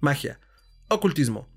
magia, 0.00 0.40
ocultismo, 0.88 1.48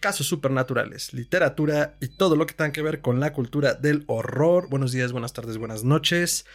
casos 0.00 0.26
supernaturales, 0.26 1.12
literatura 1.12 1.96
y 2.00 2.08
todo 2.08 2.36
lo 2.36 2.46
que 2.46 2.54
tenga 2.54 2.72
que 2.72 2.82
ver 2.82 3.00
con 3.00 3.20
la 3.20 3.32
cultura 3.32 3.74
del 3.74 4.04
horror. 4.06 4.68
Buenos 4.68 4.92
días, 4.92 5.12
buenas 5.12 5.32
tardes, 5.32 5.58
buenas 5.58 5.84
noches. 5.84 6.46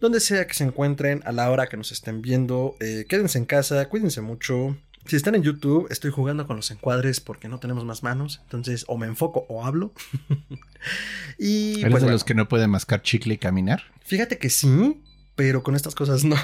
Donde 0.00 0.20
sea 0.20 0.46
que 0.46 0.54
se 0.54 0.64
encuentren, 0.64 1.22
a 1.24 1.32
la 1.32 1.50
hora 1.50 1.66
que 1.66 1.76
nos 1.76 1.92
estén 1.92 2.20
viendo, 2.20 2.76
eh, 2.80 3.06
quédense 3.08 3.38
en 3.38 3.44
casa, 3.44 3.88
cuídense 3.88 4.20
mucho, 4.20 4.76
si 5.06 5.16
están 5.16 5.34
en 5.34 5.42
YouTube, 5.42 5.86
estoy 5.90 6.10
jugando 6.10 6.46
con 6.46 6.56
los 6.56 6.70
encuadres 6.70 7.20
porque 7.20 7.48
no 7.48 7.60
tenemos 7.60 7.84
más 7.84 8.02
manos. 8.02 8.40
Entonces, 8.44 8.84
o 8.88 8.96
me 8.96 9.06
enfoco 9.06 9.44
o 9.48 9.64
hablo. 9.64 9.92
y 11.38 11.80
¿Eres 11.80 11.90
pues, 11.90 12.02
de 12.02 12.10
los 12.10 12.24
que 12.24 12.34
no 12.34 12.48
pueden 12.48 12.70
mascar 12.70 13.02
chicle 13.02 13.34
y 13.34 13.38
caminar? 13.38 13.82
Fíjate 14.02 14.38
que 14.38 14.48
sí, 14.48 15.02
pero 15.34 15.62
con 15.62 15.76
estas 15.76 15.94
cosas 15.94 16.24
no. 16.24 16.36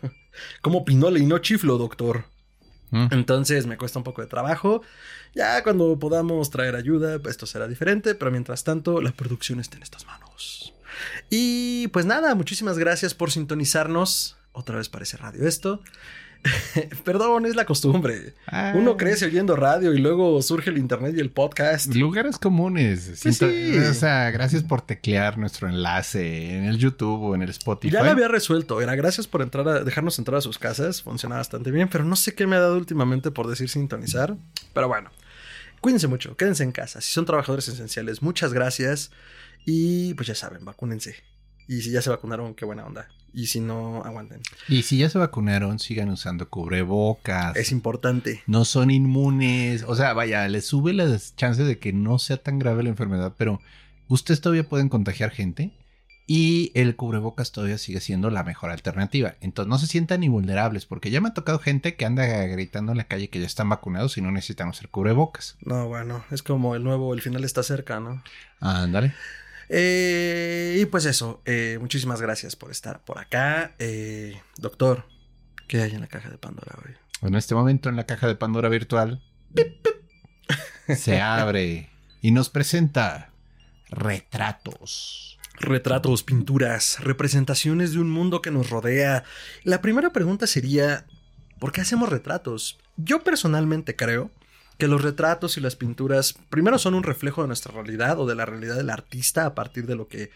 Como 0.62 0.86
pinole 0.86 1.20
y 1.20 1.26
no 1.26 1.38
chiflo, 1.38 1.76
doctor. 1.76 2.24
Entonces 2.92 3.66
me 3.66 3.76
cuesta 3.76 3.98
un 3.98 4.04
poco 4.04 4.22
de 4.22 4.28
trabajo. 4.28 4.82
Ya 5.34 5.62
cuando 5.62 5.98
podamos 5.98 6.50
traer 6.50 6.74
ayuda, 6.74 7.20
esto 7.28 7.46
será 7.46 7.68
diferente. 7.68 8.14
Pero 8.14 8.30
mientras 8.30 8.64
tanto, 8.64 9.00
la 9.00 9.12
producción 9.12 9.60
está 9.60 9.76
en 9.76 9.82
estas 9.82 10.06
manos. 10.06 10.74
Y 11.30 11.88
pues 11.88 12.06
nada, 12.06 12.34
muchísimas 12.34 12.78
gracias 12.78 13.14
por 13.14 13.30
sintonizarnos. 13.30 14.36
Otra 14.52 14.76
vez 14.76 14.88
parece 14.88 15.16
radio 15.16 15.46
esto. 15.46 15.82
Perdón, 17.04 17.46
es 17.46 17.56
la 17.56 17.64
costumbre. 17.64 18.34
Ah. 18.46 18.72
Uno 18.74 18.96
crece 18.96 19.26
oyendo 19.26 19.56
radio 19.56 19.92
y 19.92 19.98
luego 19.98 20.40
surge 20.42 20.70
el 20.70 20.78
internet 20.78 21.14
y 21.16 21.20
el 21.20 21.30
podcast. 21.30 21.94
Lugares 21.94 22.38
comunes. 22.38 23.20
Pues 23.22 23.42
o 23.42 23.94
sea, 23.94 24.30
gracias 24.30 24.62
por 24.62 24.82
teclear 24.82 25.38
nuestro 25.38 25.68
enlace 25.68 26.56
en 26.56 26.64
el 26.64 26.78
YouTube 26.78 27.22
o 27.22 27.34
en 27.34 27.42
el 27.42 27.50
Spotify. 27.50 27.92
Ya 27.92 28.02
lo 28.02 28.10
había 28.10 28.28
resuelto. 28.28 28.80
Era 28.80 28.94
gracias 28.94 29.26
por 29.26 29.42
entrar 29.42 29.68
a, 29.68 29.84
dejarnos 29.84 30.18
entrar 30.18 30.38
a 30.38 30.40
sus 30.40 30.58
casas. 30.58 31.02
Funciona 31.02 31.36
bastante 31.36 31.70
bien, 31.70 31.88
pero 31.88 32.04
no 32.04 32.16
sé 32.16 32.34
qué 32.34 32.46
me 32.46 32.56
ha 32.56 32.60
dado 32.60 32.76
últimamente 32.76 33.30
por 33.30 33.46
decir 33.48 33.68
sintonizar. 33.68 34.36
Pero 34.74 34.88
bueno, 34.88 35.10
cuídense 35.80 36.06
mucho, 36.06 36.36
quédense 36.36 36.64
en 36.64 36.72
casa. 36.72 37.00
Si 37.00 37.12
son 37.12 37.26
trabajadores 37.26 37.68
esenciales, 37.68 38.22
muchas 38.22 38.52
gracias. 38.52 39.10
Y 39.64 40.14
pues 40.14 40.28
ya 40.28 40.34
saben, 40.34 40.64
vacúnense. 40.64 41.16
Y 41.68 41.82
si 41.82 41.90
ya 41.90 42.02
se 42.02 42.10
vacunaron, 42.10 42.54
qué 42.54 42.64
buena 42.64 42.84
onda. 42.86 43.08
Y 43.32 43.46
si 43.46 43.60
no, 43.60 44.02
aguanten. 44.04 44.40
Y 44.68 44.82
si 44.82 44.98
ya 44.98 45.10
se 45.10 45.18
vacunaron, 45.18 45.78
sigan 45.78 46.08
usando 46.08 46.48
cubrebocas. 46.48 47.56
Es 47.56 47.72
importante. 47.72 48.42
No 48.46 48.64
son 48.64 48.90
inmunes. 48.90 49.84
O 49.86 49.94
sea, 49.94 50.14
vaya, 50.14 50.48
les 50.48 50.66
sube 50.66 50.94
las 50.94 51.36
chances 51.36 51.66
de 51.66 51.78
que 51.78 51.92
no 51.92 52.18
sea 52.18 52.38
tan 52.38 52.58
grave 52.58 52.82
la 52.82 52.88
enfermedad, 52.88 53.34
pero 53.36 53.60
ustedes 54.08 54.40
todavía 54.40 54.68
pueden 54.68 54.88
contagiar 54.88 55.30
gente. 55.30 55.72
Y 56.26 56.72
el 56.74 56.96
cubrebocas 56.96 57.52
todavía 57.52 57.78
sigue 57.78 58.00
siendo 58.00 58.30
la 58.30 58.44
mejor 58.44 58.70
alternativa. 58.70 59.36
Entonces 59.40 59.70
no 59.70 59.78
se 59.78 59.86
sientan 59.86 60.22
invulnerables, 60.22 60.84
porque 60.84 61.10
ya 61.10 61.20
me 61.20 61.28
ha 61.28 61.34
tocado 61.34 61.58
gente 61.58 61.96
que 61.96 62.04
anda 62.04 62.26
gritando 62.26 62.92
en 62.92 62.98
la 62.98 63.04
calle 63.04 63.30
que 63.30 63.40
ya 63.40 63.46
están 63.46 63.68
vacunados 63.68 64.18
y 64.18 64.20
no 64.20 64.30
necesitan 64.30 64.68
usar 64.68 64.88
cubrebocas. 64.88 65.56
No, 65.64 65.88
bueno, 65.88 66.24
es 66.30 66.42
como 66.42 66.74
el 66.74 66.84
nuevo, 66.84 67.14
el 67.14 67.22
final 67.22 67.44
está 67.44 67.62
cerca, 67.62 68.00
¿no? 68.00 68.22
Ándale. 68.60 69.14
Eh, 69.68 70.78
y 70.80 70.86
pues 70.86 71.04
eso, 71.04 71.42
eh, 71.44 71.78
muchísimas 71.80 72.20
gracias 72.20 72.56
por 72.56 72.70
estar 72.70 73.04
por 73.04 73.18
acá. 73.18 73.74
Eh, 73.78 74.40
doctor, 74.56 75.04
¿qué 75.66 75.82
hay 75.82 75.92
en 75.92 76.00
la 76.00 76.06
caja 76.06 76.30
de 76.30 76.38
Pandora 76.38 76.78
hoy? 76.84 76.94
En 77.22 77.34
este 77.34 77.54
momento 77.54 77.88
en 77.88 77.96
la 77.96 78.06
caja 78.06 78.26
de 78.26 78.36
Pandora 78.36 78.68
virtual 78.68 79.22
se 80.94 81.20
abre 81.20 81.90
y 82.22 82.30
nos 82.30 82.48
presenta 82.48 83.30
retratos. 83.90 85.38
Retratos, 85.60 86.22
pinturas, 86.22 87.00
representaciones 87.00 87.92
de 87.92 87.98
un 87.98 88.10
mundo 88.10 88.40
que 88.40 88.52
nos 88.52 88.70
rodea. 88.70 89.24
La 89.64 89.82
primera 89.82 90.10
pregunta 90.12 90.46
sería, 90.46 91.04
¿por 91.58 91.72
qué 91.72 91.80
hacemos 91.80 92.08
retratos? 92.08 92.78
Yo 92.96 93.24
personalmente 93.24 93.96
creo 93.96 94.30
que 94.78 94.88
los 94.88 95.02
retratos 95.02 95.56
y 95.56 95.60
las 95.60 95.76
pinturas 95.76 96.34
primero 96.50 96.78
son 96.78 96.94
un 96.94 97.02
reflejo 97.02 97.42
de 97.42 97.48
nuestra 97.48 97.72
realidad 97.72 98.18
o 98.20 98.26
de 98.26 98.36
la 98.36 98.46
realidad 98.46 98.76
del 98.76 98.90
artista 98.90 99.44
a 99.44 99.54
partir 99.54 99.86
de 99.86 99.96
lo 99.96 100.08
que 100.08 100.30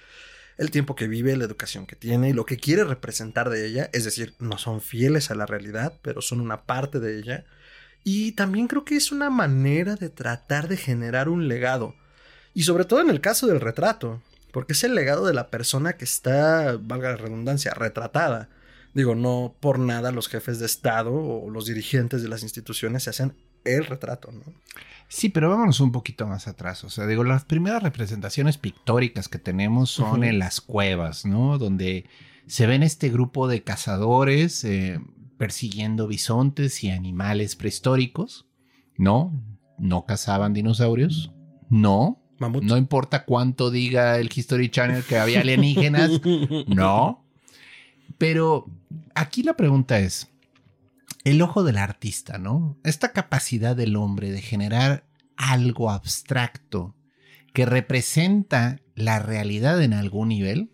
el 0.58 0.70
tiempo 0.70 0.94
que 0.94 1.08
vive, 1.08 1.36
la 1.36 1.44
educación 1.44 1.86
que 1.86 1.96
tiene 1.96 2.28
y 2.28 2.32
lo 2.32 2.44
que 2.44 2.58
quiere 2.58 2.84
representar 2.84 3.50
de 3.50 3.66
ella, 3.66 3.88
es 3.92 4.04
decir, 4.04 4.34
no 4.38 4.58
son 4.58 4.80
fieles 4.80 5.30
a 5.30 5.34
la 5.34 5.46
realidad, 5.46 5.98
pero 6.02 6.20
son 6.20 6.40
una 6.40 6.64
parte 6.64 7.00
de 7.00 7.18
ella. 7.18 7.44
Y 8.04 8.32
también 8.32 8.66
creo 8.66 8.84
que 8.84 8.96
es 8.96 9.12
una 9.12 9.30
manera 9.30 9.94
de 9.94 10.10
tratar 10.10 10.68
de 10.68 10.76
generar 10.76 11.28
un 11.28 11.48
legado. 11.48 11.94
Y 12.52 12.64
sobre 12.64 12.84
todo 12.84 13.00
en 13.00 13.10
el 13.10 13.20
caso 13.20 13.46
del 13.46 13.60
retrato, 13.60 14.20
porque 14.50 14.74
es 14.74 14.84
el 14.84 14.94
legado 14.94 15.26
de 15.26 15.34
la 15.34 15.48
persona 15.48 15.94
que 15.94 16.04
está, 16.04 16.76
valga 16.78 17.10
la 17.10 17.16
redundancia, 17.16 17.72
retratada. 17.74 18.50
Digo, 18.92 19.14
no 19.14 19.56
por 19.58 19.78
nada 19.78 20.12
los 20.12 20.28
jefes 20.28 20.58
de 20.58 20.66
Estado 20.66 21.12
o 21.14 21.48
los 21.48 21.64
dirigentes 21.66 22.22
de 22.22 22.28
las 22.28 22.42
instituciones 22.42 23.04
se 23.04 23.10
hacen 23.10 23.34
el 23.64 23.86
retrato, 23.86 24.32
¿no? 24.32 24.42
Sí, 25.08 25.28
pero 25.28 25.50
vámonos 25.50 25.80
un 25.80 25.92
poquito 25.92 26.26
más 26.26 26.48
atrás. 26.48 26.84
O 26.84 26.90
sea, 26.90 27.06
digo, 27.06 27.22
las 27.22 27.44
primeras 27.44 27.82
representaciones 27.82 28.56
pictóricas 28.56 29.28
que 29.28 29.38
tenemos 29.38 29.90
son 29.90 30.24
en 30.24 30.38
las 30.38 30.62
cuevas, 30.62 31.26
¿no? 31.26 31.58
Donde 31.58 32.06
se 32.46 32.66
ven 32.66 32.82
este 32.82 33.10
grupo 33.10 33.46
de 33.46 33.62
cazadores 33.62 34.64
eh, 34.64 34.98
persiguiendo 35.36 36.06
bisontes 36.06 36.82
y 36.82 36.90
animales 36.90 37.56
prehistóricos. 37.56 38.46
No, 38.96 39.38
no 39.78 40.06
cazaban 40.06 40.54
dinosaurios. 40.54 41.30
No. 41.68 42.18
No 42.38 42.76
importa 42.78 43.26
cuánto 43.26 43.70
diga 43.70 44.18
el 44.18 44.30
History 44.34 44.70
Channel 44.70 45.04
que 45.04 45.18
había 45.18 45.40
alienígenas. 45.42 46.22
no. 46.66 47.22
Pero 48.16 48.66
aquí 49.14 49.42
la 49.42 49.58
pregunta 49.58 49.98
es, 49.98 50.31
el 51.24 51.42
ojo 51.42 51.62
del 51.64 51.78
artista, 51.78 52.38
¿no? 52.38 52.78
Esta 52.84 53.12
capacidad 53.12 53.76
del 53.76 53.96
hombre 53.96 54.30
de 54.30 54.42
generar 54.42 55.04
algo 55.36 55.90
abstracto 55.90 56.94
que 57.52 57.66
representa 57.66 58.80
la 58.94 59.18
realidad 59.18 59.82
en 59.82 59.92
algún 59.92 60.28
nivel, 60.28 60.70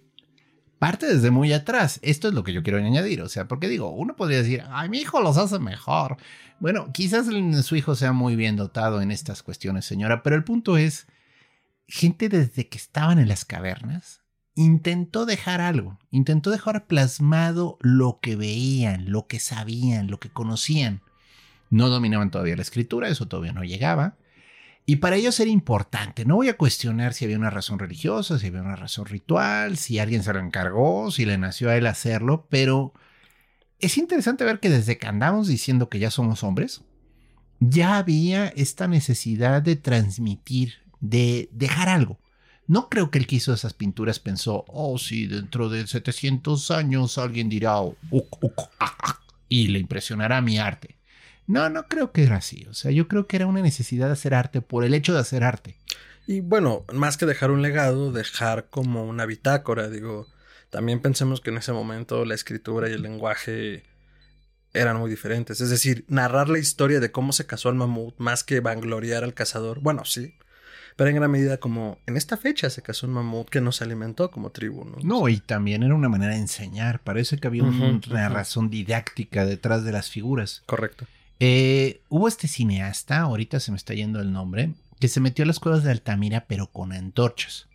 parte 0.79 1.07
desde 1.07 1.31
muy 1.31 1.53
atrás. 1.53 1.99
Esto 2.03 2.29
es 2.29 2.35
lo 2.35 2.45
que 2.45 2.53
yo 2.53 2.63
quiero 2.63 2.79
añadir. 2.79 3.23
O 3.23 3.29
sea, 3.29 3.49
porque 3.49 3.69
digo, 3.69 3.91
uno 3.91 4.17
podría 4.17 4.39
decir, 4.39 4.63
ay, 4.71 4.89
mi 4.89 4.99
hijo 4.99 5.21
los 5.21 5.37
hace 5.37 5.59
mejor. 5.59 6.17
Bueno, 6.61 6.91
quizás 6.93 7.27
su 7.65 7.77
hijo 7.77 7.95
sea 7.95 8.13
muy 8.13 8.37
bien 8.37 8.57
dotado 8.57 9.01
en 9.01 9.11
estas 9.11 9.43
cuestiones, 9.43 9.85
señora, 9.85 10.23
pero 10.23 10.37
el 10.37 10.45
punto 10.45 10.77
es, 10.77 11.07
gente 11.87 12.29
desde 12.29 12.69
que 12.69 12.79
estaban 12.79 13.19
en 13.19 13.29
las 13.29 13.45
cavernas 13.45 14.23
intentó 14.59 15.25
dejar 15.25 15.61
algo, 15.61 15.99
intentó 16.11 16.51
dejar 16.51 16.87
plasmado 16.87 17.79
lo 17.81 18.19
que 18.21 18.35
veían, 18.35 19.09
lo 19.09 19.29
que 19.29 19.39
sabían, 19.39 20.11
lo 20.11 20.19
que 20.19 20.31
conocían. 20.31 21.01
No 21.71 21.89
dominaban 21.89 22.33
todavía 22.33 22.57
la 22.57 22.63
escritura, 22.63 23.09
eso 23.09 23.29
todavía 23.29 23.53
no 23.53 23.63
llegaba. 23.63 24.17
Y 24.85 24.97
para 24.97 25.15
ellos 25.15 25.39
era 25.39 25.51
importante. 25.51 26.25
No 26.25 26.35
voy 26.35 26.49
a 26.49 26.57
cuestionar 26.57 27.15
si 27.15 27.25
había 27.25 27.39
una 27.39 27.51
razón 27.51 27.79
religiosa, 27.79 28.37
si 28.41 28.49
había 28.49 28.63
una 28.63 28.75
razón 28.75 29.07
ritual, 29.07 29.77
si 29.77 30.01
alguien 30.01 30.25
se 30.25 30.33
lo 30.33 30.41
encargó, 30.41 31.13
si 31.13 31.25
le 31.25 31.39
nació 31.39 31.71
a 31.71 31.77
él 31.77 31.87
hacerlo, 31.87 32.49
pero 32.51 32.93
es 33.79 33.97
interesante 33.97 34.45
ver 34.45 34.59
que 34.59 34.71
desde 34.71 34.99
que 34.99 35.07
andamos 35.07 35.47
diciendo 35.47 35.89
que 35.89 36.01
ya 36.01 36.11
somos 36.11 36.43
hombres, 36.43 36.83
ya 37.61 37.97
había 37.97 38.49
esta 38.49 38.89
necesidad 38.89 39.63
de 39.63 39.77
transmitir, 39.77 40.75
de 40.99 41.49
dejar 41.53 41.89
algo. 41.89 42.19
No 42.69 42.91
creo 42.91 43.11
que 43.11 43.19
el 43.19 43.27
que 43.27 43.37
hizo 43.37 43.53
esas 43.53 43.73
pinturas 43.73 44.21
pensó, 44.21 44.65
oh 44.69 44.99
sí, 44.99 45.27
dentro 45.27 45.71
de 45.71 45.87
700 45.87 46.71
años 46.71 47.17
alguien 47.17 47.49
dirá, 47.49 47.77
y 49.49 49.69
le 49.69 49.79
impresionará 49.79 50.43
mi 50.43 50.59
arte. 50.59 50.97
No, 51.47 51.71
no 51.71 51.89
creo 51.89 52.13
que 52.13 52.25
era 52.25 52.37
así. 52.37 52.67
O 52.69 52.75
sea, 52.75 52.91
yo 52.91 53.09
creo 53.09 53.27
que 53.27 53.37
era 53.37 53.47
una 53.47 53.63
necesidad 53.63 54.07
de 54.09 54.13
hacer 54.13 54.35
arte 54.35 54.61
por 54.61 54.85
el 54.85 54.93
hecho 54.93 55.15
de 55.15 55.21
hacer 55.21 55.45
arte. 55.45 55.79
Y 56.27 56.41
bueno, 56.41 56.85
más 56.93 57.17
que 57.17 57.25
dejar 57.25 57.51
un 57.51 57.63
legado, 57.63 58.13
dejar 58.13 58.69
como 58.69 59.07
una 59.07 59.25
bitácora, 59.25 59.89
digo, 59.89 60.27
también 60.69 61.01
pensemos 61.01 61.41
que 61.41 61.49
en 61.49 61.57
ese 61.57 61.73
momento 61.73 62.27
la 62.27 62.35
escritura 62.35 62.91
y 62.91 62.93
el 62.93 63.01
lenguaje 63.01 63.85
eran 64.75 64.99
muy 64.99 65.09
diferentes. 65.09 65.63
Es 65.63 65.71
decir, 65.71 66.05
narrar 66.09 66.51
la 66.51 66.59
historia 66.59 67.01
de 67.01 67.11
cómo 67.11 67.33
se 67.33 67.47
casó 67.47 67.71
el 67.71 67.77
mamut 67.77 68.15
más 68.19 68.45
que 68.45 68.61
vangloriar 68.61 69.25
al 69.25 69.33
cazador. 69.33 69.81
Bueno, 69.81 70.05
sí, 70.05 70.35
pero 70.99 71.11
en 71.11 71.17
gran 71.17 71.31
medida 71.31 71.59
como 71.59 72.01
en 72.07 72.17
esta 72.17 72.37
fecha 72.37 72.69
se 72.71 72.83
casó 72.83 73.07
un 73.07 73.13
mamut 73.13 73.49
que 73.49 73.61
nos 73.61 73.83
alimentó 73.83 74.33
como 74.33 74.51
tribu. 74.51 74.85
No, 74.85 74.97
no 75.01 75.29
y 75.29 75.39
también 75.39 75.85
era 75.85 75.95
una 75.95 76.09
manera 76.09 76.33
de 76.33 76.41
enseñar, 76.41 76.99
parece 76.99 77.39
que 77.39 77.47
había 77.47 77.63
una 77.63 78.29
razón 78.29 78.69
didáctica 78.69 79.47
detrás 79.47 79.85
de 79.85 79.93
las 79.93 80.11
figuras. 80.11 80.65
Correcto. 80.67 81.07
Eh, 81.39 82.01
hubo 82.09 82.27
este 82.27 82.49
cineasta, 82.49 83.21
ahorita 83.21 83.61
se 83.61 83.71
me 83.71 83.77
está 83.77 83.95
yendo 83.95 84.21
el 84.21 84.33
nombre, 84.33 84.75
que 84.99 85.07
se 85.07 85.21
metió 85.21 85.45
a 85.45 85.47
las 85.47 85.61
cuevas 85.61 85.85
de 85.85 85.93
Altamira, 85.93 86.47
pero 86.49 86.67
con 86.67 86.93
antorchas. 86.93 87.69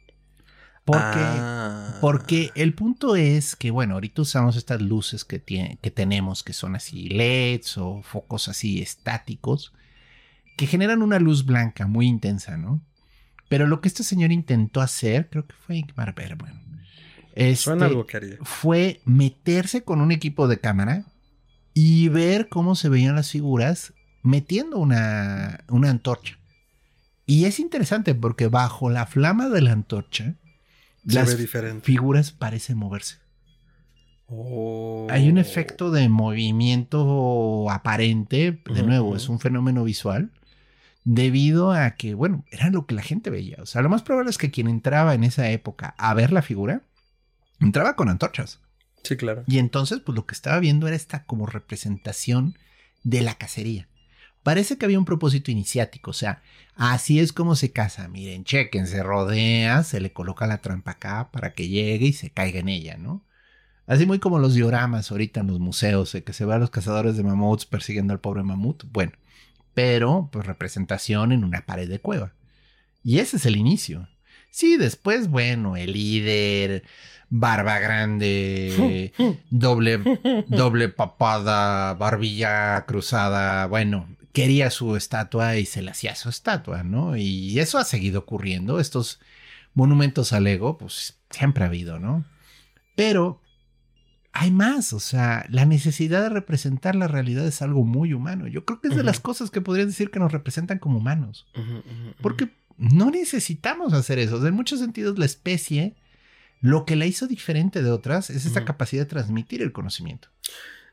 Porque, 0.83 0.99
Ah. 1.15 1.97
porque 2.01 2.51
el 2.55 2.73
punto 2.73 3.15
es 3.15 3.55
que, 3.55 3.71
bueno, 3.71 3.93
ahorita 3.93 4.21
usamos 4.23 4.57
estas 4.57 4.81
luces 4.81 5.23
que, 5.23 5.39
tiene, 5.39 5.77
que 5.81 5.91
tenemos, 5.91 6.43
que 6.43 6.51
son 6.51 6.75
así 6.75 7.07
LEDs 7.07 7.77
o 7.77 8.01
focos 8.01 8.49
así 8.49 8.81
estáticos, 8.81 9.71
que 10.57 10.67
generan 10.67 11.01
una 11.01 11.19
luz 11.19 11.45
blanca 11.45 11.87
muy 11.87 12.05
intensa, 12.07 12.57
¿no? 12.57 12.81
Pero 13.49 13.67
lo 13.67 13.81
que 13.81 13.87
este 13.87 14.03
señor 14.03 14.31
intentó 14.31 14.81
hacer, 14.81 15.29
creo 15.29 15.45
que 15.45 15.55
fue 15.55 15.77
Ingmar 15.77 16.15
Bergman, 16.15 16.63
este, 17.35 17.71
algo 17.71 18.05
fue 18.43 19.01
meterse 19.05 19.83
con 19.83 20.01
un 20.01 20.11
equipo 20.11 20.47
de 20.47 20.59
cámara 20.59 21.05
y 21.73 22.09
ver 22.09 22.47
cómo 22.47 22.75
se 22.75 22.89
veían 22.89 23.15
las 23.15 23.31
figuras 23.31 23.93
metiendo 24.21 24.77
una, 24.77 25.63
una 25.67 25.89
antorcha. 25.89 26.37
Y 27.25 27.45
es 27.45 27.59
interesante 27.59 28.13
porque 28.15 28.47
bajo 28.47 28.89
la 28.89 29.05
flama 29.05 29.49
de 29.49 29.61
la 29.61 29.71
antorcha, 29.71 30.35
Se 31.07 31.13
las 31.15 31.35
figuras 31.81 32.31
parecen 32.31 32.77
moverse. 32.77 33.17
Oh. 34.27 35.07
Hay 35.09 35.29
un 35.29 35.37
efecto 35.37 35.91
de 35.91 36.09
movimiento 36.09 37.69
aparente, 37.69 38.61
de 38.65 38.83
nuevo, 38.83 39.15
es 39.15 39.29
un 39.29 39.39
fenómeno 39.39 39.83
visual, 39.83 40.31
debido 41.03 41.71
a 41.71 41.91
que, 41.91 42.13
bueno, 42.13 42.45
era 42.51 42.69
lo 42.69 42.85
que 42.85 42.95
la 42.95 43.01
gente 43.01 43.29
veía. 43.29 43.57
O 43.61 43.65
sea, 43.65 43.81
lo 43.81 43.89
más 43.89 44.03
probable 44.03 44.29
es 44.29 44.37
que 44.37 44.51
quien 44.51 44.67
entraba 44.67 45.13
en 45.13 45.23
esa 45.23 45.49
época 45.49 45.95
a 45.97 46.13
ver 46.13 46.31
la 46.31 46.41
figura, 46.41 46.83
entraba 47.59 47.95
con 47.95 48.09
antorchas. 48.09 48.59
Sí, 49.03 49.17
claro. 49.17 49.43
Y 49.47 49.57
entonces, 49.57 49.99
pues 49.99 50.15
lo 50.15 50.25
que 50.25 50.33
estaba 50.33 50.59
viendo 50.59 50.87
era 50.87 50.95
esta 50.95 51.25
como 51.25 51.45
representación 51.45 52.55
de 53.03 53.21
la 53.21 53.35
cacería. 53.35 53.87
Parece 54.43 54.77
que 54.77 54.85
había 54.85 54.99
un 54.99 55.05
propósito 55.05 55.51
iniciático, 55.51 56.11
o 56.11 56.13
sea, 56.13 56.41
así 56.75 57.19
es 57.19 57.31
como 57.31 57.55
se 57.55 57.71
caza. 57.71 58.09
Miren, 58.09 58.43
chequen, 58.43 58.87
se 58.87 59.01
rodea, 59.01 59.83
se 59.83 60.01
le 60.01 60.11
coloca 60.11 60.47
la 60.47 60.59
trampa 60.59 60.91
acá 60.91 61.29
para 61.31 61.53
que 61.53 61.69
llegue 61.69 62.07
y 62.07 62.13
se 62.13 62.29
caiga 62.29 62.59
en 62.59 62.67
ella, 62.67 62.97
¿no? 62.97 63.25
Así 63.85 64.05
muy 64.05 64.19
como 64.19 64.39
los 64.39 64.53
dioramas 64.53 65.11
ahorita 65.11 65.41
en 65.41 65.47
los 65.47 65.59
museos, 65.59 66.13
eh, 66.15 66.23
que 66.23 66.33
se 66.33 66.45
ve 66.45 66.53
a 66.53 66.57
los 66.57 66.69
cazadores 66.69 67.17
de 67.17 67.23
mamuts 67.23 67.65
persiguiendo 67.65 68.13
al 68.13 68.19
pobre 68.19 68.43
mamut. 68.43 68.83
Bueno, 68.91 69.13
pero 69.73 70.29
pues 70.31 70.45
representación 70.45 71.31
en 71.31 71.43
una 71.43 71.65
pared 71.65 71.89
de 71.89 71.99
cueva. 71.99 72.33
Y 73.03 73.19
ese 73.19 73.37
es 73.37 73.45
el 73.45 73.55
inicio. 73.55 74.07
Sí, 74.49 74.77
después, 74.77 75.29
bueno, 75.29 75.75
el 75.75 75.93
líder, 75.93 76.83
barba 77.29 77.79
grande, 77.79 79.11
doble, 79.49 79.99
doble 80.47 80.89
papada, 80.89 81.95
barbilla 81.95 82.85
cruzada, 82.85 83.65
bueno, 83.65 84.07
quería 84.31 84.69
su 84.69 84.95
estatua 84.95 85.57
y 85.57 85.65
se 85.65 85.81
le 85.81 85.91
hacía 85.91 86.15
su 86.15 86.29
estatua, 86.29 86.83
¿no? 86.83 87.17
Y 87.17 87.59
eso 87.59 87.77
ha 87.77 87.83
seguido 87.83 88.19
ocurriendo. 88.19 88.79
Estos 88.79 89.19
monumentos 89.73 90.33
al 90.33 90.47
ego, 90.47 90.77
pues 90.77 91.19
siempre 91.29 91.63
ha 91.63 91.67
habido, 91.67 91.99
¿no? 91.99 92.25
Pero 92.95 93.41
hay 94.35 94.49
más, 94.51 94.93
o 94.93 94.99
sea, 94.99 95.45
la 95.49 95.65
necesidad 95.65 96.21
de 96.23 96.29
representar 96.29 96.95
la 96.95 97.07
realidad 97.07 97.45
es 97.45 97.61
algo 97.61 97.83
muy 97.83 98.13
humano. 98.13 98.47
Yo 98.47 98.65
creo 98.65 98.81
que 98.81 98.87
es 98.87 98.95
de 98.95 99.03
las 99.03 99.19
cosas 99.19 99.51
que 99.51 99.61
podrías 99.61 99.87
decir 99.87 100.09
que 100.09 100.19
nos 100.19 100.31
representan 100.31 100.79
como 100.79 100.97
humanos. 100.97 101.45
Porque 102.21 102.49
no 102.77 103.11
necesitamos 103.11 103.93
hacer 103.93 104.17
eso. 104.19 104.45
En 104.45 104.55
muchos 104.55 104.79
sentidos, 104.79 105.19
la 105.19 105.25
especie, 105.25 105.93
lo 106.61 106.85
que 106.85 106.95
la 106.95 107.05
hizo 107.05 107.27
diferente 107.27 107.83
de 107.83 107.91
otras 107.91 108.29
es 108.31 108.45
esta 108.45 108.65
capacidad 108.65 109.03
de 109.03 109.09
transmitir 109.09 109.61
el 109.61 109.71
conocimiento. 109.71 110.29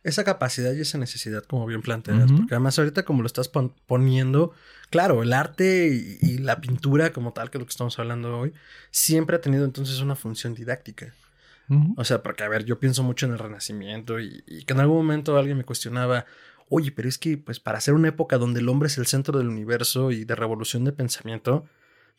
esa 0.03 0.25
capacidad 0.25 0.73
y 0.73 0.81
esa 0.81 0.97
necesidad, 0.99 1.43
como 1.45 1.67
bien 1.67 1.83
planteas, 1.83 2.31
porque 2.33 2.55
además 2.55 2.79
ahorita 2.79 3.05
como 3.05 3.21
lo 3.23 3.27
estás 3.27 3.49
pon- 3.49 3.75
poniendo, 3.87 4.53
claro, 4.89 5.23
el 5.23 5.33
arte 5.35 5.89
y, 6.23 6.27
y 6.27 6.39
la 6.39 6.59
pintura 6.61 7.13
como 7.13 7.33
tal, 7.35 7.51
que 7.51 7.59
es 7.59 7.61
lo 7.61 7.67
que 7.67 7.71
estamos 7.73 7.99
hablando 7.99 8.39
hoy, 8.39 8.53
siempre 8.91 9.37
ha 9.37 9.41
tenido 9.43 9.65
entonces 9.67 10.01
una 10.01 10.15
función 10.17 10.55
didáctica. 10.55 11.13
O 11.97 12.05
sea, 12.05 12.23
porque 12.23 12.43
a 12.43 12.49
ver, 12.49 12.65
yo 12.65 12.81
pienso 12.81 13.03
mucho 13.03 13.27
en 13.27 13.33
el 13.33 13.39
Renacimiento 13.39 14.19
y, 14.19 14.43
y 14.47 14.65
que 14.65 14.73
en 14.73 14.81
algún 14.81 14.97
momento 14.97 15.37
alguien 15.39 15.57
me 15.57 15.65
cuestionaba, 15.65 16.27
oye, 16.69 16.91
pero 16.91 17.09
es 17.09 17.17
que 17.17 17.39
pues 17.39 17.61
para 17.61 17.81
ser 17.81 17.95
una 17.95 18.09
época 18.09 18.39
donde 18.39 18.61
el 18.61 18.69
hombre 18.69 18.89
es 18.89 18.99
el 18.99 19.07
centro 19.07 19.39
del 19.39 19.49
universo 19.49 20.11
y 20.11 20.25
de 20.25 20.35
revolución 20.35 20.85
de 20.85 20.93
pensamiento, 20.93 21.67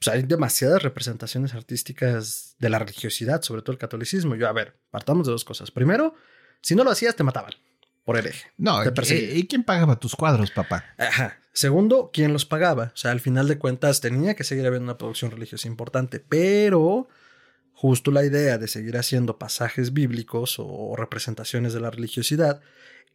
pues 0.02 0.16
hay 0.16 0.24
demasiadas 0.24 0.82
representaciones 0.82 1.54
artísticas 1.54 2.56
de 2.60 2.70
la 2.70 2.80
religiosidad, 2.80 3.42
sobre 3.44 3.62
todo 3.62 3.74
el 3.74 3.78
catolicismo. 3.78 4.36
Yo, 4.36 4.48
a 4.48 4.52
ver, 4.52 4.76
partamos 4.90 5.28
de 5.28 5.32
dos 5.32 5.46
cosas. 5.46 5.70
Primero, 5.70 6.16
si 6.62 6.76
no 6.76 6.84
lo 6.84 6.90
hacías, 6.90 7.16
te 7.16 7.24
mataban 7.24 7.54
por 8.04 8.18
hereje. 8.18 8.48
No, 8.58 8.82
persigue. 8.96 9.36
¿y 9.38 9.48
quién 9.48 9.64
pagaba 9.64 10.00
tus 10.00 10.16
cuadros, 10.16 10.50
papá? 10.50 10.86
Ajá. 10.98 11.38
Segundo, 11.54 12.10
¿quién 12.12 12.34
los 12.34 12.46
pagaba? 12.46 12.92
O 12.96 12.98
sea, 12.98 13.12
al 13.12 13.20
final 13.20 13.48
de 13.48 13.60
cuentas 13.60 14.02
tenía 14.02 14.36
que 14.36 14.44
seguir 14.44 14.66
habiendo 14.66 14.86
una 14.86 14.98
producción 14.98 15.30
religiosa 15.30 15.68
importante, 15.68 16.20
pero 16.20 17.08
justo 17.74 18.12
la 18.12 18.24
idea 18.24 18.58
de 18.58 18.68
seguir 18.68 18.98
haciendo 18.98 19.38
pasajes 19.38 19.94
bíblicos 19.94 20.58
o 20.60 20.96
representaciones 20.96 21.74
de 21.74 21.80
la 21.80 21.92
religiosidad 21.92 22.62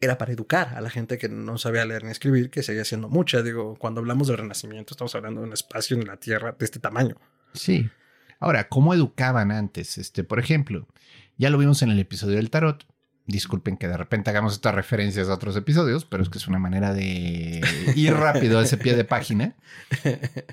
era 0.00 0.18
para 0.18 0.32
educar 0.32 0.74
a 0.74 0.80
la 0.80 0.90
gente 0.90 1.18
que 1.18 1.28
no 1.28 1.58
sabía 1.58 1.84
leer 1.84 2.04
ni 2.04 2.10
escribir, 2.10 2.50
que 2.50 2.62
seguía 2.62 2.84
siendo 2.84 3.08
mucha. 3.08 3.42
Digo, 3.42 3.76
cuando 3.76 4.00
hablamos 4.00 4.28
del 4.28 4.38
Renacimiento, 4.38 4.94
estamos 4.94 5.14
hablando 5.14 5.40
de 5.40 5.46
un 5.46 5.52
espacio 5.52 5.96
en 5.96 6.06
la 6.06 6.18
Tierra 6.18 6.54
de 6.58 6.64
este 6.64 6.78
tamaño. 6.78 7.16
Sí. 7.54 7.88
Ahora, 8.38 8.68
¿cómo 8.68 8.92
educaban 8.92 9.50
antes? 9.50 9.96
Este, 9.96 10.22
por 10.22 10.38
ejemplo, 10.38 10.86
ya 11.38 11.48
lo 11.48 11.58
vimos 11.58 11.82
en 11.82 11.90
el 11.90 11.98
episodio 11.98 12.36
del 12.36 12.50
tarot. 12.50 12.86
Disculpen 13.26 13.76
que 13.76 13.88
de 13.88 13.96
repente 13.96 14.30
hagamos 14.30 14.52
estas 14.52 14.74
referencias 14.74 15.28
a 15.28 15.34
otros 15.34 15.56
episodios, 15.56 16.04
pero 16.04 16.22
es 16.22 16.28
que 16.28 16.38
es 16.38 16.46
una 16.46 16.58
manera 16.58 16.92
de 16.92 17.60
ir 17.96 18.12
rápido 18.12 18.58
a 18.58 18.62
ese 18.62 18.76
pie 18.76 18.94
de 18.94 19.04
página. 19.04 19.56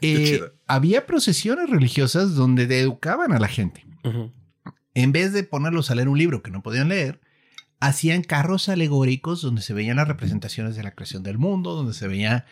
Eh, 0.02 0.42
había 0.66 1.06
procesiones 1.06 1.70
religiosas 1.70 2.34
donde 2.36 2.64
educaban 2.80 3.34
a 3.34 3.40
la 3.40 3.48
gente. 3.48 3.86
En 4.94 5.12
vez 5.12 5.34
de 5.34 5.44
ponerlos 5.44 5.90
a 5.90 5.96
leer 5.96 6.08
un 6.08 6.18
libro 6.18 6.44
que 6.44 6.52
no 6.52 6.62
podían 6.62 6.90
leer, 6.90 7.22
hacían 7.80 8.24
carros 8.24 8.70
alegóricos 8.70 9.42
donde 9.42 9.62
se 9.62 9.74
veían 9.74 9.98
las 9.98 10.08
representaciones 10.08 10.76
de 10.76 10.84
la 10.84 10.92
creación 10.92 11.24
del 11.24 11.38
mundo, 11.38 11.76
donde 11.76 11.94
se 11.94 12.08
veía 12.08 12.46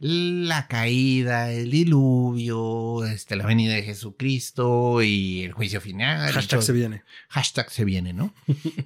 la 0.00 0.68
caída, 0.68 1.50
el 1.52 1.70
diluvio, 1.70 3.04
este, 3.04 3.36
la 3.36 3.46
venida 3.46 3.74
de 3.74 3.82
Jesucristo 3.82 5.02
y 5.02 5.42
el 5.42 5.52
juicio 5.52 5.80
final. 5.80 6.32
Hashtag 6.32 6.62
se 6.62 6.72
viene. 6.72 7.02
Hashtag 7.28 7.70
se 7.70 7.84
viene, 7.84 8.12
¿no? 8.12 8.32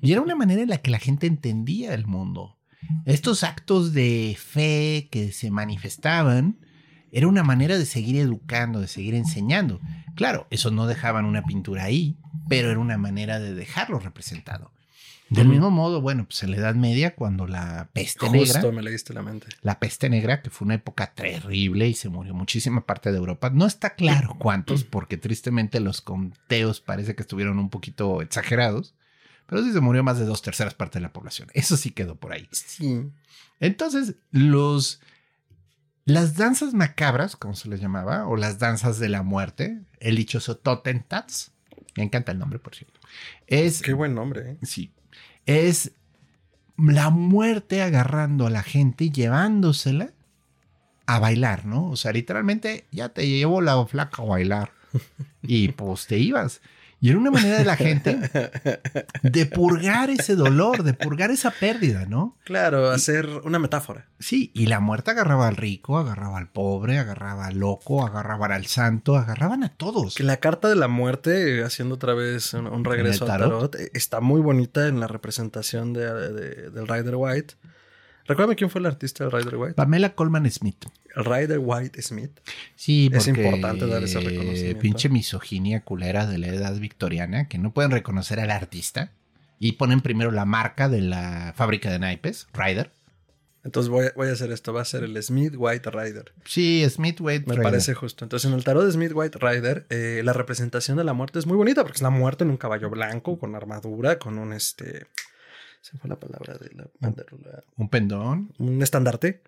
Y 0.01 0.13
era 0.13 0.23
una 0.23 0.35
manera 0.35 0.63
en 0.63 0.71
la 0.71 0.79
que 0.79 0.91
la 0.91 0.99
gente 0.99 1.27
entendía 1.27 1.95
el 1.95 2.07
mundo. 2.07 2.57
Estos 3.05 3.45
actos 3.45 3.93
de 3.93 4.37
fe 4.39 5.09
que 5.11 5.33
se 5.33 5.51
manifestaban 5.51 6.62
era 7.13 7.29
una 7.29 7.45
manera 7.45 7.79
de 7.79 7.85
seguir 7.85 8.17
educando, 8.17 8.81
de 8.81 8.89
seguir 8.89 9.15
enseñando. 9.15 9.81
Claro, 10.17 10.47
eso 10.51 10.71
no 10.71 10.87
dejaban 10.87 11.27
una 11.27 11.45
pintura 11.45 11.85
ahí, 11.85 12.17
pero 12.49 12.71
era 12.71 12.81
una 12.81 12.99
manera 12.99 13.39
de 13.39 13.55
dejarlo 13.55 13.99
representado. 14.01 14.73
Del 15.29 15.49
mismo 15.49 15.71
modo, 15.71 16.03
bueno, 16.03 16.27
pues 16.27 16.43
en 16.43 16.51
la 16.51 16.59
Edad 16.59 16.75
Media, 16.75 17.15
cuando 17.15 17.47
la 17.47 17.89
peste 17.95 18.27
Justo 18.27 18.57
negra, 18.59 18.73
me 18.73 18.83
leíste 18.83 19.15
la 19.15 19.23
mente. 19.23 19.47
la 19.63 19.79
peste 19.79 20.11
negra, 20.11 20.43
que 20.43 20.51
fue 20.51 20.67
una 20.67 20.75
época 20.75 21.15
terrible 21.15 21.89
y 21.89 21.95
se 21.95 22.11
murió 22.11 22.35
muchísima 22.35 22.85
parte 22.85 23.11
de 23.13 23.17
Europa. 23.17 23.49
No 23.49 23.65
está 23.65 23.95
claro 23.95 24.37
cuántos, 24.39 24.85
porque 24.85 25.17
tristemente 25.17 25.81
los 25.81 26.03
conteos 26.03 26.81
parece 26.81 27.15
que 27.15 27.23
estuvieron 27.23 27.59
un 27.59 27.71
poquito 27.71 28.21
exagerados, 28.21 28.95
pero 29.47 29.63
sí 29.65 29.73
se 29.73 29.81
murió 29.81 30.05
más 30.05 30.19
de 30.19 30.27
dos 30.27 30.43
terceras 30.43 30.75
partes 30.75 31.01
de 31.01 31.07
la 31.07 31.15
población. 31.15 31.49
Eso 31.55 31.79
sí 31.79 31.93
quedó 31.93 32.17
por 32.17 32.35
ahí. 32.35 32.47
Sí. 32.51 33.07
Entonces, 33.59 34.17
los 34.33 35.01
las 36.05 36.37
danzas 36.37 36.75
macabras, 36.75 37.37
como 37.37 37.55
se 37.55 37.69
les 37.69 37.81
llamaba, 37.81 38.27
o 38.27 38.37
las 38.37 38.59
danzas 38.59 38.99
de 38.99 39.09
la 39.09 39.23
muerte, 39.23 39.81
el 40.01 40.17
dichoso 40.17 40.57
Totentats, 40.57 41.53
me 41.97 42.03
encanta 42.05 42.33
el 42.33 42.39
nombre, 42.39 42.59
por 42.59 42.75
cierto, 42.75 43.01
es 43.47 43.83
Qué 43.83 43.93
buen 43.93 44.15
nombre, 44.15 44.53
¿eh? 44.53 44.59
Sí. 44.63 44.93
Es 45.47 45.93
la 46.77 47.11
muerte 47.11 47.83
agarrando 47.83 48.47
a 48.47 48.51
la 48.51 48.63
gente 48.63 49.05
y 49.05 49.11
llevándosela 49.11 50.13
a 51.07 51.19
bailar, 51.19 51.67
¿no? 51.67 51.91
O 51.91 51.97
sea, 51.97 52.13
literalmente 52.13 52.87
ya 52.91 53.11
te 53.11 53.29
llevo 53.29 53.61
la 53.61 53.85
flaca 53.87 54.23
a 54.23 54.27
bailar. 54.27 54.73
Y 55.43 55.69
pues 55.69 56.07
te 56.07 56.19
ibas. 56.19 56.61
Y 57.05 57.09
era 57.11 57.19
una 57.19 57.33
manera 57.33 57.59
de 57.59 57.65
la 57.65 57.75
gente 57.77 58.17
de 59.25 59.47
purgar 59.47 60.09
ese 60.09 60.37
dolor, 60.37 60.85
de 60.85 60.95
purgar 60.95 61.33
esa 61.33 61.51
pérdida, 61.51 62.07
¿no? 62.07 62.39
Claro, 62.45 62.91
hacer 62.91 63.27
una 63.43 63.59
metáfora. 63.59 64.07
Sí, 64.21 64.53
y 64.55 64.67
la 64.67 64.79
muerte 64.79 65.11
agarraba 65.11 65.49
al 65.49 65.57
rico, 65.57 65.99
agarraba 65.99 66.39
al 66.39 66.49
pobre, 66.49 66.99
agarraba 67.01 67.47
al 67.49 67.59
loco, 67.59 68.07
agarraban 68.07 68.53
al 68.53 68.67
santo, 68.67 69.17
agarraban 69.17 69.65
a 69.65 69.71
todos. 69.71 70.15
Que 70.15 70.23
la 70.23 70.37
carta 70.37 70.69
de 70.69 70.77
la 70.77 70.87
muerte, 70.87 71.65
haciendo 71.65 71.97
otra 71.97 72.15
vez 72.15 72.55
un, 72.55 72.69
un 72.69 72.85
regreso 72.85 73.25
al 73.25 73.31
tarot? 73.33 73.49
tarot, 73.73 73.75
eh, 73.81 73.91
está 73.95 74.21
muy 74.21 74.41
bonita 74.41 74.87
en 74.87 75.01
la 75.01 75.09
representación 75.09 75.93
de, 75.93 76.07
de- 76.33 76.71
del 76.71 76.87
Rider 76.87 77.17
White. 77.17 77.55
Recuérdame 78.27 78.55
quién 78.55 78.71
fue 78.71 78.79
el 78.81 78.87
artista 78.87 79.25
del 79.25 79.33
Rider 79.33 79.57
White. 79.57 79.75
Pamela 79.75 80.15
Coleman 80.15 80.49
Smith. 80.49 80.85
El 81.15 81.25
Rider 81.25 81.59
White 81.59 82.01
Smith. 82.03 82.41
Sí, 82.75 83.11
Es 83.13 83.29
importante 83.29 83.87
dar 83.87 84.03
ese 84.03 84.21
reconocimiento. 84.21 84.81
Pinche 84.81 85.09
misoginia 85.09 85.83
culera 85.83 86.27
de 86.27 86.39
la 86.39 86.49
edad 86.49 86.75
victoriana 86.79 87.49
que 87.49 87.59
no 87.59 87.73
pueden 87.73 87.91
reconocer 87.91 88.41
al 88.41 88.51
artista 88.51 89.13
y 89.63 89.73
ponen 89.73 90.01
primero 90.01 90.33
la 90.33 90.45
marca 90.45 90.89
de 90.89 91.01
la 91.01 91.53
fábrica 91.57 91.89
de 91.89 92.01
naipes, 92.01 92.49
Ryder, 92.53 92.91
Entonces 93.63 93.91
voy, 93.91 94.07
voy, 94.17 94.29
a 94.29 94.33
hacer 94.33 94.51
esto. 94.51 94.73
Va 94.73 94.83
a 94.83 94.85
ser 94.85 95.05
el 95.05 95.23
Smith 95.23 95.55
White 95.57 95.89
Rider. 95.89 96.33
Sí, 96.45 96.85
Smith 96.91 97.21
White 97.21 97.47
Me 97.47 97.63
parece 97.63 97.95
justo. 97.95 98.25
Entonces, 98.25 98.51
en 98.51 98.57
el 98.57 98.65
tarot 98.65 98.85
de 98.85 98.91
Smith 98.91 99.13
White 99.15 99.39
Rider, 99.39 99.87
eh, 99.89 100.23
la 100.25 100.33
representación 100.33 100.97
de 100.97 101.05
la 101.05 101.13
muerte 101.13 101.39
es 101.39 101.47
muy 101.47 101.57
bonita 101.57 101.83
porque 101.85 101.95
es 101.95 102.03
la 102.03 102.11
muerte 102.11 102.43
en 102.43 102.51
un 102.51 102.57
caballo 102.57 102.91
blanco, 102.91 103.39
con 103.39 103.55
armadura, 103.55 104.19
con 104.19 104.37
un 104.37 104.53
este. 104.53 105.07
Se 105.81 105.97
fue 105.97 106.11
la 106.11 106.19
palabra 106.19 106.55
de 106.55 106.69
la 106.75 106.89
banderola. 106.99 107.63
Un 107.77 107.89
pendón. 107.89 108.53
Un 108.59 108.83
estandarte. 108.83 109.43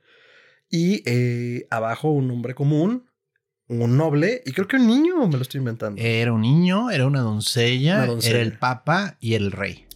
Y 0.71 1.03
eh, 1.07 1.67
abajo 1.71 2.11
un 2.11 2.31
hombre 2.31 2.55
común, 2.55 3.07
un 3.69 3.97
noble, 3.97 4.43
y 4.45 4.53
creo 4.53 4.67
que 4.67 4.77
un 4.77 4.87
niño, 4.87 5.27
me 5.27 5.37
lo 5.37 5.43
estoy 5.43 5.59
inventando. 5.59 6.01
Era 6.01 6.33
un 6.33 6.43
niño, 6.43 6.91
era 6.91 7.07
una 7.07 7.21
doncella, 7.21 8.05
era 8.23 8.41
el 8.41 8.59
papa 8.59 9.17
y 9.21 9.35
el 9.35 9.53
rey. 9.53 9.87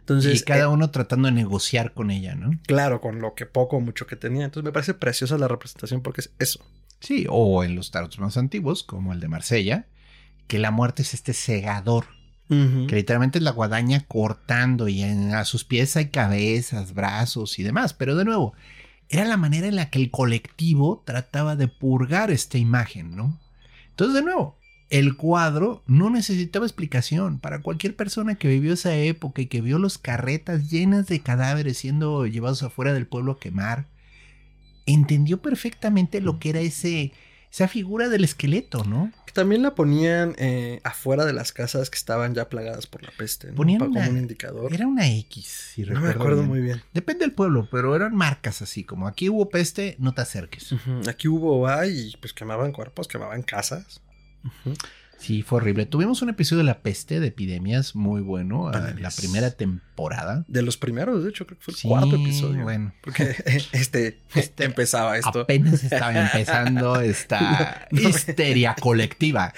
Entonces, 0.00 0.40
y 0.40 0.44
cada 0.44 0.64
eh, 0.64 0.66
uno 0.68 0.90
tratando 0.90 1.26
de 1.26 1.34
negociar 1.34 1.92
con 1.92 2.12
ella, 2.12 2.36
¿no? 2.36 2.52
Claro, 2.66 3.00
con 3.00 3.20
lo 3.20 3.34
que 3.34 3.44
poco 3.44 3.76
o 3.76 3.80
mucho 3.80 4.06
que 4.06 4.14
tenía. 4.14 4.44
Entonces 4.44 4.64
me 4.64 4.72
parece 4.72 4.94
preciosa 4.94 5.36
la 5.36 5.48
representación 5.48 6.00
porque 6.00 6.20
es 6.20 6.32
eso. 6.38 6.64
Sí, 7.00 7.26
o 7.28 7.64
en 7.64 7.74
los 7.74 7.90
tarots 7.90 8.20
más 8.20 8.36
antiguos, 8.36 8.84
como 8.84 9.12
el 9.12 9.18
de 9.18 9.26
Marsella, 9.26 9.86
que 10.46 10.60
la 10.60 10.70
muerte 10.70 11.02
es 11.02 11.12
este 11.14 11.32
segador. 11.32 12.06
Que 12.48 12.94
literalmente 12.94 13.38
es 13.38 13.42
la 13.42 13.50
guadaña 13.50 14.04
cortando 14.06 14.86
y 14.86 15.02
a 15.02 15.44
sus 15.44 15.64
pies 15.64 15.96
hay 15.96 16.10
cabezas, 16.10 16.94
brazos 16.94 17.58
y 17.58 17.64
demás. 17.64 17.92
Pero 17.92 18.14
de 18.14 18.24
nuevo, 18.24 18.54
era 19.08 19.24
la 19.24 19.36
manera 19.36 19.66
en 19.66 19.76
la 19.76 19.90
que 19.90 19.98
el 19.98 20.10
colectivo 20.10 21.02
trataba 21.04 21.56
de 21.56 21.68
purgar 21.68 22.30
esta 22.30 22.58
imagen, 22.58 23.16
¿no? 23.16 23.38
Entonces, 23.90 24.14
de 24.14 24.22
nuevo, 24.22 24.58
el 24.90 25.16
cuadro 25.16 25.82
no 25.86 26.10
necesitaba 26.10 26.66
explicación 26.66 27.38
para 27.38 27.60
cualquier 27.62 27.96
persona 27.96 28.36
que 28.36 28.48
vivió 28.48 28.74
esa 28.74 28.94
época 28.94 29.42
y 29.42 29.46
que 29.46 29.60
vio 29.60 29.78
los 29.78 29.98
carretas 29.98 30.70
llenas 30.70 31.06
de 31.06 31.20
cadáveres 31.20 31.78
siendo 31.78 32.26
llevados 32.26 32.62
afuera 32.62 32.92
del 32.92 33.06
pueblo 33.06 33.32
a 33.32 33.40
quemar. 33.40 33.86
Entendió 34.86 35.42
perfectamente 35.42 36.20
lo 36.20 36.38
que 36.38 36.50
era 36.50 36.60
ese, 36.60 37.12
esa 37.56 37.68
figura 37.68 38.10
del 38.10 38.22
esqueleto, 38.22 38.84
¿no? 38.84 39.10
Que 39.24 39.32
también 39.32 39.62
la 39.62 39.74
ponían 39.74 40.34
eh, 40.36 40.78
afuera 40.84 41.24
de 41.24 41.32
las 41.32 41.52
casas 41.52 41.88
que 41.88 41.96
estaban 41.96 42.34
ya 42.34 42.50
plagadas 42.50 42.86
por 42.86 43.02
la 43.02 43.10
peste, 43.16 43.48
¿no? 43.48 43.54
Ponían 43.54 43.80
como 43.80 43.98
un 43.98 44.18
indicador. 44.18 44.74
Era 44.74 44.86
una 44.86 45.08
X, 45.08 45.72
si 45.74 45.82
No 45.84 46.02
me 46.02 46.10
acuerdo 46.10 46.42
muy 46.42 46.60
bien. 46.60 46.82
Depende 46.92 47.24
del 47.24 47.32
pueblo, 47.32 47.66
pero 47.70 47.96
eran 47.96 48.14
marcas 48.14 48.60
así, 48.60 48.84
como 48.84 49.08
aquí 49.08 49.30
hubo 49.30 49.48
peste, 49.48 49.96
no 49.98 50.12
te 50.12 50.20
acerques. 50.20 50.74
Aquí 51.08 51.28
hubo 51.28 51.66
ay, 51.66 52.10
y 52.12 52.16
pues 52.18 52.34
quemaban 52.34 52.72
cuerpos, 52.72 53.08
quemaban 53.08 53.42
casas. 53.42 54.02
Sí, 55.18 55.42
fue 55.42 55.58
horrible. 55.58 55.86
Tuvimos 55.86 56.22
un 56.22 56.28
episodio 56.28 56.58
de 56.58 56.64
la 56.64 56.80
peste 56.80 57.20
de 57.20 57.28
epidemias 57.28 57.94
muy 57.96 58.20
bueno, 58.20 58.70
la 58.70 59.10
primera 59.10 59.50
temporada. 59.50 60.44
De 60.46 60.62
los 60.62 60.76
primeros, 60.76 61.24
de 61.24 61.30
hecho, 61.30 61.46
creo 61.46 61.58
que 61.58 61.64
fue 61.64 61.74
el 61.74 61.80
cuarto 61.80 62.16
episodio. 62.16 62.62
Bueno, 62.62 62.92
porque 63.00 63.34
este, 63.72 64.20
este 64.34 64.64
empezaba 64.64 65.16
esto. 65.16 65.40
Apenas 65.40 65.82
estaba 65.84 66.12
empezando 66.26 67.00
esta 67.00 67.88
histeria 67.90 68.76
colectiva. 68.80 69.52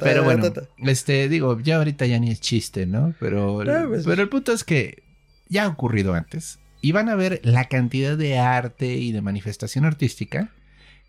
pero 0.00 0.24
bueno, 0.24 0.52
este, 0.78 1.28
digo, 1.28 1.58
ya 1.60 1.76
ahorita 1.76 2.06
ya 2.06 2.18
ni 2.18 2.30
es 2.30 2.40
chiste, 2.40 2.86
¿no? 2.86 3.14
Pero, 3.18 3.60
pero 4.04 4.22
el 4.22 4.28
punto 4.28 4.52
es 4.52 4.64
que 4.64 5.02
ya 5.48 5.64
ha 5.64 5.68
ocurrido 5.68 6.14
antes. 6.14 6.58
Y 6.80 6.92
van 6.92 7.08
a 7.08 7.14
ver 7.14 7.40
la 7.44 7.66
cantidad 7.66 8.16
de 8.18 8.38
arte 8.38 8.94
y 8.94 9.12
de 9.12 9.22
manifestación 9.22 9.84
artística 9.84 10.50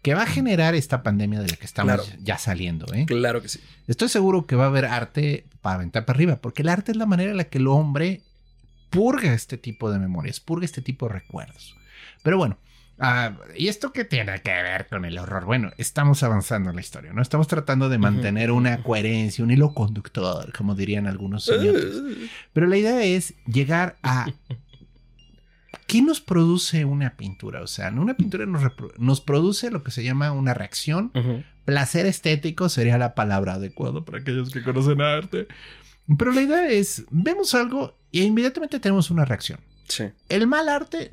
que 0.03 0.13
va 0.13 0.24
a 0.24 0.27
generar 0.27 0.75
esta 0.75 1.01
pandemia 1.01 1.39
de 1.39 1.48
la 1.48 1.55
que 1.55 1.65
estamos 1.65 2.13
ya 2.22 2.38
saliendo. 2.38 2.86
¿eh? 2.93 3.05
Claro 3.07 3.41
que 3.41 3.48
sí. 3.48 3.62
Estoy 3.88 4.10
seguro 4.10 4.45
que 4.45 4.57
va 4.57 4.65
a 4.65 4.67
haber 4.67 4.86
arte 4.86 5.45
para 5.62 5.75
aventar 5.75 6.05
para 6.05 6.17
arriba, 6.17 6.36
porque 6.36 6.62
el 6.62 6.69
arte 6.69 6.91
es 6.91 6.98
la 6.98 7.05
manera 7.05 7.31
en 7.31 7.38
la 7.38 7.45
que 7.45 7.57
el 7.57 7.67
hombre 7.67 8.22
purga 8.89 9.33
este 9.33 9.57
tipo 9.57 9.89
de 9.89 10.00
memorias, 10.00 10.41
purga 10.41 10.65
este 10.65 10.81
tipo 10.81 11.07
de 11.07 11.13
recuerdos. 11.13 11.77
Pero 12.22 12.38
bueno, 12.38 12.57
ah, 13.00 13.31
¿y 13.55 13.69
esto 13.69 13.93
qué 13.93 14.03
tiene 14.03 14.41
que 14.41 14.51
ver 14.51 14.88
con 14.88 15.05
el 15.05 15.17
horror? 15.17 15.45
Bueno, 15.45 15.72
estamos 15.77 16.22
avanzando 16.22 16.72
en 16.72 16.75
la 16.75 16.81
historia, 16.81 17.13
¿no? 17.13 17.22
Estamos 17.22 17.48
tratando 17.48 17.88
de 17.88 17.98
mantener 17.98 18.51
una 18.51 18.83
coherencia, 18.83 19.41
un 19.41 19.51
hilo 19.51 19.74
conductor, 19.74 20.51
como 20.51 20.75
dirían 20.75 21.07
algunos 21.07 21.45
señores. 21.45 21.95
Pero 22.51 22.67
la 22.67 22.75
idea 22.75 23.01
es 23.03 23.36
llegar 23.45 23.95
a 24.03 24.27
¿Qué 25.93 26.01
nos 26.01 26.21
produce 26.21 26.85
una 26.85 27.15
pintura? 27.17 27.62
O 27.62 27.67
sea, 27.67 27.91
una 27.91 28.17
pintura 28.17 28.47
nos, 28.47 29.21
produce 29.21 29.69
lo 29.69 29.83
que 29.83 29.91
se 29.91 30.03
llama 30.03 30.31
una 30.31 30.55
reacción. 30.55 31.12
Placer 31.65 32.07
estético 32.07 32.67
sería 32.67 32.97
la 32.97 33.13
palabra 33.13 33.53
adecuada 33.53 34.03
para 34.03 34.17
aquellos 34.17 34.50
que 34.50 34.63
conocen 34.63 35.01
arte. 35.01 35.47
Pero 36.17 36.31
la 36.31 36.41
idea 36.41 36.67
es, 36.67 37.05
vemos 37.12 37.53
algo 37.53 37.95
e 38.12 38.21
inmediatamente 38.21 38.79
tenemos 38.79 39.12
una 39.12 39.23
reacción. 39.23 39.59
Sí. 39.88 40.05
El 40.29 40.47
mal 40.47 40.67
arte 40.67 41.12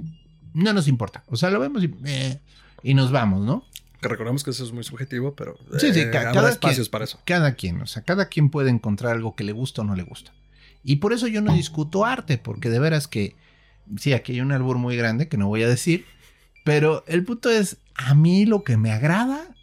no 0.54 0.72
nos 0.72 0.88
importa. 0.88 1.24
O 1.26 1.36
sea, 1.36 1.50
lo 1.50 1.60
vemos 1.60 1.84
y, 1.84 1.94
eh, 2.06 2.40
nos 2.94 3.12
vamos, 3.12 3.44
¿no? 3.44 3.66
Que 4.00 4.08
recordemos 4.08 4.42
que 4.44 4.50
eso 4.52 4.64
es 4.64 4.72
muy 4.72 4.84
subjetivo, 4.84 5.34
pero 5.34 5.58
sí, 5.76 5.92
sí, 5.92 6.00
eh, 6.00 6.10
cada 6.10 6.48
espacios 6.48 6.88
para 6.88 7.04
eso. 7.04 7.20
Cada 7.26 7.52
quien, 7.52 7.82
o 7.82 7.86
sea, 7.86 8.00
cada 8.00 8.30
quien 8.30 8.48
puede 8.48 8.70
encontrar 8.70 9.12
algo 9.12 9.36
que 9.36 9.44
le 9.44 9.52
gusta 9.52 9.82
o 9.82 9.84
no 9.84 9.94
le 9.94 10.04
gusta. 10.04 10.32
Y 10.82 10.96
por 10.96 11.12
eso 11.12 11.26
yo 11.26 11.42
no 11.42 11.52
discuto 11.52 12.06
arte, 12.06 12.38
porque 12.38 12.70
de 12.70 12.78
veras 12.78 13.08
que 13.08 13.36
sí, 13.98 14.12
aquí 14.12 14.32
hay 14.32 14.40
un 14.40 14.52
árbol 14.52 14.78
muy 14.78 14.96
grande 14.96 15.28
que 15.28 15.36
no 15.36 15.48
voy 15.48 15.62
a 15.62 15.68
decir, 15.68 16.06
pero 16.64 17.04
el 17.06 17.24
punto 17.24 17.50
es, 17.50 17.78
a 17.94 18.14
mí 18.14 18.46
lo 18.46 18.64
que 18.64 18.76
me 18.76 18.92
agrada 18.92 19.54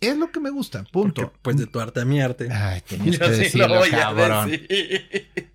es 0.00 0.16
lo 0.16 0.30
que 0.30 0.40
me 0.40 0.50
gusta, 0.50 0.84
punto. 0.84 1.32
pues 1.42 1.56
de 1.56 1.66
tu 1.66 1.80
arte 1.80 2.00
a 2.00 2.04
mi 2.04 2.20
arte. 2.20 2.48
Ay, 2.50 2.82
tenías 2.88 3.18
que 3.18 3.28
decirlo, 3.28 3.80
cabrón. 3.90 4.52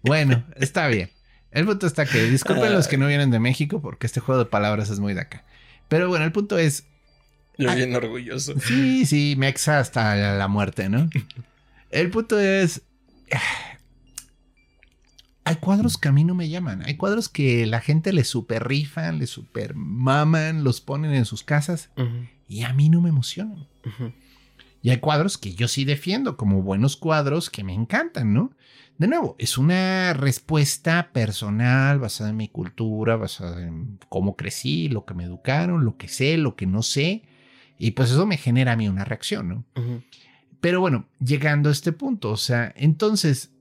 Bueno, 0.01 0.43
está 0.55 0.87
bien. 0.87 1.09
El 1.51 1.65
punto 1.65 1.85
está 1.85 2.05
que 2.05 2.23
disculpen 2.23 2.73
los 2.73 2.87
que 2.87 2.97
no 2.97 3.07
vienen 3.07 3.29
de 3.29 3.39
México 3.39 3.81
porque 3.81 4.07
este 4.07 4.21
juego 4.21 4.43
de 4.43 4.49
palabras 4.49 4.89
es 4.89 4.99
muy 4.99 5.13
de 5.13 5.21
acá. 5.21 5.43
Pero 5.89 6.07
bueno, 6.07 6.23
el 6.23 6.31
punto 6.31 6.57
es... 6.57 6.85
Yo 7.57 7.73
bien 7.75 7.93
orgulloso. 7.93 8.57
Sí, 8.59 9.05
sí, 9.05 9.35
me 9.37 9.49
exa 9.49 9.79
hasta 9.79 10.15
la 10.15 10.47
muerte, 10.47 10.89
¿no? 10.89 11.09
El 11.91 12.09
punto 12.09 12.39
es 12.39 12.83
hay 15.43 15.55
cuadros 15.55 15.97
que 15.97 16.07
a 16.07 16.11
mí 16.11 16.23
no 16.23 16.35
me 16.35 16.49
llaman. 16.49 16.83
Hay 16.85 16.97
cuadros 16.97 17.29
que 17.29 17.65
la 17.65 17.81
gente 17.81 18.13
le 18.13 18.23
super 18.23 18.67
rifan, 18.67 19.19
le 19.19 19.27
super 19.27 19.75
maman, 19.75 20.63
los 20.63 20.81
ponen 20.81 21.13
en 21.13 21.25
sus 21.25 21.43
casas 21.43 21.89
y 22.47 22.63
a 22.63 22.73
mí 22.73 22.89
no 22.89 23.01
me 23.01 23.09
emocionan. 23.09 23.67
Y 24.83 24.89
hay 24.89 24.97
cuadros 24.97 25.37
que 25.37 25.53
yo 25.53 25.67
sí 25.67 25.85
defiendo 25.85 26.37
como 26.37 26.61
buenos 26.61 26.97
cuadros 26.97 27.49
que 27.49 27.63
me 27.63 27.73
encantan, 27.73 28.33
¿no? 28.33 28.51
De 28.97 29.07
nuevo, 29.07 29.35
es 29.39 29.57
una 29.57 30.13
respuesta 30.13 31.11
personal 31.11 31.97
basada 31.99 32.29
en 32.29 32.37
mi 32.37 32.47
cultura, 32.47 33.15
basada 33.15 33.61
en 33.65 33.97
cómo 34.09 34.35
crecí, 34.35 34.89
lo 34.89 35.05
que 35.05 35.15
me 35.15 35.23
educaron, 35.23 35.85
lo 35.85 35.97
que 35.97 36.07
sé, 36.07 36.37
lo 36.37 36.55
que 36.55 36.67
no 36.67 36.83
sé. 36.83 37.23
Y 37.79 37.91
pues 37.91 38.11
eso 38.11 38.27
me 38.27 38.37
genera 38.37 38.73
a 38.73 38.75
mí 38.75 38.87
una 38.87 39.05
reacción, 39.05 39.49
¿no? 39.49 39.65
Pero 40.59 40.81
bueno, 40.81 41.07
llegando 41.19 41.69
a 41.69 41.71
este 41.71 41.91
punto, 41.91 42.29
o 42.29 42.37
sea, 42.37 42.71
entonces 42.75 43.51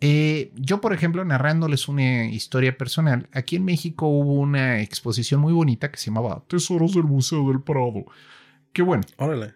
eh, 0.00 0.52
yo, 0.54 0.80
por 0.80 0.92
ejemplo, 0.92 1.24
narrándoles 1.24 1.88
una 1.88 2.26
historia 2.26 2.76
personal, 2.76 3.28
aquí 3.32 3.56
en 3.56 3.64
México 3.64 4.06
hubo 4.06 4.34
una 4.34 4.80
exposición 4.80 5.40
muy 5.40 5.52
bonita 5.52 5.90
que 5.90 5.98
se 5.98 6.06
llamaba 6.06 6.44
Tesoros 6.46 6.94
del 6.94 7.04
Museo 7.04 7.48
del 7.48 7.62
Prado. 7.62 8.04
Qué 8.72 8.82
bueno. 8.82 9.02
Órale. 9.16 9.54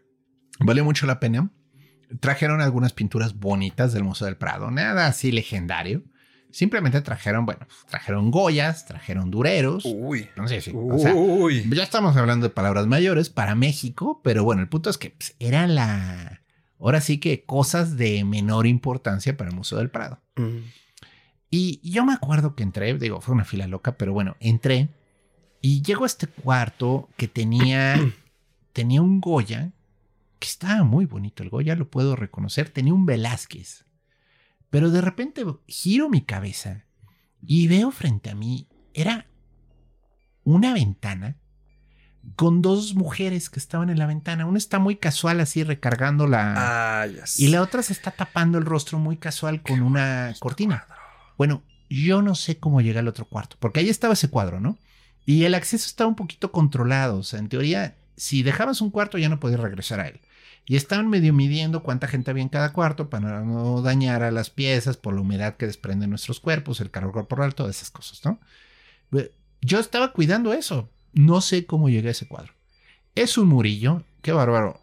Vale 0.59 0.83
mucho 0.83 1.07
la 1.07 1.21
pena. 1.21 1.51
Trajeron 2.21 2.61
algunas 2.61 2.93
pinturas 2.93 3.39
bonitas 3.39 3.93
del 3.93 4.05
Museo 4.05 4.27
del 4.27 4.37
Prado, 4.37 4.71
nada 4.71 5.07
así 5.07 5.33
legendario. 5.33 6.03
Simplemente 6.51 7.01
trajeron, 7.01 7.47
bueno, 7.47 7.67
trajeron 7.89 8.31
Goyas, 8.31 8.85
trajeron 8.85 9.31
Dureros. 9.31 9.85
Uy. 9.87 10.29
No 10.37 10.47
sé 10.49 10.61
si. 10.61 10.71
Uy. 10.75 11.67
ya 11.73 11.83
estamos 11.83 12.17
hablando 12.17 12.49
de 12.49 12.53
palabras 12.53 12.87
mayores 12.87 13.31
para 13.31 13.55
México, 13.55 14.21
pero 14.23 14.45
bueno, 14.45 14.61
el 14.61 14.69
punto 14.69 14.91
es 14.91 14.99
que 14.99 15.11
pues, 15.11 15.35
era 15.39 15.67
la 15.67 16.42
ahora 16.83 17.01
sí 17.01 17.19
que 17.19 17.45
cosas 17.45 17.97
de 17.97 18.25
menor 18.25 18.67
importancia 18.67 19.37
para 19.37 19.51
el 19.51 19.57
Museo 19.57 19.79
del 19.79 19.91
Prado. 19.91 20.21
Y 21.49 21.81
yo 21.89 22.05
me 22.05 22.13
acuerdo 22.13 22.55
que 22.55 22.63
entré, 22.63 22.93
digo, 22.99 23.21
fue 23.21 23.35
una 23.35 23.45
fila 23.45 23.67
loca, 23.67 23.97
pero 23.97 24.13
bueno, 24.13 24.37
entré 24.41 24.89
y 25.61 25.83
llego 25.83 26.05
a 26.05 26.07
este 26.07 26.27
cuarto 26.27 27.09
que 27.17 27.29
tenía, 27.29 27.95
tenía 28.73 29.01
un 29.01 29.21
Goya, 29.21 29.73
que 30.39 30.49
estaba 30.49 30.83
muy 30.83 31.07
bonito 31.07 31.43
el 31.43 31.51
Goya, 31.51 31.77
lo 31.77 31.89
puedo 31.89 32.17
reconocer, 32.17 32.69
tenía 32.69 32.95
un 32.95 33.07
Velázquez. 33.07 33.85
Pero 34.71 34.91
de 34.91 35.03
repente 35.03 35.45
giro 35.69 36.09
mi 36.09 36.23
cabeza 36.23 36.87
y 37.43 37.69
veo 37.69 37.91
frente 37.91 38.31
a 38.31 38.35
mí, 38.35 38.67
era 38.95 39.27
una 40.43 40.75
ventana 40.75 41.37
con 42.37 42.63
dos 42.63 42.95
mujeres 42.95 43.51
que 43.51 43.59
estaban 43.59 43.91
en 43.91 43.99
la 43.99 44.07
ventana. 44.07 44.47
Una 44.47 44.59
está 44.59 44.79
muy 44.79 44.97
casual 44.97 45.41
así 45.41 45.65
recargando 45.65 46.27
la... 46.27 47.03
Ah, 47.03 47.07
y 47.37 47.49
la 47.49 47.63
otra 47.63 47.83
se 47.83 47.93
está 47.93 48.11
tapando 48.11 48.59
el 48.59 48.65
rostro 48.65 48.99
muy 48.99 49.17
casual 49.17 49.63
con 49.63 49.83
una 49.83 50.35
cortina. 50.39 50.87
Bueno, 51.37 51.63
yo 51.89 52.23
no 52.23 52.35
sé 52.35 52.59
cómo 52.59 52.81
llega 52.81 53.01
al 53.01 53.09
otro 53.09 53.27
cuarto, 53.27 53.57
porque 53.59 53.81
ahí 53.81 53.89
estaba 53.89 54.15
ese 54.15 54.31
cuadro, 54.31 54.61
¿no? 54.61 54.79
Y 55.27 55.45
el 55.45 55.55
acceso 55.55 55.87
estaba 55.87 56.09
un 56.09 56.17
poquito 56.17 56.53
controlado. 56.53 57.19
O 57.19 57.23
sea, 57.23 57.39
en 57.39 57.49
teoría, 57.49 57.97
si 58.17 58.43
dejabas 58.43 58.81
un 58.81 58.91
cuarto 58.91 59.19
ya 59.19 59.29
no 59.29 59.41
podías 59.41 59.61
regresar 59.61 60.01
a 60.01 60.09
él. 60.09 60.21
Y 60.65 60.77
estaban 60.77 61.09
medio 61.09 61.33
midiendo 61.33 61.83
cuánta 61.83 62.07
gente 62.07 62.31
había 62.31 62.45
en 62.45 62.49
cada 62.49 62.73
cuarto 62.73 63.11
para 63.11 63.41
no 63.43 63.83
dañar 63.83 64.23
a 64.23 64.31
las 64.31 64.49
piezas 64.49 64.97
por 64.97 65.13
la 65.15 65.21
humedad 65.21 65.57
que 65.57 65.67
desprenden 65.67 66.11
nuestros 66.11 66.39
cuerpos, 66.39 66.81
el 66.81 66.91
calor 66.91 67.13
corporal, 67.13 67.55
todas 67.55 67.77
esas 67.77 67.91
cosas, 67.91 68.25
¿no? 68.25 68.41
yo 69.61 69.79
estaba 69.79 70.13
cuidando 70.13 70.53
eso. 70.53 70.91
No 71.13 71.41
sé 71.41 71.67
cómo 71.67 71.89
llegué 71.89 72.09
a 72.09 72.13
ese 72.13 72.29
cuadro. 72.29 72.53
Es 73.15 73.37
un 73.37 73.49
Murillo, 73.49 74.05
qué 74.23 74.33
bárbaro. 74.33 74.81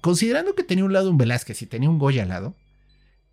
Considerando 0.00 0.54
que 0.54 0.64
tenía 0.64 0.84
un 0.84 0.92
lado 0.92 1.10
un 1.10 1.18
Velázquez 1.18 1.62
y 1.62 1.66
tenía 1.66 1.90
un 1.90 1.98
Goya 1.98 2.22
al 2.22 2.28
lado, 2.28 2.56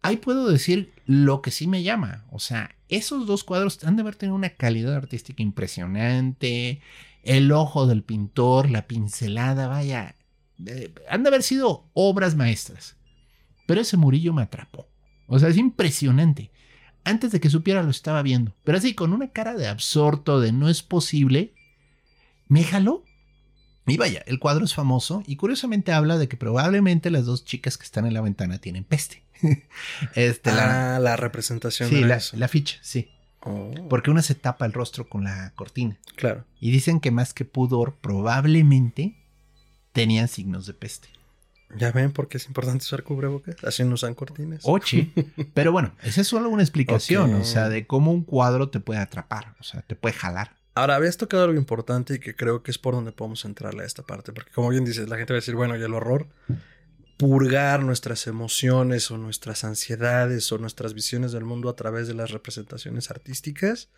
ahí 0.02 0.18
puedo 0.18 0.48
decir 0.48 0.92
lo 1.06 1.42
que 1.42 1.52
sí 1.52 1.68
me 1.68 1.84
llama. 1.84 2.26
O 2.32 2.40
sea, 2.40 2.76
esos 2.90 3.28
dos 3.28 3.44
cuadros 3.44 3.84
han 3.84 3.96
de 3.96 4.02
haber 4.02 4.16
tenido 4.16 4.36
una 4.36 4.50
calidad 4.50 4.96
artística 4.96 5.44
impresionante. 5.44 6.82
El 7.24 7.52
ojo 7.52 7.86
del 7.86 8.04
pintor, 8.04 8.70
la 8.70 8.88
pincelada, 8.88 9.68
vaya. 9.68 10.16
han 11.10 11.24
de 11.24 11.28
haber 11.28 11.44
sido 11.44 11.90
obras 11.94 12.36
maestras. 12.36 12.96
Pero 13.68 13.82
ese 13.82 13.98
Murillo 13.98 14.34
me 14.34 14.42
atrapó. 14.42 14.88
O 15.28 15.38
sea, 15.38 15.50
es 15.50 15.58
impresionante. 15.58 16.52
Antes 17.04 17.32
de 17.32 17.40
que 17.40 17.50
supiera 17.50 17.84
lo 17.84 17.92
estaba 17.92 18.22
viendo. 18.24 18.56
Pero 18.64 18.78
así, 18.78 18.94
con 18.94 19.14
una 19.14 19.32
cara 19.32 19.54
de 19.54 19.68
absorto, 19.68 20.40
de 20.40 20.52
no 20.52 20.70
es 20.70 20.82
posible, 20.82 21.54
me 22.50 22.64
jaló. 22.64 23.06
Y 23.88 23.98
vaya, 23.98 24.22
el 24.28 24.40
cuadro 24.40 24.66
es 24.66 24.74
famoso 24.74 25.24
y 25.26 25.38
curiosamente 25.38 25.94
habla 25.94 26.18
de 26.18 26.28
que 26.28 26.38
probablemente 26.38 27.10
las 27.10 27.26
dos 27.26 27.46
chicas 27.46 27.78
que 27.78 27.86
están 27.86 28.06
en 28.06 28.14
la 28.14 28.22
ventana 28.22 28.60
tienen 28.60 28.84
peste. 28.84 29.24
este, 30.16 30.52
la, 30.52 30.98
ah, 30.98 31.00
la 31.00 31.16
representación. 31.16 31.90
sí, 31.90 32.00
era 32.00 32.08
la, 32.08 32.16
eso. 32.18 32.38
la 32.38 32.48
ficha, 32.48 32.78
sí. 32.82 33.10
Oh, 33.42 33.72
Porque 33.90 34.12
una 34.12 34.22
se 34.22 34.36
tapa 34.36 34.66
el 34.66 34.74
rostro 34.74 35.08
con 35.08 35.24
la 35.24 35.54
cortina. 35.56 35.98
claro. 36.18 36.44
Y 36.60 36.72
dicen 36.72 37.00
que 37.00 37.10
más 37.10 37.34
que 37.34 37.46
pudor, 37.46 37.96
probablemente 37.96 39.16
tenían 39.94 40.28
signos 40.28 40.66
de 40.68 40.74
peste. 40.74 41.08
Ya 41.76 41.92
ven 41.92 42.12
por 42.12 42.28
qué 42.28 42.38
es 42.38 42.48
importante 42.48 42.84
usar 42.84 43.04
cubrebocas. 43.04 43.64
Así 43.64 43.84
no 43.84 43.94
usan 43.94 44.16
cortinas. 44.16 44.62
Oche. 44.64 45.12
Pero 45.54 45.72
bueno, 45.72 45.94
esa 46.02 46.22
es 46.22 46.28
solo 46.28 46.50
una 46.50 46.64
explicación, 46.64 47.34
o 47.36 47.44
sea, 47.44 47.70
de 47.70 47.86
cómo 47.86 48.12
un 48.12 48.24
cuadro 48.24 48.70
te 48.70 48.80
puede 48.80 49.00
atrapar, 49.00 49.56
o 49.60 49.64
sea, 49.64 49.82
te 49.84 49.96
puede 49.96 50.14
jalar. 50.14 50.58
Ahora, 50.76 50.96
habías 50.96 51.18
tocado 51.18 51.44
algo 51.44 51.58
importante 51.58 52.16
y 52.16 52.20
que 52.20 52.36
creo 52.36 52.64
que 52.64 52.72
es 52.72 52.78
por 52.78 52.94
donde 52.94 53.12
podemos 53.12 53.44
entrarle 53.46 53.84
a 53.84 53.86
esta 53.86 54.04
parte. 54.04 54.32
Porque 54.32 54.52
como 54.52 54.70
bien 54.70 54.86
dices, 54.86 55.10
la 55.10 55.18
gente 55.18 55.34
va 55.34 55.38
a 55.38 55.42
decir, 55.42 55.56
bueno, 55.56 55.76
y 55.76 55.82
el 55.82 55.94
horror, 55.94 56.28
purgar 57.18 57.84
nuestras 57.84 58.28
emociones 58.28 59.12
o 59.12 59.18
nuestras 59.18 59.66
ansiedades 59.66 60.50
o 60.54 60.58
nuestras 60.58 60.94
visiones 60.94 61.34
del 61.34 61.44
mundo 61.44 61.68
a 61.68 61.76
través 61.76 62.08
de 62.08 62.14
las 62.14 62.32
representaciones 62.32 63.12
artísticas, 63.12 63.90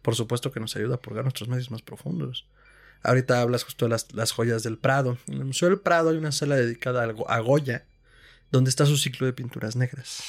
por 0.00 0.14
supuesto 0.14 0.52
que 0.52 0.60
nos 0.60 0.76
ayuda 0.76 0.94
a 0.94 1.00
purgar 1.00 1.24
nuestros 1.24 1.48
medios 1.48 1.72
más 1.72 1.82
profundos. 1.82 2.46
Ahorita 3.02 3.40
hablas 3.40 3.64
justo 3.64 3.86
de 3.86 3.90
las, 3.90 4.12
las 4.12 4.30
joyas 4.30 4.62
del 4.62 4.78
Prado. 4.78 5.18
En 5.26 5.34
el 5.34 5.44
Museo 5.46 5.68
del 5.68 5.80
Prado 5.80 6.10
hay 6.10 6.18
una 6.18 6.30
sala 6.30 6.54
dedicada 6.54 7.02
a 7.02 7.38
Goya, 7.40 7.84
donde 8.52 8.70
está 8.70 8.86
su 8.86 8.96
ciclo 8.96 9.26
de 9.26 9.32
pinturas 9.32 9.74
negras. 9.74 10.22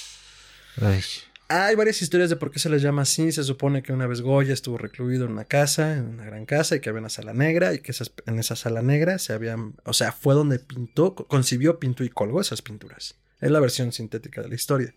Hay 1.52 1.76
varias 1.76 2.02
historias 2.04 2.30
de 2.30 2.36
por 2.36 2.52
qué 2.52 2.60
se 2.60 2.70
les 2.70 2.82
llama 2.84 3.02
así. 3.02 3.32
Se 3.32 3.44
supone 3.44 3.82
que 3.82 3.92
una 3.92 4.06
vez 4.06 4.22
Goya 4.22 4.54
estuvo 4.54 4.78
recluido 4.78 5.26
en 5.26 5.32
una 5.32 5.46
casa, 5.46 5.98
en 5.98 6.06
una 6.06 6.24
gran 6.24 6.46
casa, 6.46 6.76
y 6.76 6.80
que 6.80 6.90
había 6.90 7.00
una 7.00 7.10
sala 7.10 7.34
negra, 7.34 7.74
y 7.74 7.80
que 7.80 7.92
esas- 7.92 8.12
en 8.28 8.38
esa 8.38 8.56
sala 8.56 8.82
negra 8.84 9.18
se 9.18 9.34
habían. 9.34 9.74
O 9.84 9.94
sea, 9.94 10.12
fue 10.12 10.36
donde 10.36 10.60
pintó, 10.60 11.16
co- 11.16 11.28
concibió, 11.28 11.80
pintó 11.80 12.04
y 12.04 12.10
colgó 12.10 12.40
esas 12.40 12.62
pinturas. 12.62 13.16
Es 13.42 13.50
la 13.50 13.60
versión 13.60 13.92
sintética 13.92 14.42
de 14.44 14.50
la 14.50 14.56
historia. 14.56 14.94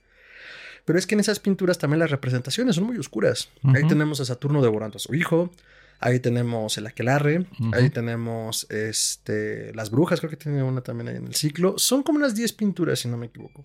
Pero 0.84 0.98
es 0.98 1.06
que 1.06 1.14
en 1.14 1.20
esas 1.20 1.38
pinturas 1.40 1.78
también 1.78 2.00
las 2.00 2.10
representaciones 2.10 2.74
son 2.74 2.84
muy 2.84 2.98
oscuras. 2.98 3.48
Ahí 3.74 3.82
tenemos 3.88 4.20
a 4.20 4.24
Saturno 4.26 4.60
devorando 4.60 4.96
a 4.96 5.00
su 5.00 5.14
hijo. 5.14 5.50
Ahí 6.00 6.18
tenemos 6.20 6.76
el 6.76 6.86
aquelarre. 6.86 7.46
Ahí 7.72 7.88
tenemos 7.88 8.66
este, 8.70 9.72
las 9.74 9.90
brujas, 9.90 10.18
creo 10.20 10.28
que 10.30 10.36
tiene 10.36 10.62
una 10.62 10.80
también 10.82 11.08
ahí 11.08 11.16
en 11.16 11.26
el 11.28 11.34
ciclo. 11.34 11.78
Son 11.78 12.02
como 12.02 12.18
unas 12.18 12.34
10 12.34 12.52
pinturas, 12.52 12.98
si 12.98 13.08
no 13.08 13.16
me 13.16 13.26
equivoco. 13.26 13.64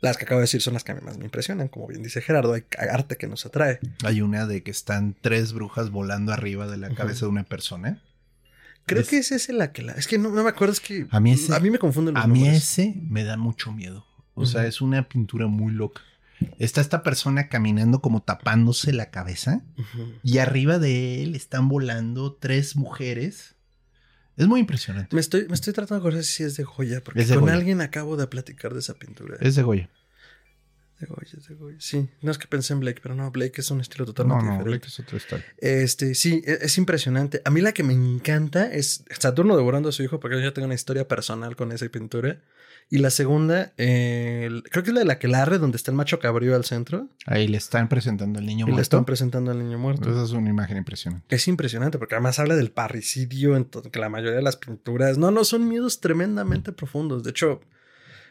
Las 0.00 0.16
que 0.16 0.24
acabo 0.24 0.38
de 0.40 0.44
decir 0.44 0.62
son 0.62 0.74
las 0.74 0.84
que 0.84 0.92
a 0.92 0.94
mí 0.94 1.00
más 1.02 1.18
me 1.18 1.24
impresionan. 1.24 1.68
Como 1.68 1.86
bien 1.88 2.02
dice 2.02 2.20
Gerardo, 2.20 2.52
hay 2.54 2.62
arte 2.90 3.16
que 3.16 3.26
nos 3.26 3.44
atrae. 3.46 3.80
Hay 4.04 4.20
una 4.20 4.46
de 4.46 4.62
que 4.62 4.70
están 4.70 5.16
tres 5.20 5.52
brujas 5.52 5.90
volando 5.90 6.32
arriba 6.32 6.66
de 6.68 6.76
la 6.76 6.90
cabeza 6.94 7.26
de 7.26 7.30
una 7.32 7.44
persona. 7.44 8.00
Creo 8.86 9.02
Es- 9.02 9.08
que 9.08 9.18
ese 9.18 9.34
es 9.34 9.48
el 9.48 9.60
aquelarre. 9.60 9.98
Es 9.98 10.06
que 10.06 10.16
no, 10.18 10.30
no 10.30 10.42
me 10.44 10.50
acuerdo, 10.50 10.72
es 10.72 10.80
que 10.80 11.06
A 11.10 11.18
mí 11.20 11.32
ese- 11.32 11.54
a 11.54 11.58
mí 11.60 11.70
me 11.70 11.78
confunden 11.78 12.14
los 12.14 12.24
A 12.24 12.26
mí 12.28 12.40
nombres. 12.40 12.62
ese 12.62 12.94
me 13.08 13.24
da 13.24 13.36
mucho 13.36 13.72
miedo. 13.72 14.06
O 14.34 14.46
sea, 14.46 14.66
es 14.66 14.80
una 14.80 15.08
pintura 15.08 15.48
muy 15.48 15.72
loca. 15.72 16.00
Está 16.60 16.80
esta 16.80 17.02
persona 17.02 17.48
caminando 17.48 18.00
como 18.00 18.22
tapándose 18.22 18.92
la 18.92 19.10
cabeza 19.10 19.62
y 20.22 20.38
arriba 20.38 20.78
de 20.78 21.24
él 21.24 21.34
están 21.34 21.68
volando 21.68 22.34
tres 22.34 22.76
mujeres. 22.76 23.56
Es 24.38 24.46
muy 24.46 24.60
impresionante. 24.60 25.14
Me 25.14 25.20
estoy, 25.20 25.46
me 25.48 25.54
estoy 25.54 25.72
tratando 25.74 25.96
de 26.02 26.08
acordar 26.08 26.24
si 26.24 26.44
es 26.44 26.56
de 26.56 26.62
Goya, 26.64 27.02
porque 27.04 27.20
Es 27.20 27.28
de 27.28 27.34
con 27.34 27.42
Goya. 27.44 27.54
alguien 27.54 27.80
acabo 27.80 28.16
de 28.16 28.26
platicar 28.28 28.72
de 28.72 28.78
esa 28.80 28.94
pintura. 28.94 29.36
Es 29.40 29.56
de 29.56 29.62
Goya. 29.62 29.90
De 31.00 31.06
Goya, 31.06 31.28
es 31.36 31.46
de 31.48 31.54
Goya. 31.54 31.76
Sí, 31.78 32.08
no 32.22 32.30
es 32.32 32.38
que 32.38 32.46
pensé 32.48 32.72
en 32.72 32.80
Blake, 32.80 33.00
pero 33.02 33.14
no, 33.14 33.30
Blake 33.30 33.60
es 33.60 33.70
un 33.70 33.80
estilo 33.80 34.04
No, 34.04 34.12
totalmente 34.12 34.44
no, 34.44 34.50
diferente. 34.52 34.70
Blake 34.70 34.86
es 34.88 35.00
otra 35.00 35.16
historia. 35.16 35.46
Este, 35.58 36.14
sí, 36.14 36.42
e- 36.44 36.58
es, 36.62 36.76
impresionante. 36.78 37.40
A 37.44 37.50
mí 37.50 37.60
la 37.60 37.72
que 37.72 37.82
me 37.84 37.92
encanta 37.94 38.72
es 38.72 39.04
Saturno 39.18 39.56
devorando 39.56 39.88
a 39.88 39.92
su 39.92 40.02
hijo, 40.02 40.18
porque 40.18 40.42
yo 40.42 40.52
tengo 40.52 40.66
una 40.66 40.74
historia 40.74 41.06
personal 41.06 41.54
con 41.56 41.70
esa 41.72 41.88
pintura. 41.88 42.40
Y 42.90 42.98
la 42.98 43.10
segunda, 43.10 43.74
eh, 43.76 44.44
el- 44.46 44.62
creo 44.62 44.82
que 44.82 44.90
es 44.90 44.94
la 44.94 45.00
del 45.00 45.10
aquelarre, 45.10 45.58
donde 45.58 45.76
está 45.76 45.90
el 45.90 45.96
macho 45.96 46.18
cabrío 46.20 46.56
al 46.56 46.64
centro. 46.64 47.08
Ahí 47.26 47.46
le 47.46 47.58
están 47.58 47.88
presentando 47.88 48.38
al 48.38 48.46
niño 48.46 48.64
Y 48.64 48.68
le 48.68 48.72
muerto. 48.72 48.82
están 48.82 49.04
presentando 49.04 49.50
al 49.50 49.58
niño 49.58 49.78
muerto. 49.78 50.10
Esa 50.10 50.24
es 50.24 50.30
una 50.30 50.48
imagen 50.50 50.78
impresionante. 50.78 51.36
Es 51.36 51.46
impresionante 51.48 51.98
porque 51.98 52.14
además 52.14 52.38
habla 52.38 52.56
del 52.56 52.70
parricidio, 52.70 53.68
que 53.92 53.98
la 54.00 54.08
mayoría 54.08 54.36
de 54.36 54.42
las 54.42 54.56
pinturas, 54.56 55.18
no, 55.18 55.30
no, 55.30 55.44
son 55.44 55.68
miedos 55.68 56.00
tremendamente 56.00 56.72
profundos. 56.72 57.22
De 57.24 57.30
hecho, 57.30 57.60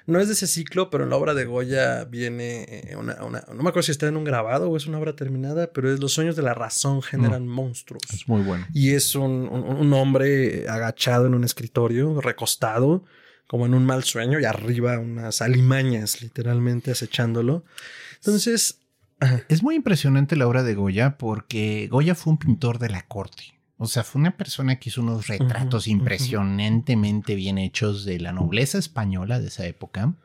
no 0.07 0.19
es 0.19 0.27
de 0.27 0.33
ese 0.33 0.47
ciclo, 0.47 0.89
pero 0.89 1.03
en 1.03 1.09
la 1.11 1.17
obra 1.17 1.33
de 1.33 1.45
Goya 1.45 2.05
viene 2.05 2.63
eh, 2.69 2.95
una, 2.97 3.23
una- 3.23 3.43
no 3.49 3.61
me 3.61 3.69
acuerdo 3.69 3.83
si 3.83 3.91
está 3.91 4.07
en 4.07 4.17
un 4.17 4.23
grabado 4.23 4.69
o 4.69 4.75
es 4.77 4.87
una 4.87 4.97
obra 4.99 5.15
terminada, 5.15 5.71
pero 5.71 5.93
es 5.93 5.99
Los 5.99 6.13
sueños 6.13 6.35
de 6.35 6.41
la 6.43 6.53
razón 6.53 7.01
generan 7.01 7.47
monstruos. 7.47 8.01
Es 8.13 8.27
muy 8.27 8.41
bueno. 8.41 8.65
Y 8.73 8.91
es 8.93 9.13
un, 9.15 9.47
un- 9.51 9.63
un 9.63 9.93
hombre 9.93 10.67
agachado 10.69 11.27
en 11.27 11.33
un 11.35 11.43
escritorio, 11.43 12.19
recostado, 12.21 13.03
como 13.47 13.65
en 13.65 13.73
un 13.73 13.85
mal 13.85 14.03
sueño, 14.03 14.39
y 14.39 14.45
arriba 14.45 14.97
unas 14.99 15.41
alimañas 15.41 16.21
literalmente 16.21 16.91
acechándolo. 16.91 17.63
Entonces, 18.17 18.79
Es 19.49 19.63
muy 19.63 19.73
impresionante 19.75 20.35
la 20.35 20.47
obra 20.47 20.61
de 20.63 20.75
Goya 20.75 21.17
porque 21.17 21.87
Goya 21.89 22.13
fue 22.13 22.31
un 22.33 22.37
pintor 22.39 22.77
de 22.79 22.89
la 22.89 23.01
corte. 23.07 23.56
O 23.77 23.85
sea, 23.85 24.03
fue 24.03 24.19
una 24.19 24.35
persona 24.35 24.77
que 24.77 24.89
hizo 24.89 25.01
unos 25.01 25.27
retratos 25.27 25.87
impresionantemente 25.87 27.35
bien 27.35 27.59
hechos 27.59 28.05
de 28.05 28.19
la 28.19 28.33
nobleza 28.33 28.79
española 28.79 29.39
de 29.39 29.47
esa 29.47 29.67
época, 29.67 30.15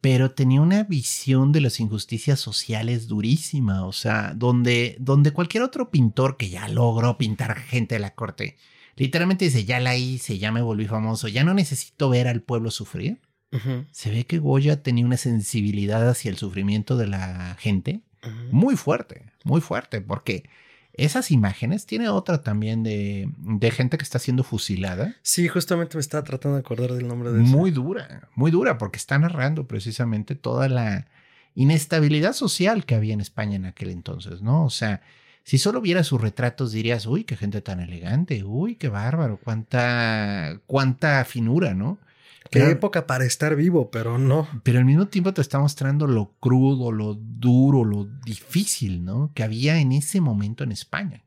pero 0.00 0.30
tenía 0.30 0.62
una 0.62 0.84
visión 0.84 1.52
de 1.52 1.60
las 1.60 1.80
injusticias 1.80 2.40
sociales 2.40 3.08
durísima. 3.08 3.84
O 3.84 3.92
sea, 3.92 4.32
donde, 4.34 4.96
donde 4.98 5.32
cualquier 5.32 5.62
otro 5.62 5.90
pintor 5.90 6.38
que 6.38 6.48
ya 6.48 6.66
logró 6.68 7.18
pintar 7.18 7.58
gente 7.58 7.96
de 7.96 8.00
la 8.00 8.14
corte, 8.14 8.56
literalmente 8.96 9.44
dice, 9.44 9.66
ya 9.66 9.78
la 9.78 9.96
hice, 9.96 10.38
ya 10.38 10.50
me 10.50 10.62
volví 10.62 10.86
famoso, 10.86 11.28
ya 11.28 11.44
no 11.44 11.52
necesito 11.52 12.08
ver 12.08 12.26
al 12.26 12.40
pueblo 12.40 12.70
sufrir. 12.70 13.20
Se 13.90 14.10
ve 14.10 14.26
que 14.26 14.38
Goya 14.38 14.82
tenía 14.82 15.06
una 15.06 15.16
sensibilidad 15.16 16.06
hacia 16.06 16.30
el 16.30 16.36
sufrimiento 16.36 16.98
de 16.98 17.06
la 17.06 17.56
gente 17.58 18.02
muy 18.50 18.76
fuerte, 18.76 19.32
muy 19.44 19.60
fuerte, 19.60 20.02
porque 20.02 20.44
esas 20.98 21.30
imágenes 21.30 21.86
tiene 21.86 22.08
otra 22.08 22.42
también 22.42 22.82
de, 22.82 23.28
de 23.38 23.70
gente 23.70 23.98
que 23.98 24.04
está 24.04 24.18
siendo 24.18 24.42
fusilada. 24.44 25.14
Sí, 25.22 25.48
justamente 25.48 25.96
me 25.96 26.00
estaba 26.00 26.24
tratando 26.24 26.56
de 26.56 26.60
acordar 26.60 26.92
del 26.92 27.06
nombre 27.06 27.32
de. 27.32 27.40
Muy 27.40 27.70
dura, 27.70 28.28
muy 28.34 28.50
dura, 28.50 28.78
porque 28.78 28.96
está 28.96 29.18
narrando 29.18 29.66
precisamente 29.66 30.34
toda 30.34 30.68
la 30.68 31.06
inestabilidad 31.54 32.32
social 32.32 32.84
que 32.84 32.94
había 32.94 33.14
en 33.14 33.20
España 33.20 33.56
en 33.56 33.64
aquel 33.64 33.90
entonces, 33.90 34.42
¿no? 34.42 34.64
O 34.64 34.70
sea, 34.70 35.02
si 35.42 35.58
solo 35.58 35.80
vieras 35.80 36.06
sus 36.06 36.20
retratos 36.20 36.72
dirías, 36.72 37.06
uy, 37.06 37.24
qué 37.24 37.36
gente 37.36 37.60
tan 37.60 37.80
elegante, 37.80 38.42
uy, 38.44 38.76
qué 38.76 38.88
bárbaro, 38.88 39.38
cuánta, 39.42 40.60
cuánta 40.66 41.24
finura, 41.24 41.72
¿no? 41.72 41.98
Qué 42.50 42.60
Pero- 42.60 42.70
época 42.70 43.06
para 43.06 43.24
estar 43.24 43.56
vivo, 43.56 43.90
pero 43.90 44.18
no. 44.18 44.48
pero 44.62 44.78
al 44.78 44.84
mismo 44.84 45.06
tiempo 45.06 45.32
te 45.34 45.40
está 45.40 45.58
mostrando 45.58 46.06
lo 46.06 46.32
crudo, 46.40 46.92
lo 46.92 47.14
duro, 47.14 47.84
lo 47.84 48.04
difícil, 48.24 49.04
¿no? 49.04 49.32
Que 49.34 49.42
había 49.42 49.78
en 49.80 49.92
ese 49.92 50.20
momento 50.20 50.62
en 50.64 50.72
España. 50.72 51.22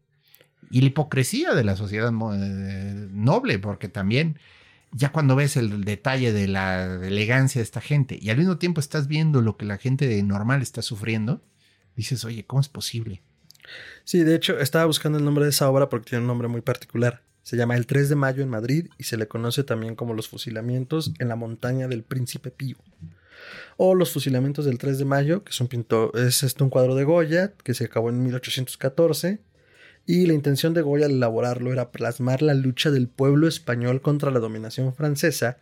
Y 0.72 0.82
la 0.82 0.88
hipocresía 0.88 1.54
de 1.54 1.64
la 1.64 1.76
sociedad 1.76 2.12
eh, 2.36 3.08
noble, 3.12 3.60
porque 3.60 3.90
también 3.90 4.38
ya 4.92 5.12
cuando 5.12 5.36
ves 5.36 5.58
el 5.58 5.84
detalle 5.84 6.32
de 6.32 6.48
la 6.48 6.96
elegancia 7.06 7.60
de 7.60 7.64
esta 7.64 7.82
gente 7.82 8.18
y 8.22 8.30
al 8.30 8.38
mismo 8.38 8.58
tiempo 8.58 8.80
estás 8.80 9.08
viendo 9.08 9.42
lo 9.42 9.58
que 9.58 9.66
la 9.66 9.78
gente 9.78 10.08
de 10.08 10.22
normal 10.24 10.62
está 10.62 10.82
sufriendo, 10.82 11.42
dices, 11.96 12.24
oye, 12.26 12.46
¿cómo 12.46 12.62
es 12.62 12.70
posible? 12.70 13.22
Sí, 14.04 14.24
de 14.24 14.36
hecho, 14.36 14.60
estaba 14.60 14.86
buscando 14.86 15.18
el 15.20 15.26
nombre 15.26 15.44
de 15.44 15.52
esa 15.52 15.70
obra 15.70 15.90
porque 15.90 16.10
tiene 16.10 16.22
un 16.22 16.28
nombre 16.28 16.48
muy 16.48 16.62
particular. 16.62 17.22
Se 17.44 17.58
llama 17.58 17.76
El 17.76 17.86
3 17.86 18.10
de 18.10 18.16
Mayo 18.16 18.44
en 18.44 18.50
Madrid 18.50 18.88
y 18.98 19.04
se 19.04 19.18
le 19.18 19.28
conoce 19.28 19.64
también 19.64 19.96
como 19.96 20.14
los 20.14 20.30
fusilamientos 20.30 21.14
en 21.20 21.30
la 21.30 21.36
montaña 21.36 21.88
del 21.88 22.04
Príncipe 22.04 22.52
Pío. 22.52 22.78
O 23.78 23.96
los 23.96 24.12
fusilamientos 24.12 24.66
del 24.66 24.78
3 24.78 25.00
de 25.00 25.06
Mayo, 25.06 25.44
que 25.44 25.52
es 25.52 25.62
un 25.62 25.68
pintor, 25.68 26.12
es 26.16 26.44
este 26.44 26.64
un 26.64 26.70
cuadro 26.70 26.96
de 26.96 27.06
Goya 27.06 27.54
que 27.64 27.74
se 27.74 27.86
acabó 27.86 28.10
en 28.10 28.22
1814. 28.24 29.40
Y 30.06 30.26
la 30.26 30.34
intención 30.34 30.74
de 30.74 30.82
Goya 30.82 31.06
al 31.06 31.14
elaborarlo 31.14 31.72
era 31.72 31.92
plasmar 31.92 32.42
la 32.42 32.54
lucha 32.54 32.92
del 32.92 33.08
pueblo 33.08 33.48
español 33.48 34.02
contra 34.02 34.32
la 34.32 34.40
dominación 34.40 34.94
francesa 34.94 35.58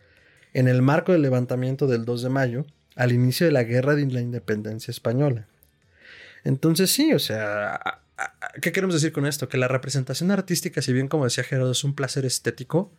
en 0.54 0.68
el 0.68 0.82
marco 0.82 1.12
del 1.12 1.22
levantamiento 1.22 1.86
del 1.86 2.04
2 2.04 2.22
de 2.22 2.28
mayo, 2.30 2.66
al 2.96 3.12
inicio 3.12 3.46
de 3.46 3.52
la 3.52 3.62
guerra 3.62 3.94
de 3.94 4.06
la 4.06 4.20
independencia 4.20 4.90
española. 4.90 5.46
Entonces 6.44 6.90
sí, 6.90 7.12
o 7.12 7.18
sea, 7.18 8.00
¿qué 8.60 8.72
queremos 8.72 8.94
decir 8.94 9.12
con 9.12 9.26
esto? 9.26 9.48
Que 9.48 9.58
la 9.58 9.68
representación 9.68 10.30
artística, 10.30 10.82
si 10.82 10.92
bien 10.92 11.08
como 11.08 11.24
decía 11.24 11.44
Gerardo, 11.44 11.72
es 11.72 11.84
un 11.84 11.94
placer 11.94 12.24
estético, 12.24 12.92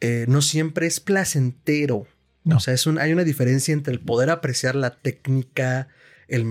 eh, 0.00 0.24
no 0.28 0.42
siempre 0.42 0.86
es 0.86 1.00
placentero. 1.00 2.06
O 2.52 2.60
sea, 2.60 2.74
es 2.74 2.86
un, 2.86 2.98
hay 2.98 3.12
una 3.12 3.24
diferencia 3.24 3.72
entre 3.72 3.92
el 3.92 4.00
poder 4.00 4.30
apreciar 4.30 4.74
la 4.74 4.96
técnica, 4.96 5.88
el, 6.26 6.46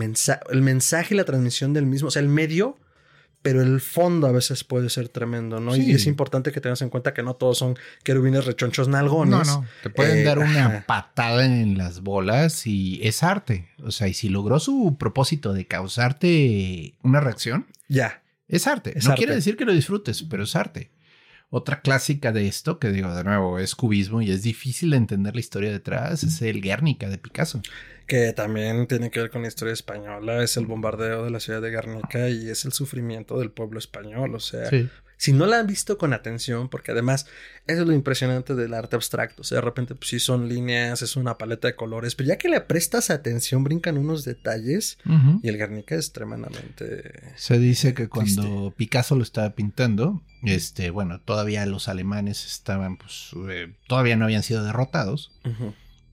el 0.49 0.61
mensaje 0.61 1.13
y 1.13 1.17
la 1.17 1.25
transmisión 1.25 1.73
del 1.73 1.85
mismo, 1.85 2.09
o 2.09 2.11
sea, 2.11 2.21
el 2.21 2.29
medio 2.29 2.77
pero 3.41 3.61
el 3.61 3.79
fondo 3.79 4.27
a 4.27 4.31
veces 4.31 4.63
puede 4.63 4.89
ser 4.89 5.09
tremendo, 5.09 5.59
¿no? 5.59 5.75
Y 5.75 5.91
es 5.91 6.05
importante 6.07 6.51
que 6.51 6.59
tengas 6.59 6.81
en 6.81 6.89
cuenta 6.89 7.13
que 7.13 7.23
no 7.23 7.35
todos 7.35 7.57
son 7.57 7.77
querubines 8.03 8.45
rechonchos 8.45 8.87
nalgones. 8.89 9.47
No, 9.47 9.61
no, 9.61 9.67
te 9.81 9.89
pueden 9.89 10.19
eh, 10.19 10.23
dar 10.23 10.39
una 10.39 10.85
patada 10.85 11.45
en 11.45 11.77
las 11.77 12.01
bolas 12.01 12.67
y 12.67 12.99
es 13.01 13.23
arte. 13.23 13.69
O 13.83 13.91
sea, 13.91 14.07
y 14.07 14.13
si 14.13 14.29
logró 14.29 14.59
su 14.59 14.97
propósito 14.99 15.53
de 15.53 15.65
causarte 15.67 16.95
una 17.01 17.21
reacción, 17.21 17.67
ya. 17.87 18.23
Es 18.47 18.67
arte. 18.67 18.95
no 19.03 19.15
quiere 19.15 19.35
decir 19.35 19.55
que 19.55 19.65
lo 19.65 19.73
disfrutes, 19.73 20.23
pero 20.23 20.43
es 20.43 20.55
arte. 20.55 20.91
Otra 21.51 21.81
clásica 21.81 22.31
de 22.31 22.47
esto, 22.47 22.77
que 22.77 22.91
digo 22.91 23.13
de 23.15 23.23
nuevo, 23.23 23.57
es 23.57 23.75
cubismo 23.75 24.21
y 24.21 24.31
es 24.31 24.43
difícil 24.43 24.91
de 24.91 24.97
entender 24.97 25.33
la 25.33 25.39
historia 25.39 25.71
detrás, 25.71 26.23
es 26.23 26.41
el 26.41 26.61
Guernica 26.61 27.09
de 27.09 27.17
Picasso 27.17 27.61
que 28.09 28.33
también 28.33 28.87
tiene 28.87 29.11
que 29.11 29.21
ver 29.21 29.29
con 29.29 29.43
la 29.43 29.47
historia 29.47 29.73
española, 29.73 30.43
es 30.43 30.57
el 30.57 30.65
bombardeo 30.65 31.23
de 31.23 31.29
la 31.29 31.39
ciudad 31.39 31.61
de 31.61 31.69
Guernica 31.69 32.27
y 32.27 32.49
es 32.49 32.65
el 32.65 32.73
sufrimiento 32.73 33.39
del 33.39 33.51
pueblo 33.51 33.77
español, 33.77 34.33
o 34.33 34.39
sea, 34.39 34.69
si 35.15 35.31
no 35.31 35.45
la 35.45 35.59
han 35.59 35.67
visto 35.67 35.97
con 35.97 36.13
atención, 36.13 36.69
porque 36.69 36.91
además 36.91 37.27
eso 37.67 37.81
es 37.81 37.87
lo 37.87 37.93
impresionante 37.93 38.55
del 38.55 38.73
arte 38.73 38.95
abstracto, 38.95 39.43
o 39.43 39.45
sea, 39.45 39.57
de 39.57 39.61
repente 39.61 39.93
pues 39.93 40.09
sí 40.09 40.19
son 40.19 40.49
líneas, 40.49 41.03
es 41.03 41.17
una 41.17 41.37
paleta 41.37 41.67
de 41.67 41.75
colores, 41.75 42.15
pero 42.15 42.29
ya 42.29 42.37
que 42.37 42.49
le 42.49 42.61
prestas 42.61 43.11
atención 43.11 43.63
brincan 43.63 43.97
unos 43.97 44.25
detalles 44.25 44.97
y 45.43 45.47
el 45.47 45.57
Guernica 45.57 45.95
es 45.95 46.11
tremendamente... 46.11 47.33
Se 47.35 47.59
dice 47.59 47.93
que 47.93 48.09
cuando 48.09 48.73
Picasso 48.75 49.15
lo 49.15 49.23
estaba 49.23 49.51
pintando, 49.51 50.23
este, 50.41 50.89
bueno, 50.89 51.21
todavía 51.21 51.63
los 51.67 51.87
alemanes 51.89 52.47
estaban, 52.47 52.97
pues, 52.97 53.29
eh, 53.49 53.71
todavía 53.87 54.15
no 54.15 54.25
habían 54.25 54.41
sido 54.41 54.63
derrotados. 54.63 55.31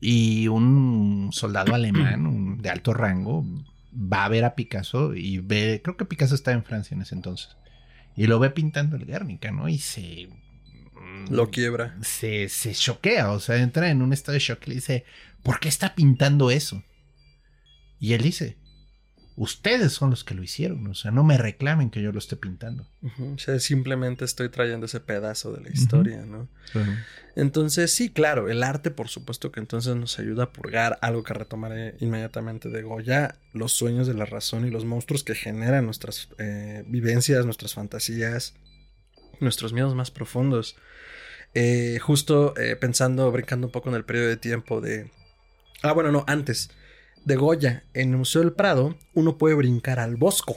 Y 0.09 0.47
un 0.47 1.31
soldado 1.33 1.75
alemán 1.75 2.59
de 2.59 2.71
alto 2.71 2.95
rango 2.95 3.45
va 3.93 4.25
a 4.25 4.29
ver 4.29 4.45
a 4.45 4.55
Picasso 4.55 5.17
y 5.17 5.39
ve, 5.39 5.81
creo 5.83 5.97
que 5.97 6.05
Picasso 6.05 6.37
estaba 6.37 6.57
en 6.57 6.63
Francia 6.63 6.95
en 6.95 7.03
ese 7.03 7.17
entonces, 7.17 7.57
y 8.15 8.29
lo 8.29 8.39
ve 8.39 8.51
pintando 8.51 8.95
el 8.95 9.05
Guernica, 9.05 9.51
¿no? 9.51 9.69
Y 9.69 9.79
se... 9.79 10.29
Lo 11.29 11.51
quiebra. 11.51 11.97
Se, 12.03 12.49
se 12.49 12.73
choquea, 12.73 13.33
o 13.33 13.41
sea, 13.41 13.57
entra 13.57 13.91
en 13.91 14.01
un 14.01 14.13
estado 14.13 14.35
de 14.35 14.39
shock 14.39 14.61
y 14.67 14.69
le 14.69 14.75
dice, 14.77 15.05
¿por 15.43 15.59
qué 15.59 15.69
está 15.69 15.97
pintando 15.97 16.53
eso? 16.53 16.85
Y 17.99 18.13
él 18.13 18.23
dice, 18.23 18.59
ustedes 19.37 19.93
son 19.93 20.11
los 20.11 20.25
que 20.25 20.35
lo 20.35 20.43
hicieron, 20.43 20.87
o 20.87 20.95
sea, 20.95 21.11
no 21.11 21.23
me 21.23 21.37
reclamen 21.37 21.91
que 21.91 22.01
yo 22.01 22.11
lo 22.11 22.19
esté 22.19 22.37
pintando. 22.37 22.87
O 23.21 23.39
sea, 23.39 23.61
simplemente 23.61 24.25
estoy 24.25 24.49
trayendo 24.49 24.87
ese 24.87 25.01
pedazo 25.01 25.53
de 25.53 25.61
la 25.61 25.71
historia, 25.71 26.25
¿no? 26.25 26.49
Entonces, 27.37 27.93
sí, 27.93 28.09
claro, 28.09 28.49
el 28.49 28.63
arte, 28.63 28.91
por 28.91 29.09
supuesto 29.09 29.53
que 29.53 29.61
entonces 29.61 29.95
nos 29.95 30.19
ayuda 30.19 30.45
a 30.45 30.53
purgar 30.53 30.99
algo 31.03 31.23
que 31.23 31.35
retomaré 31.35 31.97
inmediatamente 32.01 32.71
de 32.71 32.83
Goya, 32.83 33.37
los 33.53 33.73
sueños 33.73 34.07
de 34.07 34.15
la 34.15 34.25
razón 34.25 34.67
y 34.67 34.71
los 34.71 34.87
monstruos 34.87 35.23
que 35.23 35.35
generan 35.35 35.85
nuestras 35.85 36.31
eh, 36.39 36.83
vivencias, 36.87 37.45
nuestras 37.45 37.75
fantasías, 37.75 38.55
nuestros 39.41 39.75
miedos 39.75 39.95
más 39.95 40.11
profundos. 40.11 40.77
Eh, 41.53 41.99
justo 42.01 42.55
eh, 42.57 42.77
pensando, 42.77 43.31
brincando 43.31 43.67
un 43.67 43.73
poco 43.73 43.91
en 43.91 43.97
el 43.97 44.05
periodo 44.05 44.29
de 44.29 44.37
tiempo 44.39 44.81
de... 44.81 45.11
Ah, 45.83 45.93
bueno, 45.93 46.11
no, 46.11 46.25
antes 46.27 46.71
de 47.27 47.37
Goya 47.37 47.85
en 47.93 48.13
el 48.13 48.19
Museo 48.19 48.41
del 48.41 48.53
Prado, 48.53 48.97
uno 49.13 49.37
puede 49.37 49.57
brincar 49.57 49.99
al 49.99 50.17
Bosco, 50.17 50.57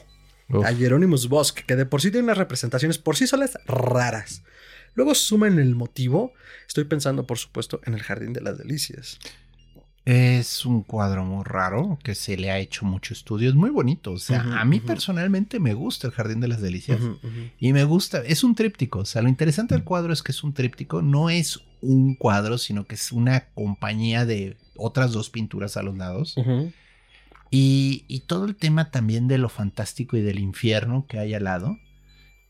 a 0.63 0.73
Jerónimos 0.73 1.27
Bosch, 1.27 1.53
que 1.53 1.75
de 1.75 1.85
por 1.85 2.01
sí 2.01 2.11
tiene 2.11 2.25
unas 2.25 2.37
representaciones 2.37 2.97
por 2.97 3.15
sí 3.15 3.27
solas 3.27 3.57
raras. 3.65 4.43
Luego 4.93 5.13
sumen 5.15 5.59
el 5.59 5.75
motivo. 5.75 6.33
Estoy 6.67 6.85
pensando, 6.85 7.25
por 7.25 7.37
supuesto, 7.37 7.81
en 7.85 7.95
el 7.95 8.03
Jardín 8.03 8.33
de 8.33 8.41
las 8.41 8.57
Delicias. 8.57 9.19
Es 10.05 10.65
un 10.65 10.83
cuadro 10.83 11.23
muy 11.23 11.43
raro 11.43 11.99
que 12.03 12.15
se 12.15 12.37
le 12.37 12.51
ha 12.51 12.59
hecho 12.59 12.85
mucho 12.85 13.13
estudio. 13.13 13.49
Es 13.49 13.55
muy 13.55 13.69
bonito. 13.69 14.11
O 14.11 14.17
sea, 14.17 14.41
a 14.59 14.65
mí 14.65 14.79
personalmente 14.79 15.59
me 15.59 15.73
gusta 15.73 16.07
el 16.07 16.13
Jardín 16.13 16.39
de 16.39 16.47
las 16.47 16.61
Delicias. 16.61 16.99
y 17.59 17.73
me 17.73 17.83
gusta. 17.83 18.19
Es 18.19 18.43
un 18.43 18.55
tríptico. 18.55 18.99
O 18.99 19.05
sea, 19.05 19.21
lo 19.21 19.29
interesante 19.29 19.75
del 19.75 19.83
cuadro 19.83 20.13
es 20.13 20.23
que 20.23 20.31
es 20.31 20.43
un 20.43 20.53
tríptico. 20.53 21.01
No 21.01 21.29
es 21.29 21.61
un 21.81 22.15
cuadro, 22.15 22.57
sino 22.57 22.85
que 22.85 22.95
es 22.95 23.11
una 23.11 23.45
compañía 23.53 24.25
de 24.25 24.57
otras 24.75 25.11
dos 25.11 25.29
pinturas 25.29 25.77
a 25.77 25.83
los 25.83 25.97
lados. 25.97 26.35
y, 27.49 28.05
y, 28.07 28.21
todo 28.21 28.45
el 28.45 28.55
tema 28.55 28.91
también 28.91 29.27
de 29.27 29.37
lo 29.37 29.49
fantástico 29.49 30.17
y 30.17 30.21
del 30.21 30.39
infierno 30.39 31.05
que 31.07 31.19
hay 31.19 31.33
al 31.33 31.45
lado 31.45 31.77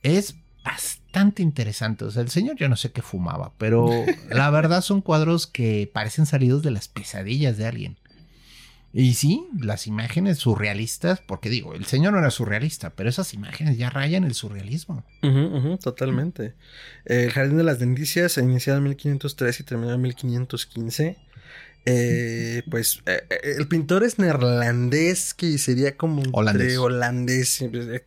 es 0.04 0.36
bastante 0.63 1.42
interesante. 1.42 2.06
O 2.06 2.12
sea, 2.12 2.22
el 2.22 2.30
señor 2.30 2.56
yo 2.58 2.70
no 2.70 2.76
sé 2.76 2.92
qué 2.92 3.02
fumaba, 3.02 3.54
pero 3.58 3.89
la 4.30 4.50
verdad 4.50 4.82
son 4.82 5.02
cuadros 5.02 5.48
que 5.48 5.89
parecen 5.92 6.26
salidos 6.26 6.62
de 6.63 6.72
las 6.72 6.88
pesadillas 6.88 7.58
de 7.58 7.65
alguien. 7.65 7.98
Y 8.91 9.13
sí, 9.13 9.47
las 9.60 9.86
imágenes 9.86 10.39
surrealistas, 10.39 11.21
porque 11.21 11.49
digo, 11.49 11.75
el 11.75 11.86
señor 11.86 12.13
no 12.13 12.19
era 12.19 12.32
surrealista, 12.32 12.89
pero 12.91 13.10
esas 13.10 13.34
imágenes 13.34 13.78
ya 13.78 13.89
rayan 13.89 14.23
el 14.23 14.34
surrealismo. 14.34 15.04
totalmente. 15.82 16.56
El 17.06 17.32
Jardín 17.32 17.58
de 17.58 17.63
las 17.63 17.80
Delicias 17.80 18.32
se 18.32 18.41
inició 18.41 18.75
en 18.75 18.84
1503 18.84 19.60
y 19.60 19.63
terminó 19.63 19.93
en 19.93 20.02
1515. 20.02 21.17
Eh, 21.86 22.63
pues 22.69 23.02
eh, 23.06 23.23
eh, 23.30 23.56
el 23.58 23.67
pintor 23.67 24.04
es 24.04 24.19
neerlandés, 24.19 25.34
que 25.34 25.58
sería 25.58 25.95
como 25.95 26.23
holandés. 26.32 26.78
holandés. 26.78 27.65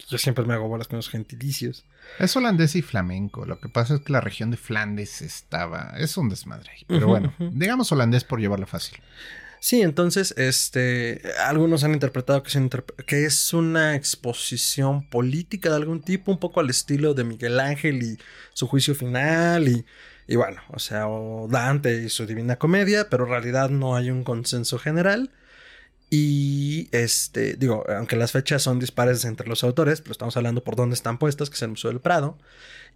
Yo 0.08 0.18
siempre 0.18 0.44
me 0.44 0.54
hago 0.54 0.68
bolas 0.68 0.88
con 0.88 0.96
los 0.96 1.08
gentilicios. 1.08 1.84
Es 2.18 2.36
holandés 2.36 2.74
y 2.74 2.82
flamenco. 2.82 3.46
Lo 3.46 3.60
que 3.60 3.68
pasa 3.68 3.94
es 3.94 4.00
que 4.00 4.12
la 4.12 4.20
región 4.20 4.50
de 4.50 4.56
Flandes 4.56 5.22
estaba. 5.22 5.94
Es 5.96 6.16
un 6.16 6.28
desmadre. 6.28 6.70
Pero 6.88 7.06
bueno, 7.06 7.32
digamos 7.38 7.92
holandés 7.92 8.24
por 8.24 8.40
llevarlo 8.40 8.66
fácil. 8.66 8.98
Sí, 9.64 9.80
entonces, 9.80 10.34
este, 10.36 11.22
algunos 11.46 11.84
han 11.84 11.92
interpretado 11.92 12.42
que 12.42 12.48
es, 12.50 12.58
que 13.06 13.24
es, 13.26 13.52
una 13.54 13.94
exposición 13.94 15.08
política 15.08 15.70
de 15.70 15.76
algún 15.76 16.02
tipo, 16.02 16.32
un 16.32 16.38
poco 16.38 16.58
al 16.58 16.68
estilo 16.68 17.14
de 17.14 17.22
Miguel 17.22 17.60
Ángel 17.60 18.02
y 18.02 18.18
su 18.54 18.66
juicio 18.66 18.96
final 18.96 19.68
y 19.68 19.84
y 20.26 20.36
bueno, 20.36 20.62
o 20.68 20.78
sea, 20.78 21.08
o 21.08 21.48
Dante 21.48 21.94
y 22.04 22.08
su 22.08 22.26
Divina 22.26 22.56
Comedia, 22.56 23.08
pero 23.10 23.24
en 23.24 23.30
realidad 23.30 23.70
no 23.70 23.96
hay 23.96 24.10
un 24.10 24.24
consenso 24.24 24.78
general. 24.78 25.30
Y 26.14 26.90
este, 26.92 27.54
digo, 27.54 27.86
aunque 27.88 28.16
las 28.16 28.32
fechas 28.32 28.60
son 28.60 28.78
dispares 28.78 29.24
entre 29.24 29.48
los 29.48 29.64
autores, 29.64 30.02
pero 30.02 30.12
estamos 30.12 30.36
hablando 30.36 30.62
por 30.62 30.76
dónde 30.76 30.92
están 30.92 31.16
puestas, 31.16 31.48
que 31.48 31.54
es 31.54 31.62
el 31.62 31.70
Museo 31.70 31.90
del 31.90 32.00
Prado. 32.00 32.36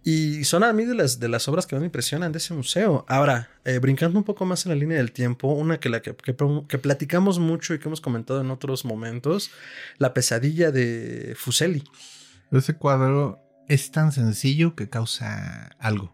Y 0.03 0.43
son 0.43 0.63
a 0.63 0.71
mí 0.71 0.85
de 0.85 0.93
las, 0.93 1.19
de 1.19 1.27
las 1.27 1.47
obras 1.47 1.65
que 1.65 1.73
más 1.73 1.79
me 1.79 1.87
impresionan 1.87 2.31
de 2.31 2.37
ese 2.37 2.53
museo. 2.53 3.05
Ahora, 3.07 3.49
eh, 3.65 3.79
brincando 3.79 4.19
un 4.19 4.23
poco 4.23 4.45
más 4.45 4.67
en 4.67 4.69
la 4.69 4.75
línea 4.75 4.97
del 4.97 5.13
tiempo, 5.13 5.47
una 5.47 5.79
que, 5.79 5.89
la 5.89 6.03
que, 6.03 6.15
que, 6.15 6.77
platicamos 6.77 7.39
mucho 7.39 7.73
y 7.73 7.79
que 7.79 7.87
hemos 7.87 8.01
comentado 8.01 8.39
en 8.39 8.51
otros 8.51 8.85
momentos, 8.85 9.49
La 9.97 10.13
pesadilla 10.13 10.69
de 10.69 11.33
Fuseli. 11.35 11.83
Ese 12.51 12.75
cuadro 12.75 13.39
es 13.67 13.89
tan 13.89 14.11
sencillo 14.11 14.75
que 14.75 14.89
causa 14.89 15.71
algo 15.79 16.13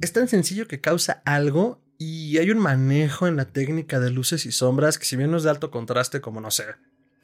es 0.00 0.12
tan 0.12 0.28
sencillo 0.28 0.68
que 0.68 0.80
causa 0.80 1.22
algo 1.24 1.80
y 1.98 2.38
hay 2.38 2.50
un 2.50 2.58
manejo 2.58 3.26
en 3.26 3.36
la 3.36 3.46
técnica 3.46 3.98
de 3.98 4.10
luces 4.10 4.46
y 4.46 4.52
sombras 4.52 4.98
que 4.98 5.04
si 5.04 5.16
bien 5.16 5.32
no 5.32 5.36
es 5.36 5.42
de 5.42 5.50
alto 5.50 5.70
contraste 5.70 6.20
como 6.20 6.40
no 6.40 6.52
sé, 6.52 6.64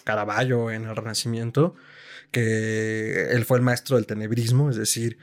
Caravaggio 0.03 0.71
en 0.71 0.85
el 0.85 0.97
Renacimiento, 0.97 1.75
que 2.33 3.31
él 3.31 3.45
fue 3.45 3.59
el 3.59 3.63
maestro 3.63 3.97
del 3.97 4.07
tenebrismo, 4.07 4.69
es 4.69 4.77
decir, 4.77 5.19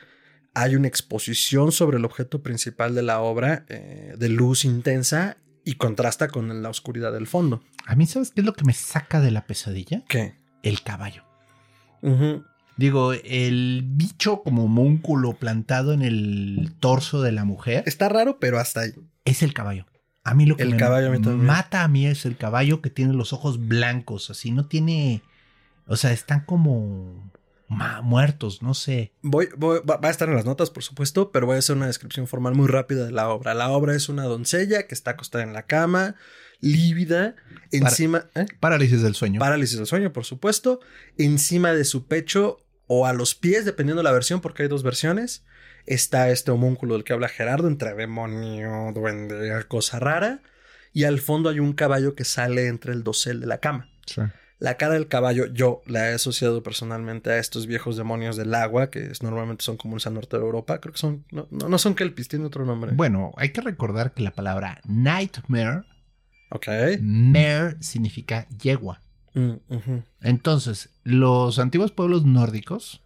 hay 0.53 0.75
una 0.75 0.87
exposición 0.87 1.71
sobre 1.71 1.97
el 1.97 2.05
objeto 2.05 2.41
principal 2.41 2.95
de 2.95 3.01
la 3.03 3.19
obra 3.19 3.65
eh, 3.67 4.15
de 4.17 4.29
luz 4.29 4.65
intensa 4.65 5.37
y 5.63 5.75
contrasta 5.75 6.29
con 6.29 6.61
la 6.61 6.69
oscuridad 6.69 7.13
del 7.13 7.27
fondo. 7.27 7.63
A 7.85 7.95
mí, 7.95 8.07
¿sabes 8.07 8.31
qué 8.31 8.41
es 8.41 8.45
lo 8.45 8.53
que 8.53 8.65
me 8.65 8.73
saca 8.73 9.19
de 9.19 9.31
la 9.31 9.45
pesadilla? 9.45 10.03
¿Qué? 10.07 10.35
El 10.63 10.81
caballo. 10.81 11.23
Digo, 12.77 13.13
el 13.13 13.83
bicho 13.85 14.41
como 14.43 14.67
múnculo 14.67 15.33
plantado 15.33 15.93
en 15.93 16.01
el 16.01 16.73
torso 16.79 17.21
de 17.21 17.31
la 17.31 17.45
mujer. 17.45 17.83
Está 17.85 18.09
raro, 18.09 18.39
pero 18.39 18.59
hasta 18.59 18.81
ahí. 18.81 18.93
Es 19.25 19.43
el 19.43 19.53
caballo. 19.53 19.85
A 20.23 20.35
mí 20.35 20.45
lo 20.45 20.55
que 20.55 20.63
el 20.63 20.71
me 20.71 20.77
caballo 20.77 21.11
mata 21.19 21.83
a 21.83 21.87
mí 21.87 22.05
es 22.05 22.25
el 22.25 22.37
caballo 22.37 22.81
que 22.81 22.91
tiene 22.91 23.13
los 23.13 23.33
ojos 23.33 23.67
blancos, 23.67 24.29
así 24.29 24.51
no 24.51 24.67
tiene, 24.67 25.23
o 25.87 25.95
sea, 25.95 26.11
están 26.11 26.41
como 26.45 27.31
muertos, 28.03 28.61
no 28.61 28.73
sé. 28.73 29.13
Voy, 29.21 29.47
va 29.57 29.99
a 30.01 30.09
estar 30.09 30.29
en 30.29 30.35
las 30.35 30.45
notas, 30.45 30.69
por 30.69 30.83
supuesto, 30.83 31.31
pero 31.31 31.47
voy 31.47 31.55
a 31.55 31.59
hacer 31.59 31.75
una 31.75 31.87
descripción 31.87 32.27
formal 32.27 32.53
muy 32.53 32.67
rápida 32.67 33.05
de 33.05 33.11
la 33.11 33.29
obra. 33.29 33.53
La 33.53 33.69
obra 33.69 33.95
es 33.95 34.09
una 34.09 34.25
doncella 34.25 34.87
que 34.87 34.93
está 34.93 35.11
acostada 35.11 35.43
en 35.43 35.53
la 35.53 35.63
cama, 35.63 36.15
lívida, 36.59 37.35
encima... 37.71 38.25
¿eh? 38.35 38.45
Parálisis 38.59 39.01
del 39.01 39.15
sueño. 39.15 39.39
Parálisis 39.39 39.77
del 39.77 39.87
sueño, 39.87 40.11
por 40.11 40.25
supuesto. 40.25 40.81
Encima 41.17 41.73
de 41.73 41.85
su 41.85 42.05
pecho 42.07 42.59
o 42.87 43.07
a 43.07 43.13
los 43.13 43.35
pies, 43.35 43.63
dependiendo 43.65 44.01
de 44.01 44.03
la 44.03 44.11
versión, 44.11 44.41
porque 44.41 44.63
hay 44.63 44.69
dos 44.69 44.83
versiones, 44.83 45.45
está 45.85 46.29
este 46.29 46.51
homúnculo 46.51 46.93
del 46.95 47.03
que 47.03 47.13
habla 47.13 47.27
Gerardo, 47.29 47.67
entre 47.67 47.93
demonio, 47.93 48.91
duende, 48.93 49.51
cosa 49.67 49.99
rara, 49.99 50.41
y 50.93 51.05
al 51.05 51.19
fondo 51.19 51.49
hay 51.49 51.59
un 51.59 51.73
caballo 51.73 52.15
que 52.15 52.25
sale 52.25 52.67
entre 52.67 52.93
el 52.93 53.03
dosel 53.03 53.39
de 53.39 53.47
la 53.47 53.59
cama. 53.59 53.89
La 54.59 54.77
cara 54.77 54.93
del 54.93 55.07
caballo, 55.07 55.47
yo 55.47 55.81
la 55.87 56.11
he 56.11 56.13
asociado 56.13 56.61
personalmente 56.61 57.31
a 57.31 57.39
estos 57.39 57.65
viejos 57.65 57.97
demonios 57.97 58.37
del 58.37 58.53
agua, 58.53 58.91
que 58.91 59.07
es, 59.07 59.23
normalmente 59.23 59.63
son 59.63 59.75
comunes 59.75 60.05
al 60.05 60.13
norte 60.13 60.37
de 60.37 60.43
Europa. 60.43 60.79
Creo 60.79 60.93
que 60.93 60.99
son, 60.99 61.25
no, 61.31 61.47
no, 61.49 61.67
no 61.67 61.77
son 61.79 61.95
kelpis, 61.95 62.27
tiene 62.27 62.45
otro 62.45 62.63
nombre. 62.63 62.91
Bueno, 62.93 63.31
hay 63.37 63.49
que 63.49 63.61
recordar 63.61 64.13
que 64.13 64.21
la 64.21 64.31
palabra 64.31 64.79
nightmare, 64.85 65.81
Ok. 66.51 66.67
mare 67.01 67.77
significa 67.79 68.47
yegua. 68.49 69.01
Mm. 69.33 69.53
Entonces, 70.21 70.89
los 71.03 71.57
antiguos 71.57 71.91
pueblos 71.91 72.25
nórdicos 72.25 73.01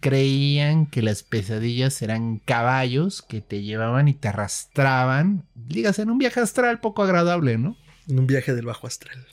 creían 0.00 0.86
que 0.86 1.02
las 1.02 1.22
pesadillas 1.22 2.00
eran 2.02 2.38
caballos 2.38 3.22
que 3.22 3.40
te 3.40 3.62
llevaban 3.62 4.08
y 4.08 4.14
te 4.14 4.28
arrastraban, 4.28 5.44
digas, 5.54 5.98
en 5.98 6.10
un 6.10 6.18
viaje 6.18 6.40
astral 6.40 6.80
poco 6.80 7.02
agradable, 7.02 7.58
¿no? 7.58 7.76
En 8.08 8.18
un 8.18 8.26
viaje 8.26 8.54
del 8.54 8.66
bajo 8.66 8.86
astral. 8.86 9.26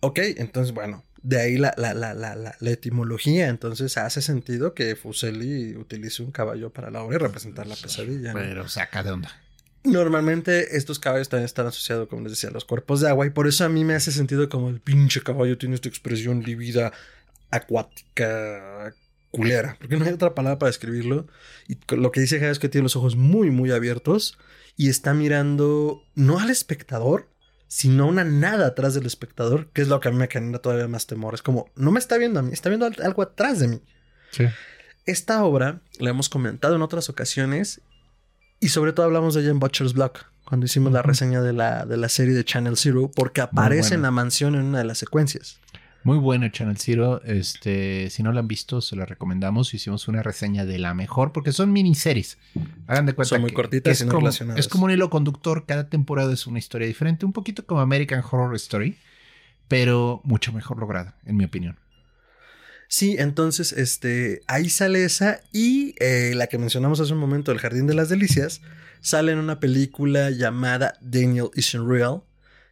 Ok, 0.00 0.18
entonces, 0.36 0.74
bueno, 0.74 1.04
de 1.22 1.40
ahí 1.40 1.56
la, 1.56 1.74
la, 1.76 1.94
la, 1.94 2.14
la, 2.14 2.34
la, 2.34 2.56
la 2.58 2.70
etimología. 2.70 3.48
Entonces 3.48 3.96
hace 3.96 4.22
sentido 4.22 4.74
que 4.74 4.96
Fuseli 4.96 5.76
utilice 5.76 6.22
un 6.22 6.30
caballo 6.30 6.70
para 6.70 6.90
la 6.90 7.02
obra 7.02 7.16
y 7.16 7.18
representar 7.18 7.66
la 7.66 7.76
pesadilla. 7.76 8.32
¿no? 8.32 8.40
Pero 8.40 8.68
saca 8.68 9.02
de 9.02 9.10
onda. 9.12 9.30
Normalmente 9.82 10.76
estos 10.76 10.98
caballos 10.98 11.30
también 11.30 11.46
están 11.46 11.66
asociados, 11.66 12.08
como 12.08 12.22
les 12.22 12.32
decía, 12.32 12.50
a 12.50 12.52
los 12.52 12.66
cuerpos 12.66 13.00
de 13.00 13.08
agua 13.08 13.26
y 13.26 13.30
por 13.30 13.46
eso 13.46 13.64
a 13.64 13.70
mí 13.70 13.82
me 13.82 13.94
hace 13.94 14.12
sentido 14.12 14.48
como 14.50 14.68
el 14.68 14.80
pinche 14.80 15.22
caballo 15.22 15.56
tiene 15.56 15.74
esta 15.74 15.88
expresión 15.88 16.42
lívida, 16.42 16.92
acuática, 17.50 18.94
culera, 19.30 19.76
porque 19.78 19.96
no 19.96 20.04
hay 20.04 20.12
otra 20.12 20.34
palabra 20.34 20.58
para 20.58 20.68
describirlo. 20.70 21.26
Y 21.68 21.78
lo 21.94 22.10
que 22.12 22.20
dice 22.20 22.38
Jaya 22.38 22.50
es 22.50 22.58
que 22.58 22.68
tiene 22.68 22.84
los 22.84 22.96
ojos 22.96 23.16
muy, 23.16 23.50
muy 23.50 23.70
abiertos 23.70 24.38
y 24.76 24.88
está 24.88 25.14
mirando 25.14 26.02
no 26.14 26.38
al 26.40 26.50
espectador, 26.50 27.28
sino 27.68 28.04
a 28.04 28.06
una 28.06 28.24
nada 28.24 28.66
atrás 28.66 28.94
del 28.94 29.06
espectador, 29.06 29.68
que 29.72 29.82
es 29.82 29.88
lo 29.88 30.00
que 30.00 30.08
a 30.08 30.10
mí 30.10 30.16
me 30.18 30.26
genera 30.28 30.58
todavía 30.58 30.88
más 30.88 31.06
temor. 31.06 31.34
Es 31.34 31.42
como, 31.42 31.70
no 31.76 31.92
me 31.92 32.00
está 32.00 32.18
viendo 32.18 32.40
a 32.40 32.42
mí, 32.42 32.50
está 32.52 32.68
viendo 32.68 32.86
al- 32.86 32.96
algo 33.02 33.22
atrás 33.22 33.60
de 33.60 33.68
mí. 33.68 33.80
Sí. 34.32 34.44
Esta 35.06 35.44
obra 35.44 35.80
la 35.98 36.10
hemos 36.10 36.28
comentado 36.28 36.74
en 36.76 36.82
otras 36.82 37.08
ocasiones 37.08 37.80
y 38.58 38.68
sobre 38.68 38.92
todo 38.92 39.06
hablamos 39.06 39.34
de 39.34 39.42
ella 39.42 39.50
en 39.50 39.58
Butcher's 39.60 39.94
Block, 39.94 40.24
cuando 40.44 40.66
hicimos 40.66 40.92
la 40.92 41.02
reseña 41.02 41.40
de 41.42 41.52
la, 41.52 41.86
de 41.86 41.96
la 41.96 42.08
serie 42.08 42.34
de 42.34 42.44
Channel 42.44 42.76
Zero, 42.76 43.10
porque 43.14 43.40
aparece 43.40 43.94
en 43.94 44.02
la 44.02 44.10
mansión 44.10 44.54
en 44.56 44.62
una 44.62 44.78
de 44.78 44.84
las 44.84 44.98
secuencias. 44.98 45.60
Muy 46.02 46.16
bueno 46.18 46.48
Channel 46.48 46.78
Zero. 46.78 47.20
Este, 47.24 48.08
si 48.10 48.22
no 48.22 48.32
lo 48.32 48.40
han 48.40 48.48
visto, 48.48 48.80
se 48.80 48.96
lo 48.96 49.04
recomendamos. 49.04 49.74
Hicimos 49.74 50.08
una 50.08 50.22
reseña 50.22 50.64
de 50.64 50.78
la 50.78 50.94
mejor, 50.94 51.32
porque 51.32 51.52
son 51.52 51.72
miniseries. 51.72 52.38
Hagan 52.86 53.06
de 53.06 53.12
cuenta 53.12 53.28
Son 53.30 53.40
muy 53.42 53.50
que- 53.50 53.54
cortitas 53.56 53.98
que 53.98 54.04
y 54.04 54.06
no 54.06 54.12
como, 54.12 54.26
relacionadas. 54.26 54.60
Es 54.60 54.68
como 54.68 54.86
un 54.86 54.90
hilo 54.92 55.10
conductor. 55.10 55.66
Cada 55.66 55.88
temporada 55.90 56.32
es 56.32 56.46
una 56.46 56.58
historia 56.58 56.86
diferente. 56.88 57.26
Un 57.26 57.32
poquito 57.34 57.66
como 57.66 57.80
American 57.82 58.22
Horror 58.28 58.54
Story, 58.56 58.96
pero 59.68 60.20
mucho 60.24 60.52
mejor 60.52 60.78
lograda, 60.78 61.16
en 61.26 61.36
mi 61.36 61.44
opinión. 61.44 61.76
Sí, 62.88 63.14
entonces, 63.18 63.72
este, 63.72 64.40
ahí 64.48 64.68
sale 64.68 65.04
esa 65.04 65.40
y 65.52 65.94
eh, 66.00 66.32
la 66.34 66.48
que 66.48 66.58
mencionamos 66.58 66.98
hace 66.98 67.12
un 67.12 67.20
momento, 67.20 67.52
El 67.52 67.58
Jardín 67.58 67.86
de 67.86 67.94
las 67.94 68.08
Delicias, 68.08 68.62
sale 69.00 69.30
en 69.32 69.38
una 69.38 69.60
película 69.60 70.30
llamada 70.30 70.94
Daniel 71.00 71.50
Isn't 71.54 71.86
Real, 71.86 72.22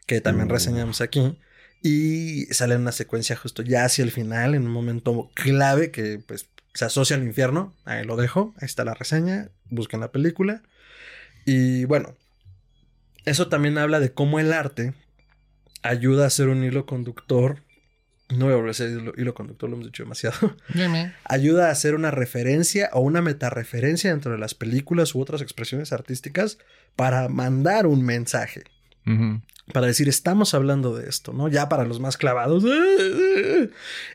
que 0.06 0.20
también 0.20 0.48
Uh. 0.48 0.54
reseñamos 0.54 1.00
aquí, 1.02 1.38
y 1.82 2.46
sale 2.46 2.74
en 2.74 2.82
una 2.82 2.92
secuencia 2.92 3.36
justo 3.36 3.62
ya 3.62 3.84
hacia 3.84 4.04
el 4.04 4.10
final, 4.10 4.54
en 4.54 4.66
un 4.66 4.72
momento 4.72 5.30
clave 5.34 5.90
que 5.90 6.18
pues 6.18 6.46
se 6.74 6.84
asocia 6.84 7.16
al 7.16 7.22
infierno, 7.22 7.74
ahí 7.84 8.04
lo 8.04 8.16
dejo, 8.16 8.54
ahí 8.60 8.66
está 8.66 8.84
la 8.84 8.94
reseña, 8.94 9.50
busquen 9.70 10.00
la 10.00 10.12
película, 10.12 10.62
y 11.44 11.84
bueno, 11.86 12.14
eso 13.24 13.48
también 13.48 13.78
habla 13.78 14.00
de 14.00 14.12
cómo 14.12 14.38
el 14.38 14.52
arte 14.52 14.94
ayuda 15.82 16.26
a 16.26 16.30
ser 16.30 16.48
un 16.48 16.62
hilo 16.64 16.86
conductor. 16.86 17.62
No 18.28 18.44
voy 18.44 18.52
a 18.52 18.56
volver 18.56 18.70
a 18.70 18.74
ser 18.74 18.90
hilo, 18.90 19.12
hilo 19.16 19.34
conductor, 19.34 19.70
lo 19.70 19.76
hemos 19.76 19.86
dicho 19.86 20.02
demasiado. 20.02 20.56
Ayuda 21.24 21.68
a 21.68 21.70
hacer 21.70 21.94
una 21.94 22.10
referencia 22.10 22.90
o 22.92 23.00
una 23.00 23.22
metareferencia 23.22 24.10
dentro 24.10 24.32
de 24.32 24.38
las 24.38 24.54
películas 24.54 25.14
u 25.14 25.20
otras 25.20 25.40
expresiones 25.40 25.92
artísticas 25.92 26.58
para 26.96 27.28
mandar 27.28 27.86
un 27.86 28.04
mensaje. 28.04 28.64
Para 29.72 29.86
decir, 29.86 30.08
estamos 30.08 30.54
hablando 30.54 30.96
de 30.96 31.08
esto, 31.08 31.32
¿no? 31.32 31.48
Ya 31.48 31.68
para 31.68 31.84
los 31.84 32.00
más 32.00 32.16
clavados, 32.16 32.64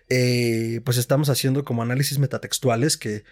eh, 0.09 0.81
pues 0.83 0.97
estamos 0.97 1.29
haciendo 1.29 1.63
como 1.63 1.81
análisis 1.83 2.19
metatextuales 2.19 2.97
que 2.97 3.23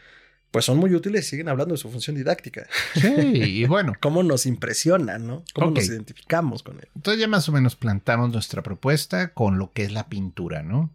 pues 0.52 0.66
son 0.66 0.78
muy 0.78 0.94
útiles 0.94 1.26
y 1.26 1.30
siguen 1.30 1.48
hablando 1.48 1.74
de 1.74 1.78
su 1.78 1.90
función 1.90 2.18
didáctica. 2.18 2.68
Sí, 2.94 3.08
y 3.08 3.66
bueno. 3.68 3.94
Cómo 4.02 4.22
nos 4.22 4.46
impresiona, 4.46 5.18
¿no? 5.18 5.44
Cómo 5.54 5.72
nos 5.72 5.88
identificamos 5.88 6.62
con 6.62 6.78
él. 6.78 6.90
Entonces 6.94 7.22
ya 7.22 7.28
más 7.28 7.48
o 7.48 7.54
menos 7.54 7.78
plantamos 7.78 8.32
nuestra 8.32 8.62
propuesta 8.62 9.34
con 9.34 9.58
lo 9.58 9.72
que 9.72 9.84
es 9.86 9.94
la 9.94 10.10
pintura, 10.10 10.62
¿no? 10.62 10.92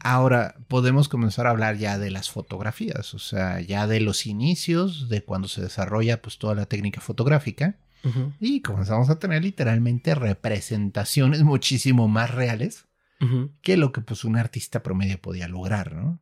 Ahora 0.00 0.56
podemos 0.68 1.08
comenzar 1.08 1.46
a 1.46 1.50
hablar 1.50 1.78
ya 1.78 1.98
de 1.98 2.10
las 2.10 2.30
fotografías, 2.30 3.14
o 3.14 3.18
sea, 3.18 3.60
ya 3.60 3.86
de 3.86 4.00
los 4.00 4.26
inicios, 4.26 5.08
de 5.08 5.24
cuando 5.24 5.48
se 5.48 5.62
desarrolla 5.62 6.20
pues 6.20 6.38
toda 6.38 6.54
la 6.54 6.66
técnica 6.66 7.00
fotográfica 7.00 7.76
Y 8.40 8.60
comenzamos 8.60 9.10
a 9.10 9.18
tener 9.18 9.42
literalmente 9.42 10.14
representaciones 10.14 11.42
muchísimo 11.42 12.08
más 12.08 12.34
reales 12.34 12.86
que 13.62 13.76
lo 13.76 13.92
que 13.92 14.02
pues 14.02 14.24
un 14.24 14.36
artista 14.36 14.82
promedio 14.82 15.20
podía 15.20 15.48
lograr, 15.48 15.94
¿no? 15.94 16.20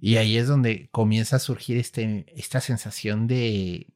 Y 0.00 0.16
ahí 0.16 0.36
es 0.36 0.48
donde 0.48 0.88
comienza 0.90 1.36
a 1.36 1.38
surgir 1.38 1.76
este, 1.76 2.26
esta 2.36 2.60
sensación 2.60 3.28
de 3.28 3.86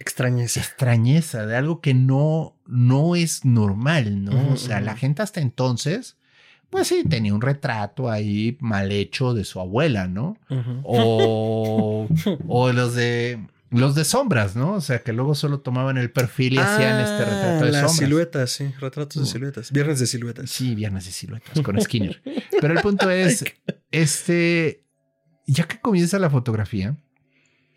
Extrañeza. 0.00 0.60
extrañeza, 0.60 1.46
de 1.46 1.56
algo 1.56 1.80
que 1.80 1.94
no, 1.94 2.56
no 2.66 3.16
es 3.16 3.44
normal, 3.44 4.24
¿no? 4.24 4.52
O 4.52 4.56
sea, 4.56 4.80
la 4.80 4.96
gente 4.96 5.22
hasta 5.22 5.40
entonces, 5.40 6.16
pues 6.70 6.88
sí, 6.88 7.04
tenía 7.08 7.34
un 7.34 7.40
retrato 7.40 8.10
ahí 8.10 8.56
mal 8.60 8.90
hecho 8.92 9.34
de 9.34 9.44
su 9.44 9.60
abuela, 9.60 10.08
¿no? 10.08 10.38
O, 10.82 12.08
o 12.48 12.72
los 12.72 12.94
de 12.94 13.38
los 13.70 13.94
de 13.94 14.04
sombras, 14.04 14.56
¿no? 14.56 14.74
O 14.74 14.80
sea, 14.80 15.02
que 15.02 15.12
luego 15.12 15.34
solo 15.34 15.60
tomaban 15.60 15.96
el 15.96 16.10
perfil 16.10 16.54
y 16.54 16.58
hacían 16.58 17.00
este 17.00 17.24
retrato 17.24 17.64
de 17.64 17.68
Ah, 17.68 17.72
las 17.72 17.80
sombras. 17.92 17.96
siluetas, 17.96 18.50
sí, 18.50 18.72
retratos 18.80 19.22
de 19.22 19.30
siluetas, 19.30 19.70
viernes 19.72 19.98
de 20.00 20.06
siluetas. 20.06 20.50
Sí, 20.50 20.74
viernes 20.74 21.04
de 21.06 21.12
siluetas 21.12 21.60
con 21.62 21.80
Skinner. 21.80 22.20
Pero 22.60 22.74
el 22.74 22.80
punto 22.80 23.10
es, 23.10 23.44
este, 23.92 24.84
ya 25.46 25.64
que 25.68 25.80
comienza 25.80 26.18
la 26.18 26.30
fotografía, 26.30 26.96